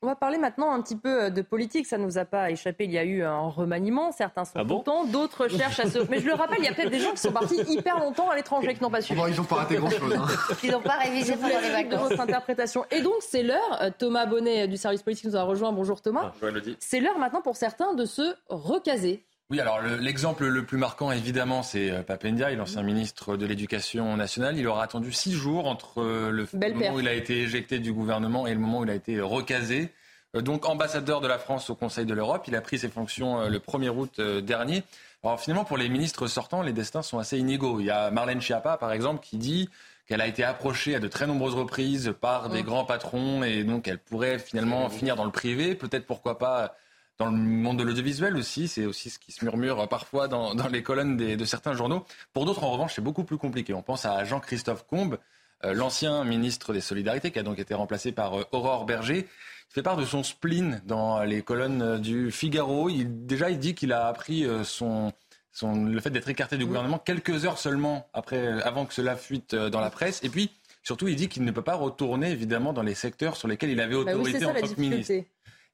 [0.03, 1.87] On va parler maintenant un petit peu euh, de politique.
[1.87, 2.83] Ça ne nous a pas échappé.
[2.83, 4.11] Il y a eu un remaniement.
[4.11, 5.99] Certains sont ah contents, d'autres cherchent à se.
[6.09, 8.29] Mais je le rappelle, il y a peut-être des gens qui sont partis hyper longtemps
[8.29, 9.13] à l'étranger qui n'ont pas su.
[9.13, 10.13] ils n'ont pas raté grand-chose.
[10.13, 10.27] Hein.
[10.63, 12.09] Ils n'ont pas révisé pendant les vacances.
[12.09, 12.83] Votre interprétation.
[12.91, 13.79] Et donc, c'est l'heure.
[13.81, 15.71] Euh, Thomas Bonnet du service politique nous a rejoint.
[15.71, 16.33] Bonjour Thomas.
[16.41, 16.47] Ah,
[16.79, 19.23] c'est l'heure maintenant pour certains de se recaser.
[19.49, 24.57] Oui, alors l'exemple le, plus marquant, évidemment, c'est euh, Papendia, l'ancien ministre de l'Éducation nationale.
[24.57, 27.91] Il aura attendu six jours entre euh, le moment où il a été éjecté du
[27.91, 29.91] gouvernement et le moment où il a été recasé.
[30.35, 33.47] Euh, donc ambassadeur de la France au Conseil de l'Europe, il a pris ses fonctions
[33.47, 34.83] le 1er août dernier.
[35.23, 37.79] Alors finalement, pour les ministres sortants, les destins sont assez inégaux.
[37.79, 39.69] Il y a Marlène Schiappa, par exemple, qui dit
[40.07, 42.65] qu'elle a été approchée à de très nombreuses reprises par des mmh.
[42.65, 46.75] grands patrons et donc elle pourrait finalement finir dans le privé, peut-être pourquoi pas
[47.17, 48.67] dans le monde de l'audiovisuel aussi.
[48.67, 52.05] C'est aussi ce qui se murmure parfois dans, les colonnes de certains journaux.
[52.33, 53.73] Pour d'autres, en revanche, c'est beaucoup plus compliqué.
[53.73, 55.17] On pense à Jean-Christophe Combes,
[55.65, 59.27] euh, l'ancien ministre des Solidarités, qui a donc été remplacé par euh, Aurore Berger.
[59.69, 62.89] Il fait part de son spleen dans les colonnes du Figaro.
[62.89, 65.13] Il, déjà, il dit qu'il a appris euh, son,
[65.51, 69.55] son, le fait d'être écarté du gouvernement quelques heures seulement après, avant que cela fuite
[69.55, 70.21] dans la presse.
[70.23, 70.51] Et puis,
[70.83, 73.79] surtout, il dit qu'il ne peut pas retourner, évidemment, dans les secteurs sur lesquels il
[73.79, 75.13] avait bah autorité en tant que ministre.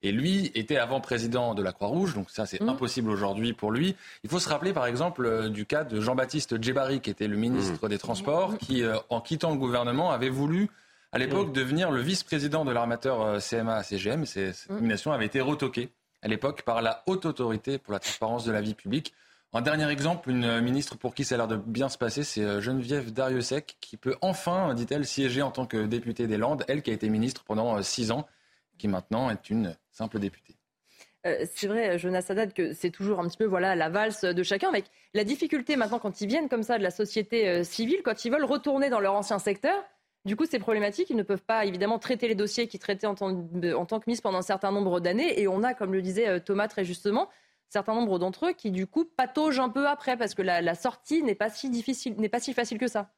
[0.02, 2.68] Et lui était avant président de la Croix-Rouge, donc ça c'est mmh.
[2.68, 3.96] impossible aujourd'hui pour lui.
[4.24, 7.36] Il faut se rappeler par exemple euh, du cas de Jean-Baptiste Djebari, qui était le
[7.36, 7.88] ministre mmh.
[7.88, 10.68] des Transports, qui euh, en quittant le gouvernement avait voulu
[11.12, 14.26] à l'époque devenir le vice-président de l'armateur CMA-CGM.
[14.26, 15.90] Cette nomination avait été retoquée
[16.22, 19.12] à l'époque par la haute autorité pour la transparence de la vie publique.
[19.52, 22.44] Un dernier exemple, une ministre pour qui ça a l'air de bien se passer, c'est
[22.44, 26.82] euh, Geneviève Dariussec, qui peut enfin, dit-elle, siéger en tant que députée des Landes, elle
[26.82, 28.28] qui a été ministre pendant euh, six ans,
[28.80, 30.56] qui maintenant est une simple députée.
[31.26, 34.42] Euh, c'est vrai, Jonas Haddad, que c'est toujours un petit peu voilà la valse de
[34.42, 34.68] chacun.
[34.68, 38.32] Avec la difficulté maintenant, quand ils viennent comme ça de la société civile, quand ils
[38.32, 39.84] veulent retourner dans leur ancien secteur,
[40.24, 41.10] du coup, c'est problématique.
[41.10, 44.38] Ils ne peuvent pas, évidemment, traiter les dossiers qu'ils traitaient en tant, que ministre pendant
[44.38, 45.40] un certain nombre d'années.
[45.40, 47.28] Et on a, comme le disait Thomas très justement,
[47.70, 51.22] certain nombre d'entre eux qui, du coup, pataugent un peu après parce que la, sortie
[51.22, 53.12] n'est pas si difficile, n'est pas si facile que ça.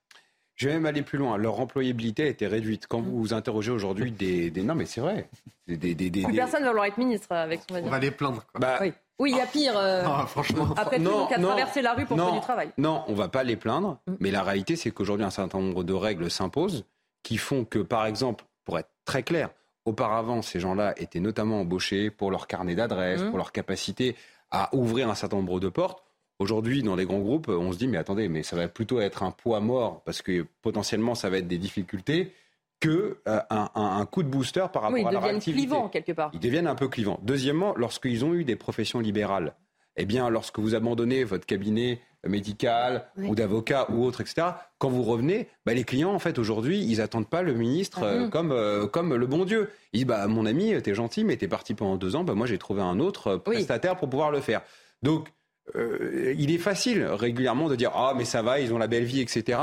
[0.63, 1.37] Je vais même aller plus loin.
[1.37, 2.87] Leur employabilité a été réduite.
[2.87, 5.29] Quand vous vous interrogez aujourd'hui des, Non, mais c'est vrai.
[5.67, 5.95] Des,
[6.37, 8.45] Personne ne va vouloir être ministre avec son On va les plaindre.
[8.55, 8.79] Bah,
[9.19, 9.33] oui.
[9.33, 9.77] il y a pire.
[9.77, 10.69] Euh, franchement.
[10.77, 12.71] Après tout, on a traversé la rue pour faire du travail.
[12.79, 13.99] Non, on ne va pas les plaindre.
[14.07, 14.13] Mm.
[14.21, 16.85] Mais la réalité, c'est qu'aujourd'hui, un certain nombre de règles s'imposent
[17.25, 19.51] qui font que, par exemple, pour être très clair,
[19.85, 23.31] auparavant, ces gens-là étaient notamment embauchés pour leur carnet d'adresse, mm.
[23.31, 24.15] pour leur capacité
[24.53, 26.05] à ouvrir un certain nombre de portes.
[26.43, 29.23] Aujourd'hui, dans les grands groupes, on se dit, mais attendez, mais ça va plutôt être
[29.23, 32.33] un poids mort, parce que potentiellement, ça va être des difficultés,
[32.81, 35.51] que euh, un, coup de booster par rapport à leur activité.
[35.51, 36.31] Ils deviennent clivants, quelque part.
[36.35, 37.21] Ils deviennent un peu clivants.
[37.23, 39.55] Deuxièmement, lorsqu'ils ont eu des professions libérales,
[39.97, 44.49] eh bien, lorsque vous abandonnez votre cabinet médical ou d'avocat ou autre, etc.,
[44.79, 48.07] quand vous revenez, bah, les clients, en fait, aujourd'hui, ils n'attendent pas le ministre ah
[48.07, 49.71] euh, comme, euh, comme le bon Dieu.
[49.93, 52.49] Ils disent, bah, mon ami, t'es gentil, mais t'es parti pendant deux ans, bah, moi,
[52.49, 54.63] j'ai trouvé un autre prestataire pour pouvoir le faire.
[55.05, 55.29] Donc,
[55.75, 59.21] il est facile régulièrement de dire, ah, mais ça va, ils ont la belle vie,
[59.21, 59.59] etc.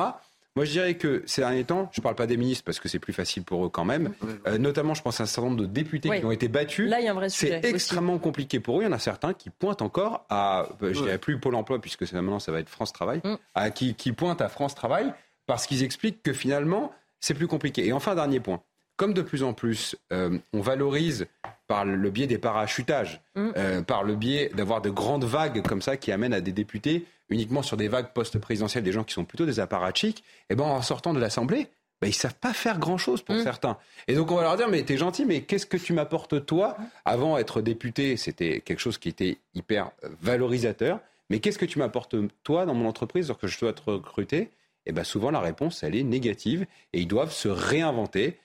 [0.56, 2.90] Moi, je dirais que ces derniers temps, je ne parle pas des ministres parce que
[2.90, 4.12] c'est plus facile pour eux quand même.
[4.46, 6.90] Euh, notamment, je pense à un certain nombre de députés qui ont été battus.
[6.90, 7.62] Là, il y a un vrai sujet.
[7.64, 8.82] C'est extrêmement compliqué pour eux.
[8.82, 11.80] Il y en a certains qui pointent encore à, euh, je dirais plus Pôle Emploi
[11.80, 13.36] puisque maintenant ça va être France Travail, mm.
[13.56, 15.14] à, qui, qui pointent à France Travail
[15.46, 17.86] parce qu'ils expliquent que finalement c'est plus compliqué.
[17.86, 18.62] Et enfin, dernier point.
[18.98, 21.28] Comme de plus en plus, euh, on valorise
[21.70, 23.84] par le biais des parachutages, mm.
[23.84, 27.62] par le biais d'avoir de grandes vagues comme ça qui amènent à des députés uniquement
[27.62, 30.82] sur des vagues post-présidentielles, des gens qui sont plutôt des apparatchiks, et eh ben en
[30.82, 31.68] sortant de l'Assemblée,
[32.02, 33.44] ben, ils savent pas faire grand-chose pour mm.
[33.44, 33.78] certains.
[34.08, 36.76] Et donc on va leur dire, mais t'es gentil, mais qu'est-ce que tu m'apportes toi
[37.06, 39.92] Avant, être député, c'était quelque chose qui était hyper
[40.22, 41.00] valorisateur.
[41.30, 44.50] Mais qu'est-ce que tu m'apportes toi dans mon entreprise lorsque je dois être recruté Et
[44.88, 48.40] eh ben souvent la réponse, elle est négative, et ils doivent se réinventer.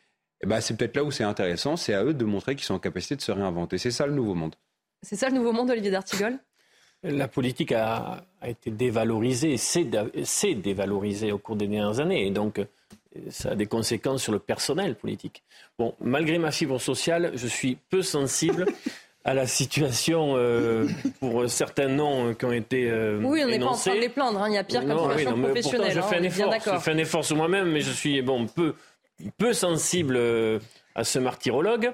[0.44, 2.74] Eh ben c'est peut-être là où c'est intéressant, c'est à eux de montrer qu'ils sont
[2.74, 3.78] en capacité de se réinventer.
[3.78, 4.54] C'est ça le nouveau monde.
[5.00, 6.36] C'est ça le nouveau monde, Olivier D'Artigol?
[7.02, 12.26] La politique a, été dévalorisée, s'est dévalorisée au cours des dernières années.
[12.26, 12.60] Et donc,
[13.30, 15.42] ça a des conséquences sur le personnel politique.
[15.78, 18.66] Bon, malgré ma fibre sociale, je suis peu sensible
[19.24, 20.86] à la situation euh,
[21.20, 24.08] pour certains noms qui ont été euh, Oui, on n'est pas en train de les
[24.10, 24.42] plaindre.
[24.42, 24.48] Hein.
[24.50, 25.92] Il y a pire comme situation professionnelle.
[25.94, 28.74] Je, fais un effort, je fais un effort sur moi-même, mais je suis bon, peu,
[29.36, 30.58] peu sensible euh,
[30.94, 31.92] à ce martyrologue.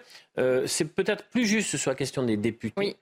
[0.67, 2.75] C'est peut-être plus juste sur la question des députés.
[2.77, 2.97] Oui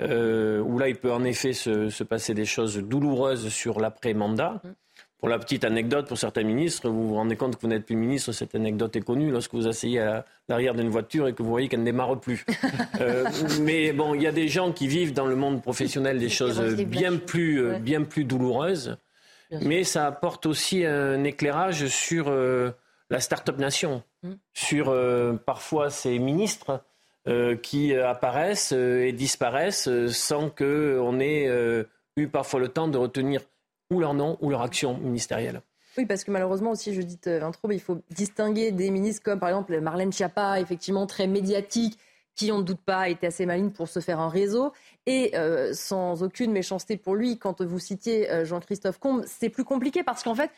[0.00, 4.60] euh, où là, il peut en effet se, passer des choses douloureuses sur l'après-mandat.
[4.62, 4.68] Mm.
[5.18, 7.96] Pour la petite anecdote, pour certains ministres, vous vous rendez compte que vous n'êtes plus
[7.96, 11.48] ministre, cette anecdote est connue, lorsque vous asseyez à l'arrière d'une voiture et que vous
[11.48, 12.44] voyez qu'elle ne démarre plus.
[13.00, 13.24] Euh,
[13.60, 16.60] mais bon, il y a des gens qui vivent dans le monde professionnel des choses
[16.76, 18.96] bien plus, euh, bien plus douloureuses,
[19.50, 22.70] mais ça apporte aussi un éclairage sur euh,
[23.10, 24.32] la start-up nation, mm.
[24.52, 24.94] sur
[25.44, 26.82] parfois ces ministres
[27.28, 31.84] euh, qui euh, apparaissent euh, et disparaissent sans qu'on ait
[32.16, 33.40] eu parfois le temps de retenir
[33.92, 35.60] ou leur nom ou leur action ministérielle.
[35.98, 39.80] Oui, parce que malheureusement aussi, Judith Vintraube, il faut distinguer des ministres comme par exemple
[39.80, 41.98] Marlène Schiappa, effectivement très médiatique,
[42.36, 44.72] qui, on ne doute pas, était assez maligne pour se faire un réseau.
[45.06, 45.32] Et
[45.72, 50.34] sans aucune méchanceté pour lui, quand vous citiez Jean-Christophe Combe, c'est plus compliqué parce qu'en
[50.34, 50.50] fait,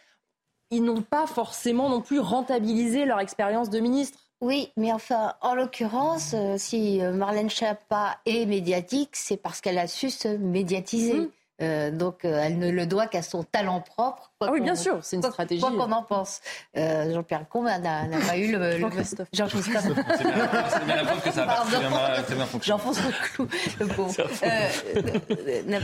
[0.71, 4.19] ils n'ont pas forcément non plus rentabilisé leur expérience de ministre.
[4.41, 9.79] Oui, mais enfin, en l'occurrence, euh, si euh, Marlène Schiappa est médiatique, c'est parce qu'elle
[9.79, 11.15] a su se médiatiser.
[11.15, 11.29] Mmh.
[11.61, 14.28] Euh, donc, elle ne le doit qu'à son talent propre.
[14.41, 15.61] Ah oui, bien sûr, c'est une stratégie.
[15.61, 16.41] Quoi qu'on en pense.
[16.75, 18.79] Jean-Pierre Combe n'a pas eu le.
[18.79, 19.29] Jean-Christophe.
[19.33, 19.85] Jean-Christophe.
[20.17, 22.79] C'est bien la preuve que ça a très bien fonctionné.
[22.79, 23.49] J'enfonce le clou,
[23.81, 24.15] le pauvre.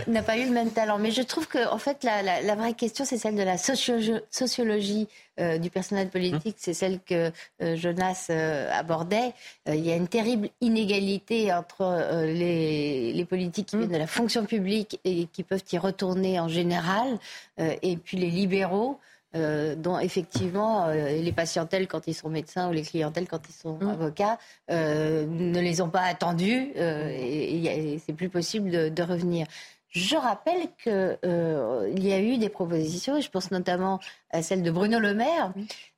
[0.09, 0.99] n'a pas eu le même talent.
[0.99, 5.09] Mais je trouve que, en fait, la, la vraie question, c'est celle de la sociologie
[5.41, 9.33] euh, du personnel politique, c'est celle que euh, Jonas euh, abordait.
[9.67, 15.01] il y a une terrible inégalité entre les, politiques qui viennent de la fonction publique
[15.05, 17.19] et qui peuvent y retourner en général,
[17.59, 18.99] et puis les libéraux.
[19.35, 23.89] dont effectivement les patientèles quand ils sont médecins ou les clientèles quand ils sont mmh.
[23.89, 24.39] avocats
[24.69, 29.49] ne les ont pas attendus et, c'est plus possible de revenir.
[29.95, 34.01] Je rappelle qu'il euh, y a eu des propositions, et je pense notamment
[34.31, 35.53] à celle de Bruno Le Maire,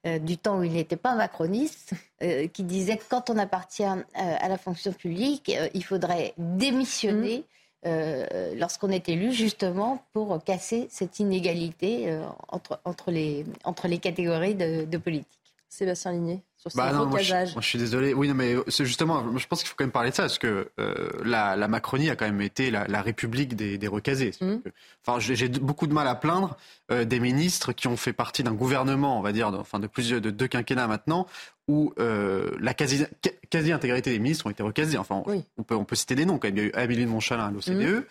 [0.06, 3.84] euh, du temps où il n'était pas macroniste, euh, qui disait que quand on appartient
[4.14, 7.42] à la fonction publique, il faudrait démissionner mmh.
[7.84, 14.84] Lorsqu'on est élu, justement pour casser cette inégalité entre, entre, les, entre les catégories de,
[14.84, 15.38] de politique.
[15.68, 16.42] Sébastien Ligné
[16.74, 18.14] bah moi, je, suis désolé.
[18.14, 20.38] Oui, non, mais c'est justement, je pense qu'il faut quand même parler de ça, parce
[20.38, 24.32] que euh, la, Macronie a quand même été la, République des, des recasés.
[24.40, 24.56] Mmh.
[25.06, 26.56] Enfin, j'ai beaucoup de mal à plaindre
[26.90, 29.86] euh, des ministres qui ont fait partie d'un gouvernement, on va dire, de, enfin de
[29.86, 31.26] plusieurs, de deux quinquennats maintenant,
[31.68, 33.04] où euh, la quasi,
[33.50, 34.98] quasi intégralité des ministres ont été recasés.
[34.98, 35.22] Enfin,
[35.56, 36.56] on, peut, on peut citer des noms quand même.
[36.56, 38.00] Il y a eu Amélie de Montchalin à l'OCDE.
[38.00, 38.04] Mmh.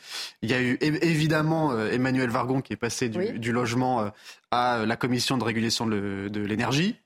[0.43, 4.11] Il y a eu évidemment Emmanuel Vargon qui est passé du, logement
[4.51, 6.97] à la commission de régulation de l'énergie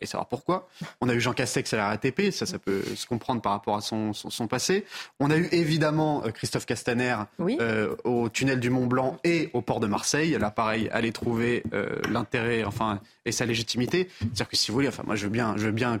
[0.00, 0.68] et savoir pourquoi.
[1.00, 3.76] On a eu Jean Castex à la RATP, ça, ça peut se comprendre par rapport
[3.76, 4.84] à son, son, passé.
[5.20, 9.62] On a eu évidemment euh, Christophe Castaner euh, au tunnel du Mont Blanc et au
[9.62, 10.36] port de Marseille.
[10.38, 14.08] Là, pareil, aller trouver euh, l'intérêt, enfin, et sa légitimité.
[14.18, 16.00] C'est-à-dire que si vous voulez, enfin, moi, je veux bien, je veux bien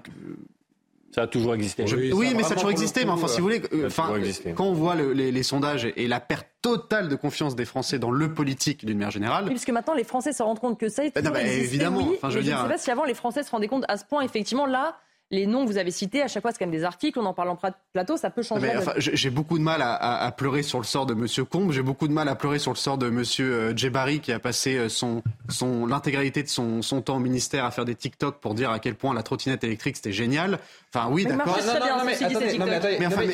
[1.14, 1.84] ça a toujours existé.
[2.12, 3.04] oui, mais ça a toujours existé.
[3.04, 4.12] mais enfin, si vous voulez, enfin,
[4.54, 8.34] quand on voit les, sondages et la perte totale de confiance des Français dans le
[8.34, 9.44] politique d'une manière générale.
[9.44, 12.00] Oui, puisque maintenant les Français se rendent compte que ça est toujours évidemment.
[12.00, 12.58] Oui, enfin, je, veux dire...
[12.58, 14.22] je ne sais pas si avant les Français se rendaient compte à ce point.
[14.22, 14.96] Effectivement, là,
[15.32, 17.26] les noms que vous avez cités, à chaque fois, c'est quand même des articles, on
[17.26, 17.58] en parle en
[17.92, 18.72] plateau, ça peut changer.
[18.98, 21.26] j'ai beaucoup de mal à, pleurer sur le sort de M.
[21.46, 23.24] Combe, j'ai beaucoup de mal à pleurer sur le sort de M.
[23.40, 27.64] Euh, Djebari qui a passé euh, son, son, l'intégralité de son, son, temps au ministère
[27.64, 30.60] à faire des TikTok pour dire à quel point la trottinette électrique c'était génial.
[30.94, 31.58] Enfin, oui, d'accord.
[32.04, 32.16] Mais,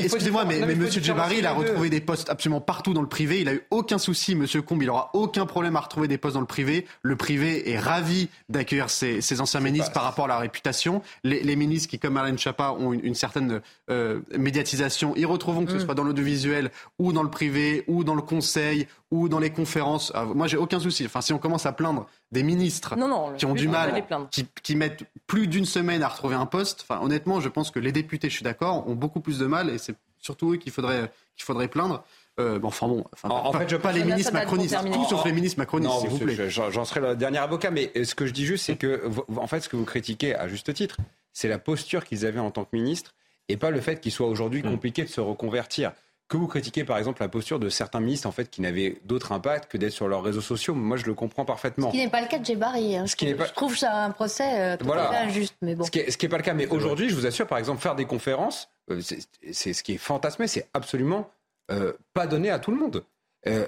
[0.02, 0.90] excusez-moi, mais, M.
[0.90, 3.42] Djebari, il a retrouvé des postes absolument partout dans le privé.
[3.42, 4.46] Il a eu aucun souci, M.
[4.62, 6.86] Combe, il aura aucun problème à retrouver des postes dans le privé.
[7.02, 11.02] Le privé est ravi d'accueillir ses, anciens ministres par rapport à la réputation.
[11.22, 13.60] Les, les ministres qui, comme Marlène Chapa, ont une, certaine
[13.90, 15.80] euh, médiatisation, ils retrouvent que ce mm.
[15.80, 20.12] soit dans l'audiovisuel ou dans le privé ou dans le conseil ou dans les conférences.
[20.14, 21.04] Ah, moi, j'ai aucun souci.
[21.04, 22.94] Enfin, si on commence à plaindre des ministres
[23.36, 24.04] qui ont du mal,
[24.62, 27.92] qui, mettent plus d'une semaine à retrouver un poste, enfin, honnêtement, je pense que les
[27.92, 31.12] députés, je suis d'accord, ont beaucoup plus de mal et c'est surtout eux qu'il faudrait,
[31.36, 32.04] qu'il faudrait plaindre.
[32.40, 36.00] Euh, enfin bon, en, fait, je pas les ministres macronistes, tout sauf les ministres macronistes,
[36.00, 36.48] s'il vous plaît.
[36.48, 39.02] J'en serai le dernier avocat, mais ce que je dis juste, c'est que,
[39.36, 40.96] en fait, ce que vous critiquez à juste titre,
[41.32, 43.14] c'est la posture qu'ils avaient en tant que ministre
[43.48, 44.70] et pas le fait qu'il soit aujourd'hui mm.
[44.70, 45.92] compliqué de se reconvertir.
[46.28, 49.32] Que vous critiquez par exemple la posture de certains ministres en fait qui n'avaient d'autre
[49.32, 51.88] impact que d'être sur leurs réseaux sociaux, moi je le comprends parfaitement.
[51.88, 52.96] Ce qui n'est pas le cas de Jebari.
[52.96, 53.04] Hein.
[53.06, 53.44] Je, trouve, pas...
[53.44, 55.84] je, trouve ça un procès euh, tout à fait injuste, mais bon.
[55.84, 58.06] Ce qui n'est pas le cas, mais aujourd'hui je vous assure par exemple faire des
[58.06, 59.02] conférences, euh,
[59.52, 61.30] c'est ce qui est fantasmé, c'est absolument
[61.70, 63.04] euh, pas donné à tout le monde.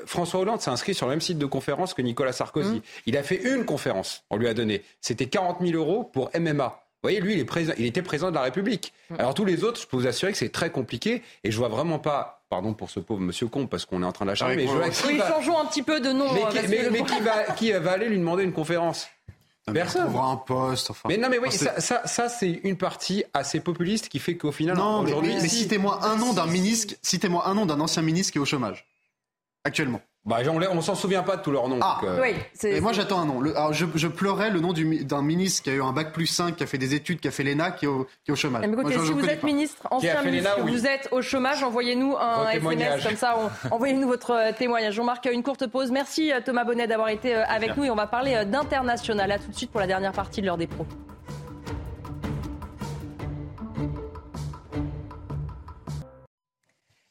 [0.07, 2.77] François Hollande s'est inscrit sur le même site de conférence que Nicolas Sarkozy.
[2.77, 2.83] Mm.
[3.07, 4.85] Il a fait une conférence, on lui a donné.
[5.01, 6.84] C'était 40 000 euros pour MMA.
[7.05, 8.95] Vous voyez, lui, il, est il était président de la République.
[9.11, 9.17] Mm.
[9.19, 11.69] Alors tous les autres, je peux vous assurer que c'est très compliqué et je vois
[11.69, 14.73] vraiment pas, pardon pour ce pauvre monsieur Comte parce qu'on est en train mais je
[14.73, 16.33] vois oui, changeons un petit peu de nom.
[16.33, 19.07] Mais, qui, va, qui va aller lui demander une conférence?
[19.71, 20.11] Personne.
[20.11, 20.93] Il un poste.
[20.93, 24.39] Enfin, mais non, mais oui, ça, ça, ça c'est une partie assez populiste qui fait
[24.39, 25.35] qu'au final, non, aujourd'hui.
[25.43, 28.47] Mais, citez-moi un nom d'un ministre, citez-moi un nom d'un ancien ministre qui est au
[28.47, 28.87] chômage
[29.63, 30.01] actuellement.
[30.27, 31.81] Bah, on, ne s'en souvient pas de tous leurs noms.
[31.83, 32.19] Ah, euh.
[32.23, 32.35] oui,
[32.67, 33.43] Et moi j'attends un nom.
[33.43, 36.57] alors, je, je, pleurais le nom d'un ministre qui a eu un bac plus 5,
[36.57, 38.37] qui a fait des études, qui a fait l'ENA, qui, est au, qui est au
[38.37, 38.65] chômage.
[38.67, 43.05] Mais écoutez, si vous êtes ministre, ancien ministre, vous êtes au chômage, envoyez-nous un SMS
[43.05, 43.37] comme ça,
[43.71, 44.99] envoyez-nous votre euh, témoignage.
[44.99, 45.91] On marque une courte pause.
[45.91, 49.31] Merci euh, Thomas Bonnet d'avoir été avec nous et on va parler d'international.
[49.31, 50.87] À tout de suite pour la dernière partie de l'heure des pros.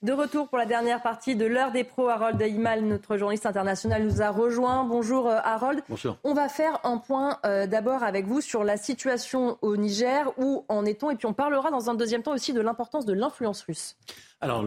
[0.03, 4.03] De retour pour la dernière partie de l'heure des pros, Harold Imal, notre journaliste international,
[4.03, 4.83] nous a rejoint.
[4.83, 5.81] Bonjour euh, Harold.
[5.87, 6.17] Bonjour.
[6.25, 10.65] On va faire un point euh, d'abord avec vous sur la situation au Niger, où
[10.67, 11.09] en est-on?
[11.09, 13.95] Et puis on parlera dans un deuxième temps aussi de l'importance de l'influence russe.
[14.41, 14.65] Alors,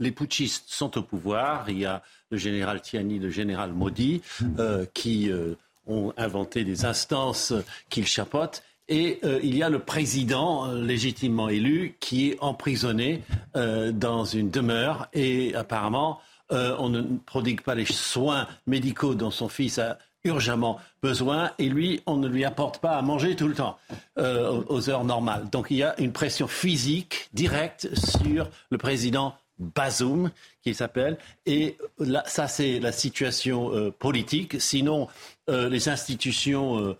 [0.00, 1.70] les putschistes sont au pouvoir.
[1.70, 2.02] Il y a
[2.32, 4.20] le général Tiani, le général Modi,
[4.58, 5.30] euh, qui
[5.86, 7.52] ont inventé des instances
[7.88, 8.64] qu'ils chapotent.
[8.88, 13.22] Et euh, il y a le président euh, légitimement élu qui est emprisonné
[13.56, 16.20] euh, dans une demeure et apparemment
[16.54, 22.02] on ne prodigue pas les soins médicaux dont son fils a urgemment besoin et lui,
[22.04, 23.78] on ne lui apporte pas à manger tout le temps
[24.18, 25.48] aux heures normales.
[25.48, 30.30] Donc il y a une pression physique directe sur le président Bazoum,
[30.62, 31.16] qui s'appelle.
[31.46, 31.78] Et
[32.26, 34.60] ça, c'est la situation politique.
[34.60, 35.08] Sinon,
[35.48, 36.94] les institutions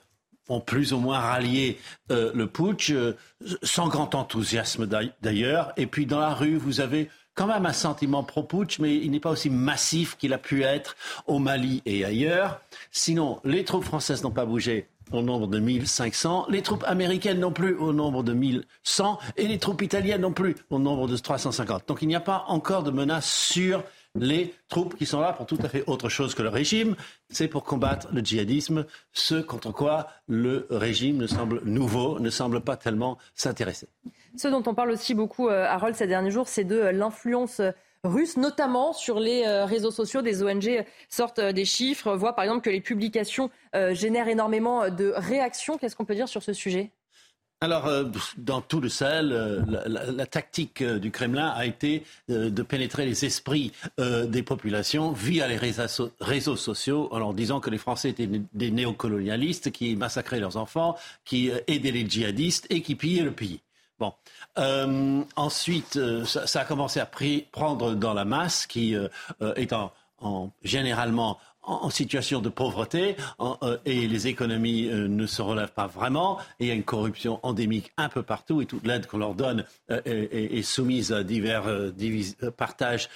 [0.49, 1.79] ont plus ou moins rallié
[2.11, 3.17] euh, le putsch, euh,
[3.63, 4.87] sans grand enthousiasme
[5.23, 5.73] d'ailleurs.
[5.77, 9.21] Et puis dans la rue, vous avez quand même un sentiment pro-putsch, mais il n'est
[9.21, 10.97] pas aussi massif qu'il a pu être
[11.27, 12.61] au Mali et ailleurs.
[12.91, 17.53] Sinon, les troupes françaises n'ont pas bougé au nombre de 1500, les troupes américaines non
[17.53, 21.87] plus au nombre de 1100 et les troupes italiennes non plus au nombre de 350.
[21.89, 23.85] Donc il n'y a pas encore de menace sur
[24.15, 26.97] les troupes qui sont là pour tout à fait autre chose que le régime.
[27.31, 32.61] C'est pour combattre le djihadisme, ce contre quoi le régime ne semble nouveau, ne semble
[32.61, 33.89] pas tellement s'intéresser.
[34.37, 37.61] Ce dont on parle aussi beaucoup, euh, Harold, ces derniers jours, c'est de l'influence
[38.05, 40.23] russe, notamment sur les euh, réseaux sociaux.
[40.23, 43.51] Des ONG sortent euh, des chiffres, voient par exemple que les publications
[43.93, 45.79] génèrent énormément de réactions.
[45.79, 46.91] Qu'est-ce qu'on peut dire sur ce sujet?
[47.63, 48.05] Alors, euh,
[48.39, 53.25] dans tout le Sahel, euh, la, tactique euh, du Kremlin a été de pénétrer les
[53.25, 59.71] esprits des populations via les réseaux, sociaux, en disant que les Français étaient des néocolonialistes
[59.71, 63.61] qui massacraient leurs enfants, qui aidaient les djihadistes et qui pillaient le pays.
[64.01, 64.13] Bon.
[65.37, 68.97] ensuite, ça, a commencé à prendre dans la masse, qui
[69.41, 69.93] est en,
[70.65, 76.39] généralement en, situation de pauvreté euh, et les économies euh, ne se relèvent pas vraiment.
[76.59, 79.35] Et il y a une corruption endémique un peu partout et toute l'aide qu'on leur
[79.35, 81.65] donne euh, est, soumise à divers
[82.57, 83.09] partages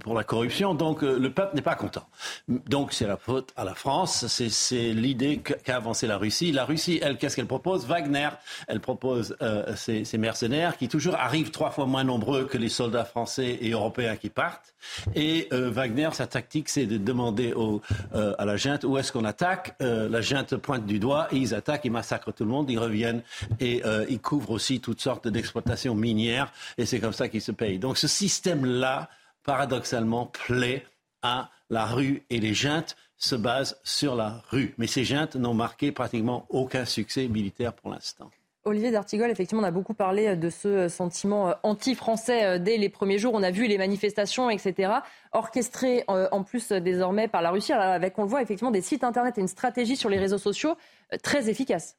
[0.00, 0.74] pour la corruption.
[0.74, 2.06] Donc le peuple n'est pas content.
[2.48, 4.26] Donc c'est la faute à la France.
[4.26, 6.52] C'est l'idée qu'a avancé la Russie.
[6.52, 7.86] La Russie, elle, qu'est-ce qu'elle propose?
[7.86, 8.28] Wagner,
[8.66, 9.36] elle propose
[9.76, 14.16] ces mercenaires qui toujours arrivent trois fois moins nombreux que les soldats français et européens
[14.16, 14.74] qui partent.
[15.14, 19.74] Et Wagner, sa tactique, c'est de demander euh, à la junte où est-ce qu'on attaque?
[19.80, 22.78] Euh, la junte pointe du doigt et ils attaquent, ils massacrent tout le monde, ils
[22.78, 23.22] reviennent
[23.60, 27.52] et euh, ils couvrent aussi toutes sortes d'exploitations minières et c'est comme ça qu'ils se
[27.52, 27.78] payent.
[27.78, 29.08] Donc ce système-là,
[29.44, 30.84] paradoxalement, plaît
[31.22, 34.74] à la rue et les juntes se basent sur la rue.
[34.78, 38.30] Mais ces juntes n'ont marqué pratiquement aucun succès militaire pour l'instant.
[38.66, 42.88] Olivier D'Artigol, effectivement, on a beaucoup parlé de ce sentiment euh, anti-français euh, dès les
[42.88, 43.32] premiers jours.
[43.34, 44.92] On a vu les manifestations, etc.,
[45.32, 49.04] orchestrées euh, en plus désormais par la Russie, avec, on le voit, effectivement, des sites
[49.04, 50.74] Internet et une stratégie sur les réseaux sociaux
[51.22, 51.96] très efficace.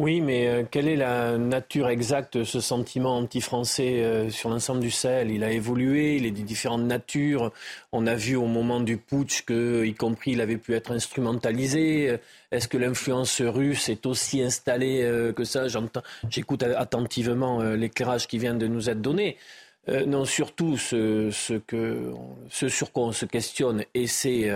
[0.00, 4.80] Oui, mais euh, quelle est la nature exacte de ce sentiment anti-français euh, sur l'ensemble
[4.80, 5.30] du Sahel?
[5.30, 7.52] Il a évolué, il est de différentes natures.
[7.92, 12.16] On a vu au moment du putsch que, y compris, il avait pu être instrumentalisé.
[12.50, 15.66] Est-ce que l'influence russe est aussi installée euh, que ça?
[16.30, 19.36] J'écoute attentivement l'éclairage qui vient de nous être donné.
[19.86, 22.14] non, surtout ce, que,
[22.48, 24.50] ce sur quoi on se questionne, et c'est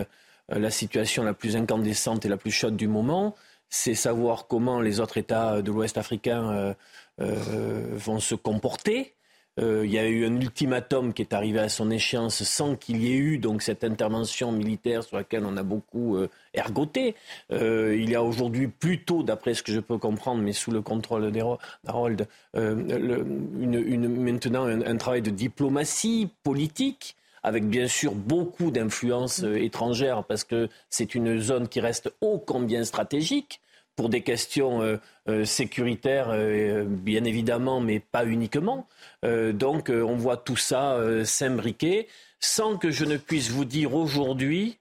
[0.49, 3.35] la situation la plus incandescente et la plus chaude du moment,
[3.69, 6.75] c'est savoir comment les autres États de l'Ouest africain euh,
[7.21, 9.15] euh, vont se comporter.
[9.61, 13.05] Euh, il y a eu un ultimatum qui est arrivé à son échéance sans qu'il
[13.05, 16.19] y ait eu donc cette intervention militaire sur laquelle on a beaucoup
[16.55, 17.15] ergoté.
[17.51, 21.31] il y a aujourd'hui plutôt, d'après ce que je peux comprendre, mais sous le contrôle
[21.31, 29.57] d'Harold, maintenant un, travail de diplomatie politique avec bien sûr beaucoup d'influences mm.
[29.59, 33.61] étrangères, parce que c'est une zone qui reste ô combien stratégique
[33.97, 34.97] pour des questions euh,
[35.29, 38.89] euh, sécuritaires, euh, bien évidemment, mais pas uniquement.
[39.23, 42.09] donc on voit tout ça s'imbriquer
[42.41, 44.79] sans que je ne puisse vous dire aujourd'hui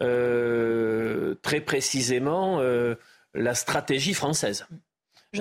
[0.00, 2.60] très précisément
[3.34, 4.66] la stratégie française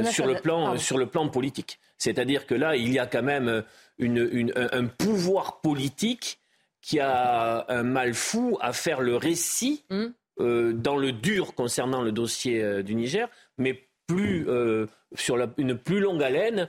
[0.09, 1.79] sur le, plan, sur le plan politique.
[1.99, 3.63] C'est-à-dire que là, il y a quand même
[3.99, 6.39] un pouvoir politique
[6.83, 10.07] qui a un mal fou à faire le récit hmm.
[10.41, 14.85] euh, dans le dur concernant le dossier euh, du Niger, mais plus, euh,
[15.15, 16.67] sur une plus longue haleine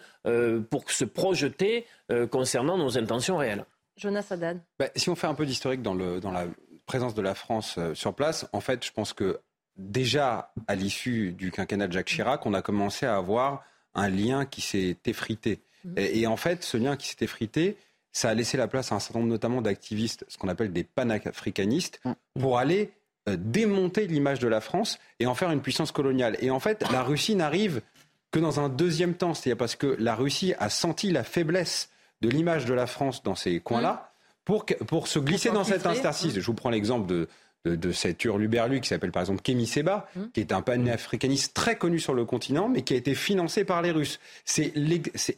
[0.70, 1.85] pour se projeter
[2.31, 3.65] concernant nos intentions réelles.
[3.97, 4.61] Jonas Haddad.
[4.78, 6.47] Bah, si on fait un peu d'historique dans, dans la
[6.86, 9.41] présence de la France sur place, en fait, je pense que
[9.77, 13.65] déjà à l'issue du quinquennat de Jacques Chirac, on a commencé à avoir
[13.95, 15.59] un lien qui s'est effrité.
[15.85, 15.95] Hmm.
[15.97, 17.77] et, en fait, ce lien qui s'est effrité,
[18.15, 20.85] ça a laissé la place à un certain nombre notamment d'activistes, ce qu'on appelle des
[20.85, 22.12] panafricanistes, mm.
[22.41, 22.93] pour aller
[23.28, 26.39] euh, démonter l'image de la France et en faire une puissance coloniale.
[26.41, 27.82] Et en fait, la Russie n'arrive
[28.31, 32.28] que dans un deuxième temps, c'est-à-dire parce que la Russie a senti la faiblesse de
[32.28, 34.45] l'image de la France dans ces coins-là mm.
[34.45, 36.35] pour, pour se glisser dans cet interstice.
[36.35, 37.28] Je vous prends l'exemple de,
[37.65, 40.23] de, cet hurluberlu qui s'appelle par exemple Kémy Seba, mm.
[40.32, 43.82] qui est un panafricaniste très connu sur le continent, mais qui a été financé par
[43.82, 44.20] les Russes.
[44.45, 44.73] C'est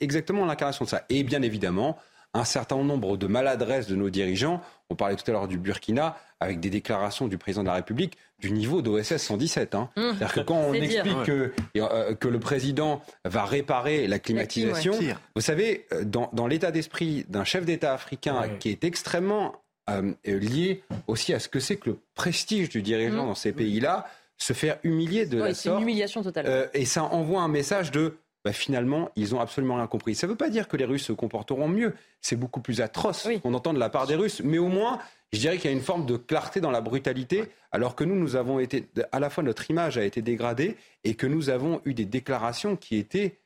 [0.02, 1.06] exactement l'incarnation de ça.
[1.08, 1.96] Et bien évidemment,
[2.36, 4.60] un certain nombre de maladresses de nos dirigeants.
[4.90, 8.16] On parlait tout à l'heure du Burkina, avec des déclarations du président de la République
[8.38, 9.74] du niveau d'OSS 117.
[9.74, 9.88] Hein.
[9.96, 10.02] Mmh.
[10.02, 14.92] C'est-à-dire que quand on explique que, euh, que, le président va réparer la climatisation,
[15.34, 20.82] vous savez, euh, dans, l'état d'esprit d'un chef d'État africain qui est extrêmement euh, lié
[21.06, 23.28] aussi à ce que c'est que le prestige du dirigeant mmh.
[23.28, 24.06] dans ces pays-là,
[24.36, 25.56] se faire humilier de la sorte.
[25.56, 26.68] C'est une humiliation totale.
[26.74, 30.14] et ça envoie un message de bah, finalement, ils ont absolument rien compris.
[30.14, 31.94] Ça ne veut pas dire que les Russes se comporteront mieux.
[32.20, 34.40] C'est beaucoup plus atroce qu'on entend de la part des Russes.
[34.44, 35.00] Mais au moins,
[35.32, 38.14] je dirais qu'il y a une forme de clarté dans la brutalité, alors que nous,
[38.14, 41.80] nous avons été, à la fois notre image a été dégradée et que nous avons
[41.84, 43.40] eu des déclarations qui étaient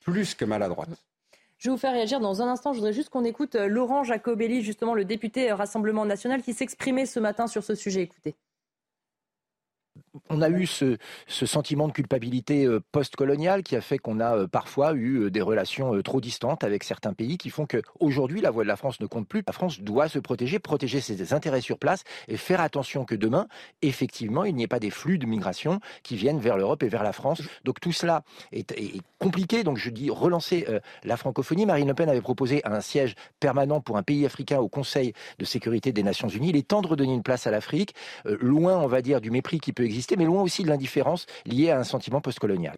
[0.00, 1.04] plus que maladroites.
[1.58, 2.72] Je vais vous faire réagir dans un instant.
[2.72, 6.54] Je voudrais juste qu'on écoute euh, Laurent Jacobelli, justement le député euh, Rassemblement national, qui
[6.54, 8.00] s'exprimait ce matin sur ce sujet.
[8.00, 8.34] Écoutez
[10.30, 14.46] on a eu ce, sentiment de culpabilité euh, post-coloniale qui a fait qu'on a euh,
[14.46, 18.62] parfois eu euh, des relations trop distantes avec certains pays qui font qu'aujourd'hui la voix
[18.62, 19.42] de la France ne compte plus.
[19.46, 23.46] La France doit se protéger, protéger ses intérêts sur place et faire attention que demain,
[23.82, 27.02] effectivement, il n'y ait pas des flux de migration qui viennent vers l'Europe et vers
[27.02, 27.42] la France.
[27.64, 28.22] Donc tout cela
[28.52, 28.74] est,
[29.18, 29.64] compliqué.
[29.64, 30.66] Donc je dis relancer
[31.04, 31.66] la francophonie.
[31.66, 35.44] Marine Le Pen avait proposé un siège permanent pour un pays africain au Conseil de
[35.44, 36.50] sécurité des Nations Unies.
[36.50, 37.94] Il est temps de redonner une place à l'Afrique,
[38.24, 41.70] loin, on va dire, du mépris qui peut exister mais loin aussi de l'indifférence liée
[41.70, 42.76] à un sentiment postcolonial.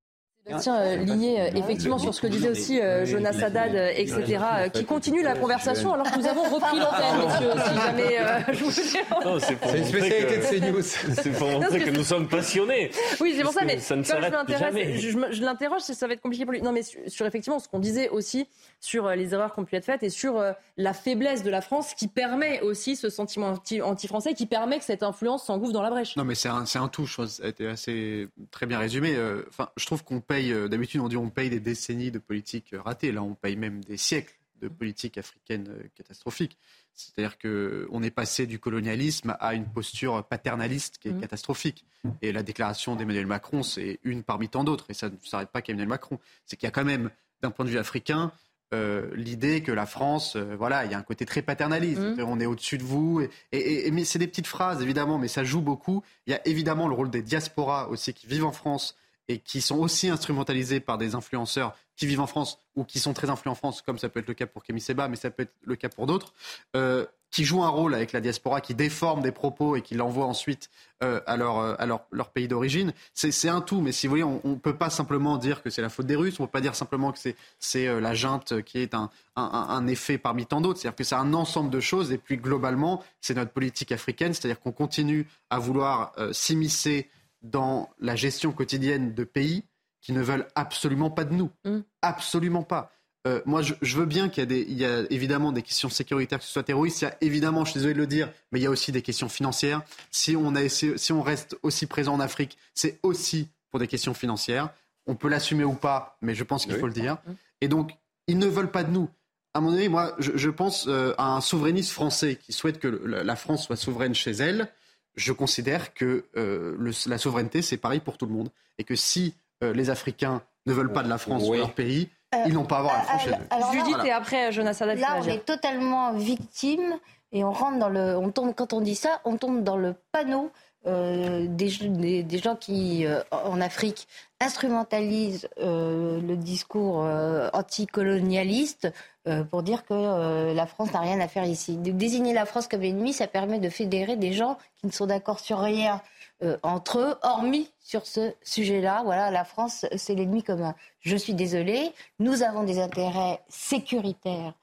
[0.56, 4.38] Tiens, euh, ligné euh, effectivement sur ce que disait aussi euh, Jonas Haddad, etc.,
[4.72, 8.70] qui continue la conversation alors que nous avons repris l'antenne, messieurs, si jamais je vous
[8.70, 10.82] C'est une spécialité de CNews.
[11.22, 12.90] C'est pour montrer que nous sommes passionnés.
[13.20, 16.20] Oui, c'est pour ça, mais ça ne quand je m'intéresse, je, l'interroge, ça va être
[16.20, 16.62] compliqué pour lui.
[16.62, 18.48] Non, mais sur, effectivement ce qu'on disait aussi
[18.80, 20.42] sur les erreurs qui ont pu être faites et sur
[20.76, 25.02] la faiblesse de la France qui permet aussi ce sentiment anti-français, qui permet que cette
[25.02, 26.16] influence s'engouffre dans la brèche.
[26.16, 29.16] Non, mais c'est un, un tout, je pense, ça a été assez très bien résumé.
[29.48, 32.74] Enfin, je trouve qu'on paye euh, d'habitude on dit on paye des décennies de politique
[32.76, 36.56] ratée, là on paye même des siècles de politique africaine euh, catastrophique.
[36.94, 41.20] C'est-à-dire qu'on est passé du colonialisme à une posture paternaliste qui est mmh.
[41.20, 41.84] catastrophique.
[42.22, 44.86] Et la déclaration d'Emmanuel Macron, c'est une parmi tant d'autres.
[44.88, 46.18] Et ça ne s'arrête pas qu'Emmanuel Macron.
[46.44, 47.10] C'est qu'il y a quand même,
[47.40, 48.32] d'un point de vue africain,
[48.74, 52.00] euh, l'idée que la France, voilà, il y a un côté très paternaliste.
[52.00, 52.24] Mmh.
[52.26, 53.24] On est au-dessus de vous.
[53.52, 56.02] Et, mais c'est des petites phrases, évidemment, mais ça joue beaucoup.
[56.26, 58.96] Il y a évidemment le rôle des diasporas aussi qui vivent en France
[59.28, 63.12] et qui sont aussi instrumentalisés par des influenceurs qui vivent en France ou qui sont
[63.12, 65.30] très influents en France, comme ça peut être le cas pour Kémy Seba, mais ça
[65.30, 66.32] peut être le cas pour d'autres,
[66.76, 70.26] euh, qui jouent un rôle avec la diaspora, qui déforment des propos et qui l'envoient
[70.26, 70.70] ensuite
[71.02, 72.94] euh, à, leur, euh, leur, pays d'origine.
[73.12, 75.82] C'est un tout, mais si vous voulez, on ne peut pas simplement dire que c'est
[75.82, 77.18] la faute des Russes, on ne peut pas dire simplement que
[77.58, 78.94] c'est la junte qui est
[79.36, 80.80] un effet parmi tant d'autres.
[80.80, 84.60] C'est-à-dire que c'est un ensemble de choses, et puis globalement, c'est notre politique africaine, c'est-à-dire
[84.60, 87.10] qu'on continue à vouloir s'immiscer
[87.42, 89.64] dans la gestion quotidienne de pays
[90.00, 91.50] qui ne veulent absolument pas de nous.
[91.64, 91.80] Mm.
[92.02, 92.92] Absolument pas.
[93.26, 96.62] Euh, moi, je, veux bien qu'il y, a évidemment des questions sécuritaires, que ce soit
[96.62, 97.02] terroriste.
[97.02, 98.92] Il y a évidemment, je suis désolé de le dire, mais il y a aussi
[98.92, 99.82] des questions financières.
[100.10, 104.14] Si on, a, si on reste aussi présent en Afrique, c'est aussi pour des questions
[104.14, 104.70] financières.
[105.06, 107.14] On peut l'assumer ou pas, mais je pense qu'il faut le dire.
[107.26, 107.32] Mm.
[107.60, 107.92] Et donc,
[108.28, 109.10] ils ne veulent pas de nous.
[109.52, 113.36] À mon avis, moi, je, pense euh, à un souverainiste français qui souhaite que la
[113.36, 114.70] France soit souveraine chez elle
[115.18, 118.50] je considère que euh, la souveraineté, c'est pareil pour tout le monde.
[118.78, 119.34] Et que si
[119.64, 122.64] euh, les Africains ne veulent pas de la France dans leur pays, euh, ils n'ont
[122.64, 123.72] pas à avoir la France chez eux.
[123.72, 124.98] Judith et après Jonas Haddad.
[124.98, 126.98] Là, on est totalement victime
[127.32, 128.16] et on rentre dans le.
[128.16, 130.52] On tombe, quand on dit ça, on tombe dans le panneau
[130.88, 134.08] des, des, gens qui, en Afrique,
[134.40, 137.06] instrumentalisent le discours
[137.52, 138.88] anticolonialiste
[139.28, 141.76] euh, pour dire que euh, la France n'a rien à faire ici.
[141.76, 145.38] désigner la France comme ennemie, ça permet de fédérer des gens qui ne sont d'accord
[145.38, 146.00] sur rien
[146.42, 149.02] euh, entre eux, hormis sur ce sujet-là.
[149.04, 150.74] Voilà, la France, c'est l'ennemi commun.
[151.00, 154.54] Je suis désolée, nous avons des intérêts sécuritaires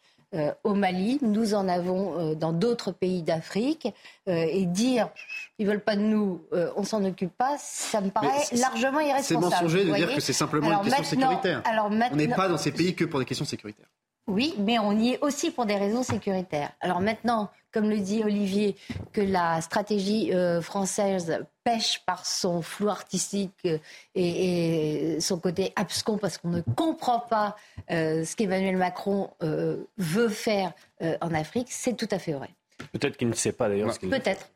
[0.63, 3.87] au Mali, nous en avons dans d'autres pays d'Afrique,
[4.27, 5.09] et dire
[5.57, 6.41] ils veulent pas de nous,
[6.75, 9.45] on s'en occupe pas, ça me paraît largement irresponsable.
[9.51, 11.63] C'est mensonger de dire que c'est simplement une question sécuritaire.
[12.11, 13.87] on n'est pas dans ces pays que pour des questions sécuritaires.
[14.27, 16.71] Oui, mais on y est aussi pour des raisons sécuritaires.
[16.81, 18.75] Alors maintenant, comme le dit Olivier,
[19.11, 23.77] que la stratégie euh, française pêche par son flou artistique euh,
[24.15, 27.55] et, son côté abscon parce qu'on ne comprend pas
[27.91, 29.29] euh, ce qu'Emmanuel Macron
[29.97, 32.49] veut faire en Afrique, c'est tout à fait vrai.
[32.93, 34.49] Peut-être qu'il ne sait pas d'ailleurs ce qu'il Peut-être.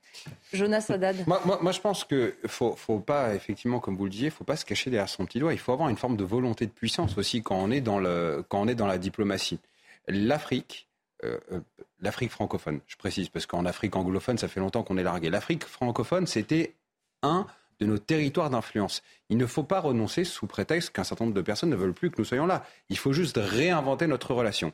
[0.53, 1.27] Jonas Haddad.
[1.27, 4.43] Moi, moi, je pense qu'il ne faut, faut, pas, effectivement, comme vous le disiez, faut
[4.43, 5.53] pas se cacher derrière son petit doigt.
[5.53, 8.43] Il faut avoir une forme de volonté de puissance aussi quand on est dans, le,
[8.47, 9.59] quand on est dans la diplomatie.
[10.07, 10.87] L'Afrique,
[11.23, 11.59] euh, euh,
[12.01, 15.29] l'Afrique francophone, je précise, parce qu'en Afrique anglophone, ça fait longtemps qu'on est largué.
[15.29, 16.73] L'Afrique francophone, c'était
[17.21, 17.45] un
[17.79, 19.01] de nos territoires d'influence.
[19.29, 22.11] Il ne faut pas renoncer sous prétexte qu'un certain nombre de personnes ne veulent plus
[22.11, 22.65] que nous soyons là.
[22.89, 24.73] Il faut juste réinventer notre relation.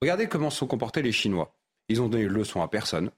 [0.00, 1.54] Regardez comment se sont comportés les Chinois.
[1.88, 3.10] Ils ont donné leçon à personne.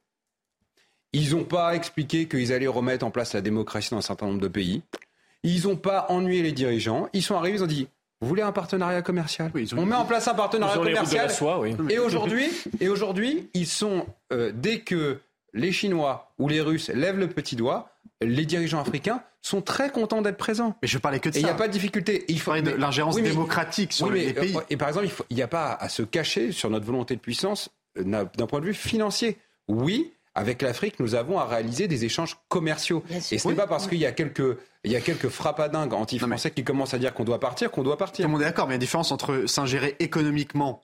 [1.12, 4.40] Ils n'ont pas expliqué qu'ils allaient remettre en place la démocratie dans un certain nombre
[4.40, 4.82] de pays.
[5.42, 7.08] Ils n'ont pas ennuyé les dirigeants.
[7.12, 7.88] Ils sont arrivés, ils ont dit
[8.22, 11.28] vous voulez un partenariat commercial On met en place un partenariat commercial.
[11.90, 12.48] Et aujourd'hui,
[12.80, 15.18] et aujourd'hui, ils sont euh, dès que
[15.52, 17.90] les Chinois ou les Russes lèvent le petit doigt,
[18.20, 20.76] les dirigeants africains sont très contents d'être présents.
[20.82, 21.40] Mais je parlais que de et ça.
[21.40, 22.24] il n'y a pas de difficulté.
[22.28, 24.56] Il faut de l'ingérence démocratique sur les pays.
[24.70, 27.70] Et par exemple, il n'y a pas à se cacher sur notre volonté de puissance
[27.98, 29.36] euh, d'un point de vue financier.
[29.66, 33.02] Oui, avec l'Afrique, nous avons à réaliser des échanges commerciaux.
[33.30, 36.50] Et ce n'est pas parce qu'il y a quelques, il y a quelques frappadingues anti-français
[36.50, 38.24] qui commencent à dire qu'on doit partir qu'on doit partir.
[38.24, 40.82] Tout le monde est d'accord, mais il y a une différence entre s'ingérer économiquement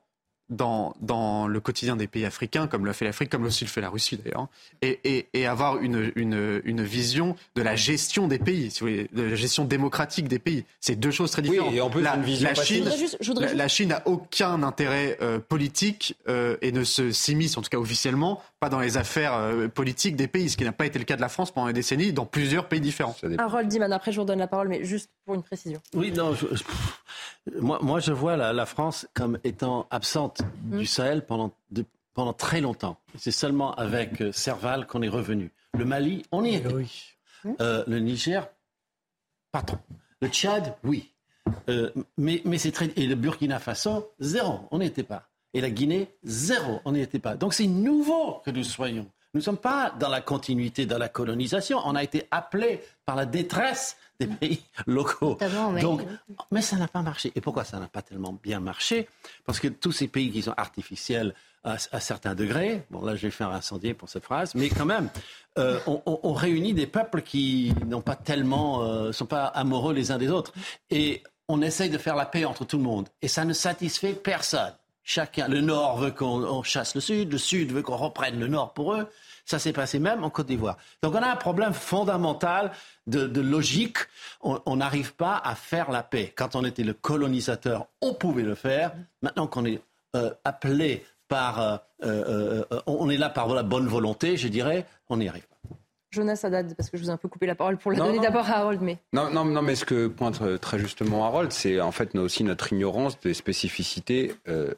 [0.50, 3.80] dans, dans le quotidien des pays africains, comme l'a fait l'Afrique, comme aussi le fait
[3.80, 4.48] la Russie d'ailleurs,
[4.82, 8.86] et, et, et, avoir une, une, une, vision de la gestion des pays, si vous
[8.86, 10.64] voulez, de la gestion démocratique des pays.
[10.80, 11.70] C'est deux choses très différentes.
[11.70, 13.40] Oui, et en plus, la, une vision la Chine, juste, juste...
[13.40, 17.70] la, la, Chine n'a aucun intérêt euh, politique euh, et ne se s'immisce, en tout
[17.70, 20.98] cas officiellement, pas dans les affaires euh, politiques des pays, ce qui n'a pas été
[20.98, 23.16] le cas de la France pendant des décennies dans plusieurs pays différents.
[23.38, 25.80] Harold Diman, après je vous redonne la parole, mais juste pour une précision.
[25.94, 30.78] Oui, non, je, je, moi, moi je vois la, la, France comme étant absente mmh.
[30.78, 31.84] du Sahel pendant, de,
[32.14, 32.98] pendant très longtemps.
[33.16, 35.52] C'est seulement avec euh, Serval qu'on est revenu.
[35.74, 36.72] Le Mali, on y était.
[36.72, 37.04] Oui.
[37.60, 38.48] Euh, le Niger,
[39.52, 39.78] pas trop.
[40.20, 41.12] Le Tchad, oui.
[41.68, 42.90] Euh, mais mais c'est très.
[42.96, 44.60] Et le Burkina Faso, zéro.
[44.70, 45.28] On n'y était pas.
[45.54, 46.80] Et la Guinée, zéro.
[46.84, 47.36] On n'y était pas.
[47.36, 49.06] Donc c'est nouveau que nous soyons.
[49.34, 51.80] Nous ne sommes pas dans la continuité de la colonisation.
[51.84, 55.38] On a été appelés par la détresse des pays locaux.
[55.72, 55.82] Mais...
[55.82, 56.02] Donc,
[56.50, 57.32] mais ça n'a pas marché.
[57.34, 59.08] Et pourquoi ça n'a pas tellement bien marché?
[59.44, 63.22] Parce que tous ces pays qui sont artificiels à, à, certains degrés, bon là je
[63.22, 65.10] vais faire incendier pour cette phrase, mais quand même,
[65.58, 69.92] euh, on, on, on, réunit des peuples qui n'ont pas tellement, euh, sont pas amoureux
[69.92, 70.52] les uns des autres,
[70.90, 74.12] et on essaye de faire la paix entre tout le monde, et ça ne satisfait
[74.12, 74.72] personne.
[75.10, 78.74] Chacun, le Nord veut qu'on chasse le Sud, le Sud veut qu'on reprenne le Nord
[78.74, 79.06] pour eux.
[79.46, 80.76] Ça s'est passé même en Côte d'Ivoire.
[81.02, 82.72] Donc on a un problème fondamental
[83.06, 83.96] de, logique.
[84.42, 86.34] On n'arrive pas à faire la paix.
[86.36, 88.92] Quand on était le colonisateur, on pouvait le faire.
[89.22, 89.80] Maintenant qu'on est
[90.14, 95.16] euh, appelé par, euh, euh, on est là par la bonne volonté, je dirais, on
[95.16, 95.57] n'y arrive pas.
[96.10, 98.06] Jonas Haddad, parce que je vous ai un peu coupé la parole pour la non,
[98.06, 98.80] donner d'abord à Harold.
[98.80, 98.98] Mais...
[99.12, 102.72] Non, non, non, mais ce que pointe très justement Harold, c'est en fait aussi notre
[102.72, 104.72] ignorance des spécificités euh,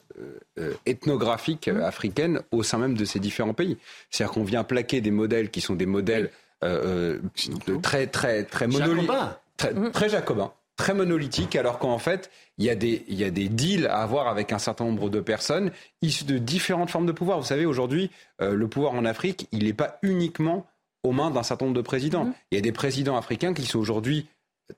[0.59, 1.81] euh, ethnographiques mmh.
[1.81, 3.77] africaines au sein même de ces différents pays.
[4.09, 6.31] C'est-à-dire qu'on vient plaquer des modèles qui sont des modèles
[6.63, 7.19] euh,
[7.65, 9.11] de très, très, très monolithiques.
[9.57, 9.91] Très, mmh.
[9.91, 10.51] très jacobins
[10.81, 14.01] très monolithiques, alors qu'en fait, il y, a des, il y a des deals à
[14.01, 15.71] avoir avec un certain nombre de personnes
[16.01, 17.39] issues de différentes formes de pouvoir.
[17.39, 18.09] Vous savez, aujourd'hui,
[18.41, 20.65] euh, le pouvoir en Afrique, il n'est pas uniquement
[21.03, 22.25] aux mains d'un certain nombre de présidents.
[22.25, 22.33] Mmh.
[22.51, 24.27] Il y a des présidents africains qui sont aujourd'hui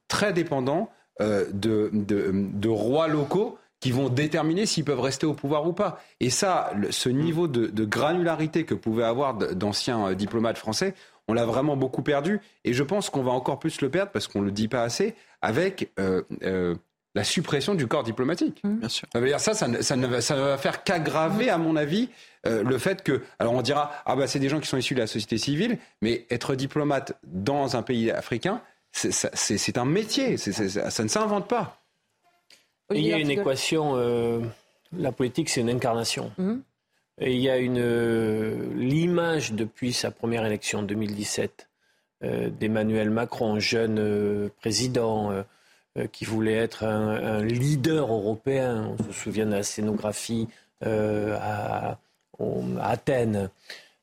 [0.08, 0.90] très dépendants
[1.22, 5.74] euh, de, de, de, rois locaux qui vont déterminer s'ils peuvent rester au pouvoir ou
[5.74, 6.02] pas.
[6.20, 10.96] Et ça, le, ce niveau de, de, granularité que pouvaient avoir d'anciens euh, diplomates français,
[11.28, 12.40] on l'a vraiment beaucoup perdu.
[12.64, 14.84] Et je pense qu'on va encore plus le perdre, parce qu'on ne le dit pas
[14.84, 16.76] assez, avec euh, euh,
[17.16, 18.62] la suppression du corps diplomatique.
[18.64, 18.76] Mmh.
[18.78, 19.08] Bien sûr.
[19.12, 21.76] Ça veut dire ça, ça, ça, ne, va, ça ne va faire qu'aggraver, à mon
[21.76, 22.10] avis,
[22.46, 24.96] euh, le fait que, alors on dira, ah bah c'est des gens qui sont issus
[24.96, 28.62] de la société civile, mais être diplomate dans un pays africain,
[28.92, 31.82] c'est un métier, c est, c est, ça ne s'invente pas.
[32.94, 34.42] Il y a une équation, euh,
[34.96, 36.32] la politique c'est une incarnation.
[36.38, 36.60] Mmh.
[37.20, 41.70] Et il y a une euh, l'image depuis sa première élection en 2017
[42.24, 45.32] euh, d'Emmanuel Macron, jeune euh, président
[46.12, 48.96] qui voulait être un, un, leader européen.
[48.98, 50.48] On se souvient de la scénographie
[50.82, 52.00] à,
[52.80, 53.50] à, Athènes.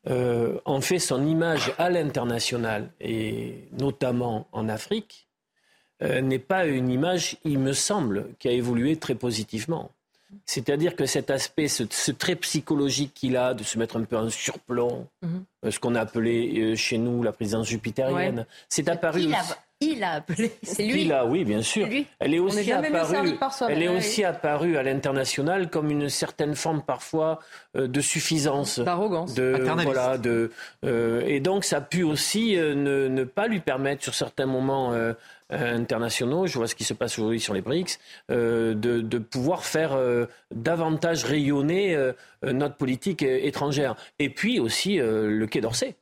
[0.07, 5.29] en fait, son image à l'international et notamment en Afrique
[6.01, 9.91] n'est pas une image, il me semble, qui a évolué très positivement.
[10.47, 14.17] C'est-à-dire que cet aspect, ce, ce trait psychologique qu'il a de se mettre un peu
[14.17, 15.71] en surplomb, mm -hmm.
[15.71, 18.47] ce qu'on a appelé euh, chez nous la présidence jupitérienne, ouais.
[18.69, 19.23] c'est apparu.
[19.23, 19.43] Il a,
[19.81, 21.03] il a appelé, c'est lui.
[21.03, 21.89] Il a, oui, bien sûr.
[22.19, 23.37] Elle est aussi apparue.
[23.69, 23.97] Elle est ouais.
[23.97, 27.41] aussi apparue à l'international comme une certaine forme parfois
[27.77, 30.51] euh, de suffisance, d'arrogance, de voilà, de
[30.85, 34.47] euh, et donc ça a pu aussi euh, ne, ne, pas lui permettre sur certains
[34.47, 34.93] moments
[35.51, 37.99] internationaux, je vois ce qui se passe aujourd'hui sur les BRICS,
[38.31, 42.13] euh, de, de, pouvoir faire euh, davantage rayonner euh,
[42.43, 43.97] notre politique étrangère.
[44.19, 45.95] Et puis aussi le Quai d'Orsay.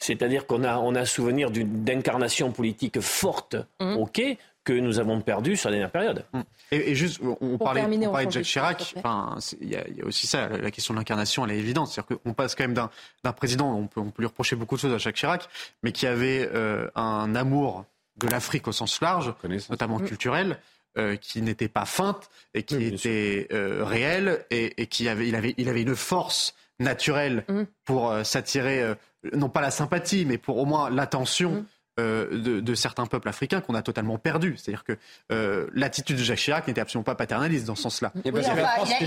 [0.00, 3.96] C'est-à-dire qu'on a, on a souvenir d'incarnation politique forte mmh.
[3.96, 6.24] au Quai que nous avons perdu sur la dernière période.
[6.32, 6.40] Mmh.
[6.72, 8.94] Et, et, juste, on parlait, terminer, on parlait de Jacques Chirac.
[8.96, 11.88] Enfin, il y, y, a aussi ça, la question de l'incarnation, elle est évidente.
[11.88, 14.80] C'est-à-dire qu'on passe quand même d'un président, on peut, on peut lui reprocher beaucoup de
[14.80, 15.48] choses à Jacques Chirac,
[15.82, 16.48] mais qui avait
[16.94, 17.84] un amour
[18.16, 19.34] de l'Afrique au sens large,
[19.70, 20.04] notamment mmh.
[20.04, 20.58] culturel,
[20.98, 25.28] euh, qui n'était pas feinte et qui oui, était euh, réelle et, et, qui avait
[25.28, 27.62] il, avait, il avait une force naturelle mmh.
[27.84, 28.94] pour euh, s'attirer,
[29.32, 31.64] non pas la sympathie, mais pour au moins l'attention
[32.00, 34.56] euh, de, certains peuples africains qu'on a totalement perdu.
[34.56, 34.96] C'est-à-dire que
[35.32, 38.12] euh, l'attitude de Jacques Chirac n'était absolument pas paternaliste dans ce sens-là.
[38.24, 38.30] il,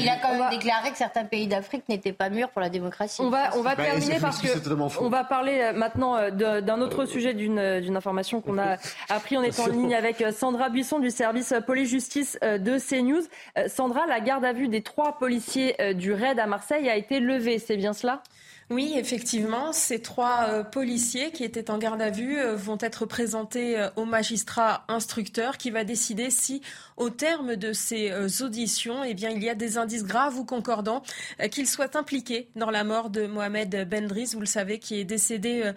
[0.09, 3.21] a, quand même déclaré que certains pays d'Afrique n'étaient pas mûrs pour la démocratie.
[3.21, 4.49] On va, on va bah, terminer parce que
[4.99, 8.75] on va parler euh, maintenant d'un autre sujet, d'une information qu'on a
[9.09, 13.23] appris en étant en ligne avec Sandra Buisson du service police-justice de CNews.
[13.67, 17.59] Sandra, la garde à vue des trois policiers du raid à Marseille a été levée,
[17.59, 18.21] c'est bien cela?
[18.69, 23.05] Oui, effectivement, ces trois euh, policiers qui étaient en garde à vue euh, vont être
[23.05, 26.61] présentés euh, au magistrat instructeur qui va décider si,
[26.95, 31.01] au terme de ces auditions, eh bien, il y a des indices graves ou concordants
[31.51, 35.71] qu'ils soient impliqués dans la mort de Mohamed Bendris, vous le savez, qui est décédé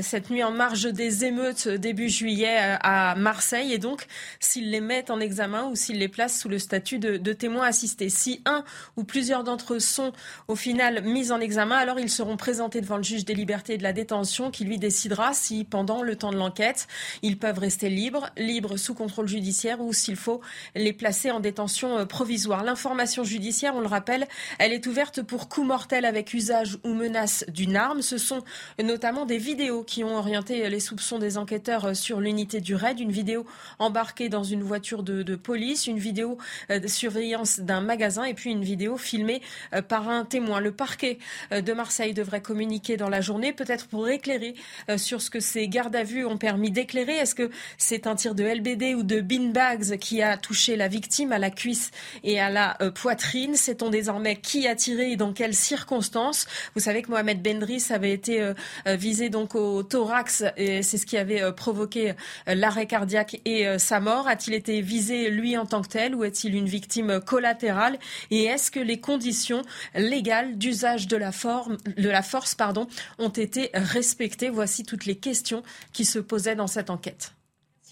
[0.00, 4.06] cette nuit en marge des émeutes début juillet à Marseille, et donc
[4.38, 7.66] s'ils les mettent en examen ou s'ils les placent sous le statut de, de témoin
[7.66, 8.08] assisté.
[8.08, 8.62] Si un
[8.96, 10.12] ou plusieurs d'entre eux sont
[10.46, 13.78] au final mis en examen, alors ils seront présentés devant le juge des libertés et
[13.78, 16.86] de la détention qui lui décidera si, pendant le temps de l'enquête,
[17.22, 20.40] ils peuvent rester libres, libres sous contrôle judiciaire ou s'il faut
[20.74, 22.64] les placer en détention euh, provisoire.
[22.64, 24.26] L'information judiciaire, on le rappelle,
[24.58, 28.02] elle est ouverte pour coup mortel avec usage ou menace d'une arme.
[28.02, 28.42] Ce sont
[28.82, 33.00] notamment des vidéos qui ont orienté les soupçons des enquêteurs euh, sur l'unité du raid.
[33.00, 33.46] Une vidéo
[33.78, 36.38] embarquée dans une voiture de, de police, une vidéo
[36.70, 39.42] euh, de surveillance d'un magasin et puis une vidéo filmée
[39.88, 40.60] par un témoin.
[40.60, 41.18] Le parquet
[41.50, 44.54] de Marseille devrait communiquer dans la journée, peut-être pour éclairer
[44.88, 47.16] euh, sur ce que ces gardes à vue ont permis d'éclairer.
[47.16, 51.32] Est-ce que c'est un tir de LBD ou de beanbags qui a touché la victime
[51.32, 51.90] à la cuisse
[52.24, 53.54] et à la euh, poitrine?
[53.54, 56.46] Sait-on désormais qui a tiré et dans quelles circonstances?
[56.74, 58.54] Vous savez que Mohamed Bendris avait été euh,
[58.86, 62.14] visé donc au thorax et c'est ce qui avait provoqué
[62.46, 64.28] l'arrêt cardiaque et sa mort.
[64.28, 67.98] A-t-il été visé lui en tant que tel ou est-il une victime collatérale?
[68.30, 69.62] Et est-ce que les conditions
[69.94, 72.86] légales d'usage de la forme, de la force pardon,
[73.18, 74.50] ont été respectées.
[74.50, 75.62] Voici toutes les questions
[75.92, 77.32] qui se posaient dans cette enquête.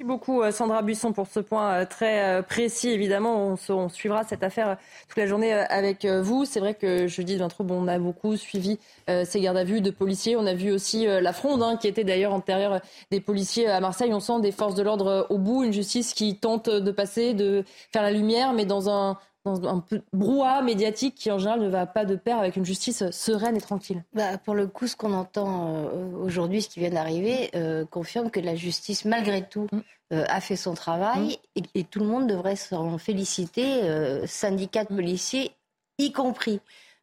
[0.00, 2.88] Merci beaucoup euh, Sandra Buisson pour ce point euh, très euh, précis.
[2.88, 4.78] Évidemment, on, suivra cette affaire
[5.08, 6.46] toute la journée avec vous.
[6.46, 8.78] C'est vrai que jeudi 23, bon, on a beaucoup suivi
[9.24, 10.36] ces gardes à vue de policiers.
[10.36, 12.80] On a vu aussi la fronde hein, qui était d'ailleurs antérieure
[13.10, 14.14] des policiers à Marseille.
[14.14, 17.64] On sent des forces de l'ordre au bout, une justice qui tente de passer, de
[17.92, 21.86] faire la lumière, mais dans un dans un brouhaha médiatique qui en général ne va
[21.86, 24.04] pas de pair avec une justice sereine et tranquille.
[24.12, 28.30] Bah, pour le coup, ce qu'on entend euh, aujourd'hui, ce qui vient d'arriver, euh, confirme
[28.30, 29.80] que la justice, malgré tout, mm.
[30.12, 31.62] euh, a fait son travail mm.
[31.74, 33.80] et, tout le monde devrait s'en féliciter,
[34.26, 34.96] syndicats de mm.
[34.96, 35.52] policiers
[35.98, 36.60] y compris.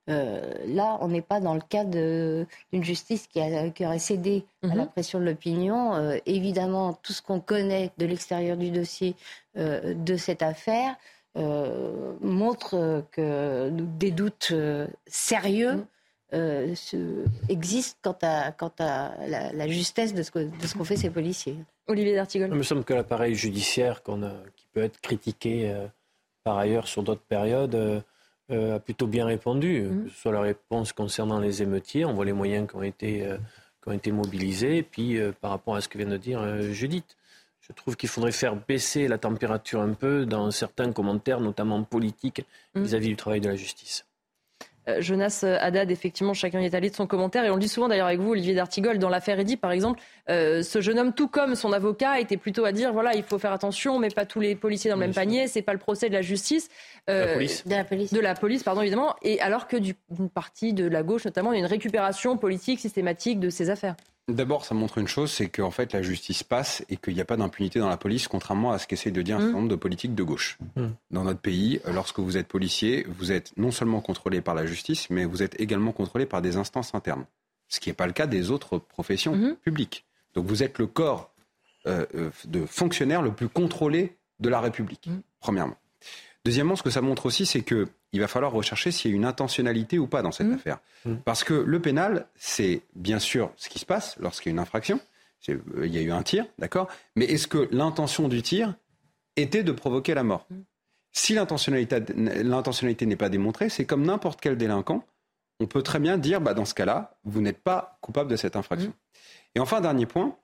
[0.08, 2.48] là, on n'est pas dans le cas d'une
[2.84, 4.90] justice qui, a, qui, aurait cédé à la mm-hmm.
[4.90, 6.20] pression de l'opinion.
[6.26, 9.16] évidemment, tout ce qu'on connaît de l'extérieur du dossier
[9.56, 10.96] de cette affaire,
[11.38, 15.86] euh, montre que des doutes euh, sérieux mm.
[16.34, 16.76] euh,
[17.48, 21.58] existent quant à, quant à la, justesse de ce, de ce qu'ont fait ces policiers.
[21.86, 22.50] Olivier D'Artigol.
[22.52, 25.74] Il me semble que l'appareil judiciaire a, qui peut être critiqué
[26.44, 28.04] par ailleurs sur d'autres périodes
[28.50, 30.06] a plutôt bien répondu, mm.
[30.06, 33.20] que ce soit la réponse concernant les émeutiers, on voit les moyens qui ont été,
[33.84, 37.16] qui ont été mobilisés, et puis par rapport à ce que vient de dire Judith.
[37.68, 42.46] Je trouve qu'il faudrait faire baisser la température un peu dans certains commentaires, notamment politiques,
[42.76, 42.84] mm.
[42.84, 44.06] vis-à-vis du travail de la justice.
[44.88, 47.44] Euh, Jonas Haddad, effectivement, chacun y est allé de son commentaire.
[47.44, 50.00] Et on le dit souvent d'ailleurs avec vous, Olivier D'Artigol, dans l'affaire Eddy, par exemple,
[50.30, 53.38] euh, ce jeune homme, tout comme son avocat, était plutôt à dire voilà, il faut
[53.38, 56.08] faire attention, mais pas tous les policiers dans le même panier, c'est pas le procès
[56.10, 56.70] de la justice.
[57.10, 57.36] Euh,
[57.66, 58.14] de la police.
[58.14, 59.16] De la police, pardon, évidemment.
[59.22, 62.80] Et alors que d'une partie de la gauche, notamment, il y a une récupération politique
[62.80, 63.96] systématique de ces affaires.
[64.30, 67.26] D'abord, ça montre une chose, c'est qu'en fait, la justice passe et qu'il n'y a
[67.26, 69.56] pas d'impunité dans la police, contrairement à ce qu'essaie de dire un certain mmh.
[69.56, 70.58] nombre de politiques de gauche.
[70.76, 70.88] Mmh.
[71.12, 75.10] Dans notre pays, lorsque vous êtes policier, vous êtes non seulement contrôlé par la justice,
[75.10, 77.26] mais vous êtes également contrôlé par des instances internes.
[77.70, 79.56] Ce qui n'est pas le cas des autres professions mmh.
[79.64, 80.06] publiques.
[80.34, 81.32] Donc vous êtes le corps
[81.86, 85.10] euh, euh, de fonctionnaire le plus contrôlé de la République,
[85.40, 85.78] premièrement.
[86.44, 89.18] Deuxièmement, ce que ça montre aussi, c'est que il va falloir rechercher s'il y a
[89.18, 90.54] une intentionnalité ou pas dans cette mmh.
[90.54, 90.80] affaire.
[91.06, 91.16] Mmh.
[91.26, 94.60] Parce que le pénal, c'est bien sûr ce qui se passe lorsqu'il y a une
[94.60, 95.00] infraction.
[95.50, 96.88] Euh, il y a eu un tir, d'accord?
[97.16, 98.76] Mais est-ce que l'intention du tir
[99.36, 100.46] était de provoquer la mort?
[100.50, 100.56] Mmh.
[101.12, 105.04] Si l'intentionnalité n'est pas démontrée, c'est comme n'importe quel délinquant.
[105.60, 108.56] On peut très bien dire, bah, dans ce cas-là, vous n'êtes pas coupable de cette
[108.56, 108.94] infraction.
[109.56, 110.38] Et enfin, dernier point,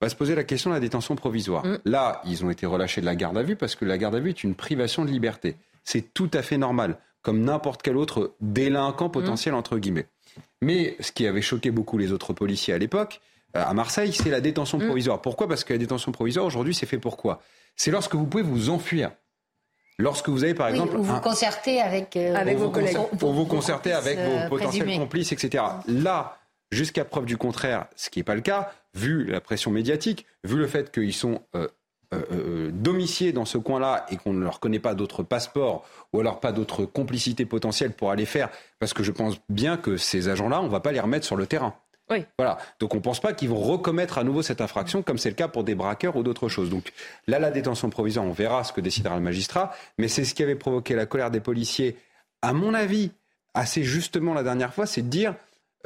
[0.00, 1.64] va se poser la question de la détention provisoire.
[1.84, 4.20] Là, ils ont été relâchés de la garde à vue parce que la garde à
[4.20, 5.56] vue est une privation de liberté.
[5.82, 10.06] C'est tout à fait normal comme n'importe quel autre délinquant potentiel, entre guillemets.
[10.62, 13.20] Mais ce qui avait choqué beaucoup les autres policiers à l'époque,
[13.56, 14.86] euh, à Marseille, c'est la détention mm.
[14.86, 15.22] provisoire.
[15.22, 15.48] Pourquoi?
[15.48, 17.40] Parce que la détention provisoire, aujourd'hui, c'est fait pourquoi
[17.76, 19.10] C'est lorsque vous pouvez vous enfuir.
[19.98, 20.96] Lorsque vous avez, par exemple...
[20.96, 22.96] Ou vous concertez avec, euh, avec vos collègues.
[23.18, 25.62] Pour vous concerter avec vos potentiels complices, etc.
[25.88, 26.38] Là,
[26.70, 30.56] jusqu'à preuve du contraire, ce qui n'est pas le cas, vu la pression médiatique, vu
[30.56, 31.68] le fait qu'ils sont euh,
[32.12, 36.20] euh, euh, domiciliés dans ce coin-là et qu'on ne leur connaît pas d'autres passeports ou
[36.20, 38.48] alors pas d'autres complicités potentielles pour aller faire,
[38.80, 41.36] parce que je pense bien que ces agents-là, on ne va pas les remettre sur
[41.36, 41.74] le terrain.
[42.10, 42.24] Oui.
[42.38, 42.58] Voilà.
[42.80, 45.36] Donc on ne pense pas qu'ils vont recommettre à nouveau cette infraction comme c'est le
[45.36, 46.68] cas pour des braqueurs ou d'autres choses.
[46.68, 46.92] Donc
[47.28, 49.72] là, la détention provisoire, on verra ce que décidera le magistrat.
[49.96, 51.96] Mais c'est ce qui avait provoqué la colère des policiers,
[52.42, 53.12] à mon avis,
[53.54, 55.36] assez justement la dernière fois, c'est de dire,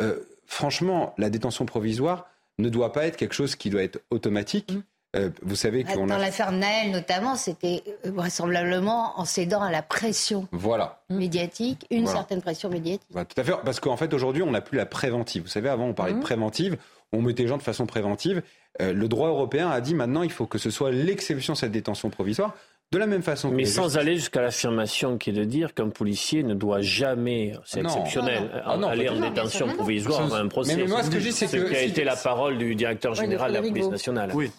[0.01, 2.27] euh, franchement, la détention provisoire
[2.59, 4.73] ne doit pas être quelque chose qui doit être automatique.
[4.73, 4.83] Mmh.
[5.15, 6.19] Euh, vous savez qu'on Dans a...
[6.19, 11.03] l'affaire Naël, notamment, c'était euh, vraisemblablement en cédant à la pression Voilà.
[11.11, 12.19] médiatique, une Voilà.
[12.19, 13.07] certaine pression médiatique.
[13.11, 13.53] Voilà, tout à fait.
[13.65, 15.43] Parce qu'en fait, aujourd'hui, on n'a plus la préventive.
[15.43, 16.21] Vous savez, avant, on parlait Mhm.
[16.21, 16.77] de préventive.
[17.13, 18.43] On mettait les gens de façon préventive.
[18.83, 22.11] Euh, le droit européen a dit maintenant, il faut que ce soit l'exception, cette détention
[22.11, 22.55] provisoire.
[22.93, 25.75] De la même façon que Mais sans justices- aller jusqu'à l'affirmation qui est de dire
[25.75, 27.89] qu'un policier ne doit jamais, c'est Non.
[27.89, 28.63] exceptionnel, Non, non.
[28.67, 30.77] Ah non, aller en détention provisoire avant un procès.
[30.77, 33.15] mais moi, ce que je dis, c'est que qui a été la parole du directeur
[33.15, 34.31] général de la police nationale.
[34.35, 34.51] Oui.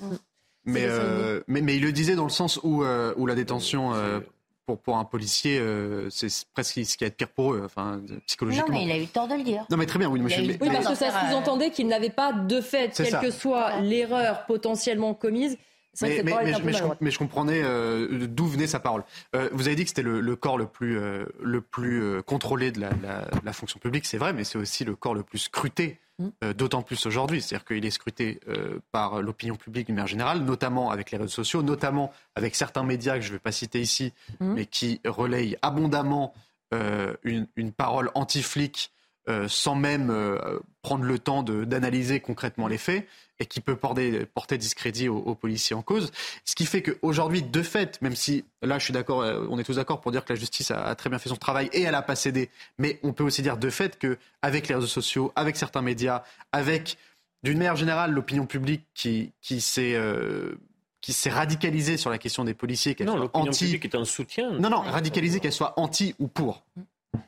[0.66, 3.94] Mais, euh, mais, mais il le disait dans le sens où, euh, où la détention
[3.94, 4.20] euh,
[4.66, 8.16] pour, pour un policier, euh, c'est presque ce qui est pire pour eux, enfin, Non,
[8.26, 8.74] psychologiquement.
[8.76, 9.64] mais il a eu tort de le dire.
[9.70, 10.42] Non, mais très bien, oui, monsieur.
[10.42, 13.10] a eu mais- Oui, mais- parce que ça sous-entendait qu'il n'avait pas de fait, quelle
[13.12, 13.20] ça.
[13.20, 15.56] que soit l'erreur potentiellement commise.
[16.02, 19.04] Mais, mais- mais je- je, mais je comprenais euh, d'où venait sa parole.
[19.34, 22.22] Euh, vous avez dit que c'était le, le corps le plus, euh, le plus euh,
[22.22, 25.24] contrôlé de la, la- la fonction publique, c'est vrai, mais c'est aussi le corps le
[25.24, 26.00] plus scruté.
[26.44, 27.42] Euh, d'autant plus aujourd'hui.
[27.42, 31.30] C'est-à-dire qu'il est scruté euh, par l'opinion publique d'une manière générale, notamment avec les réseaux
[31.30, 34.54] sociaux, notamment avec certains médias que je ne vais pas citer ici, Mm.
[34.54, 36.34] mais qui relayent abondamment
[36.74, 38.92] euh, une, une parole anti-flic
[39.30, 43.08] euh, sans même euh, prendre le temps de- d'analyser concrètement les faits
[43.40, 46.12] et qui peut porter, porter discrédit aux, aux policiers en cause.
[46.46, 49.64] Ce qui fait qu'aujourd'hui, de fait, même si là je suis d'accord, euh, on est
[49.64, 51.82] tous d'accord pour dire que la justice a, a très bien fait son travail et
[51.82, 54.88] elle a pas cédé, mais on peut aussi dire de fait que avec les réseaux
[54.88, 56.98] sociaux, avec certains médias, avec
[57.44, 60.56] d'une manière générale l'opinion publique qui, qui s'est euh,
[61.02, 63.66] qui s'est radicalisée sur la question des policiers, qu'elle Non, soit l'opinion anti.
[63.66, 64.52] publique est en soutien.
[64.54, 66.64] Non, non, radicalisée, qu'elle soit anti ou pour.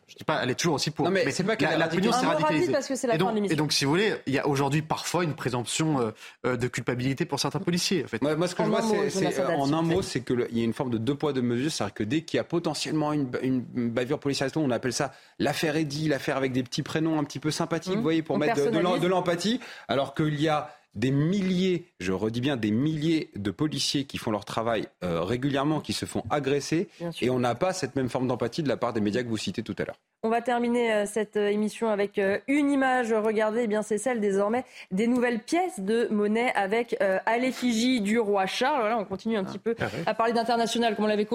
[0.07, 1.05] Je dis pas, elle est toujours aussi pour.
[1.05, 2.65] Non, mais c'est pas qu'elle la- est l'opinion radicalisée.
[2.67, 3.53] s'est parce que c'est la et fin donc, de.
[3.53, 6.11] Et donc, si vous voulez, il y a aujourd'hui parfois une présomption euh,
[6.45, 8.03] euh, de culpabilité pour certains policiers.
[8.03, 8.21] En fait.
[8.21, 10.61] Moi, moi, ce que En je vois, c'est, euh, en un mot, c'est qu'il y
[10.61, 11.71] a une forme de deux poids, deux mesures.
[11.71, 15.75] C'est-à-dire que dès qu'il y a potentiellement une, une bavure policière, on appelle ça l'affaire
[15.75, 17.97] Eddy, l'affaire avec des petits prénoms un petit peu sympathiques, Mmh.
[17.97, 22.11] vous voyez, pour On mettre de, de l'empathie, alors qu'il y a des milliers, je
[22.11, 26.23] redis bien, des milliers de policiers qui font leur travail euh, régulièrement, qui se font
[26.29, 26.89] agresser,
[27.21, 29.37] et on n'a pas cette même forme d'empathie de la part des médias que vous
[29.37, 29.99] citez tout à l'heure.
[30.23, 33.13] On va terminer euh, cette euh, émission avec une image.
[33.13, 38.01] Regardez, eh bien c'est celle désormais des nouvelles pièces de monnaie avec euh, à l'effigie
[38.01, 38.79] du roi Charles.
[38.79, 41.25] Voilà, on continue un petit peu à parler d'international, comme on l'avait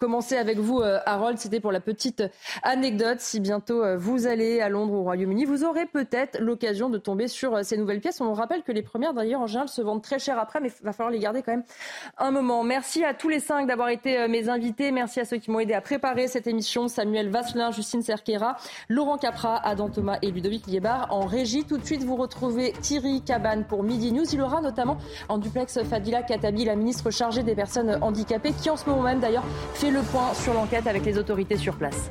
[0.00, 1.38] com- commencé avec vous, euh, Harold.
[1.38, 2.24] C'était pour la petite
[2.64, 3.20] anecdote.
[3.20, 7.28] Si bientôt euh, vous allez à Londres, au Royaume-Uni, vous aurez peut-être l'occasion de tomber
[7.28, 8.20] sur euh, ces nouvelles pièces.
[8.20, 10.84] On rappelle que les premières, d'ailleurs, en général, se vendent très cher après, mais il
[10.84, 11.62] va falloir les garder quand même
[12.18, 12.64] un moment.
[12.64, 14.90] Merci à tous les cinq d'avoir été mes invités.
[14.90, 16.88] Merci à ceux qui m'ont aidé à préparer cette émission.
[16.88, 18.56] Samuel Vasselin, Justine Cerquera,
[18.88, 21.06] Laurent Capra, Adam Thomas et Ludovic Liébar.
[21.10, 24.24] En régie, tout de suite, vous retrouvez Thierry Cabane pour Midi News.
[24.32, 24.98] Il aura notamment
[25.28, 29.20] en duplex Fadila Katabi, la ministre chargée des personnes handicapées, qui en ce moment même
[29.20, 29.44] d'ailleurs
[29.90, 32.10] le point sur l'enquête avec les autorités sur place.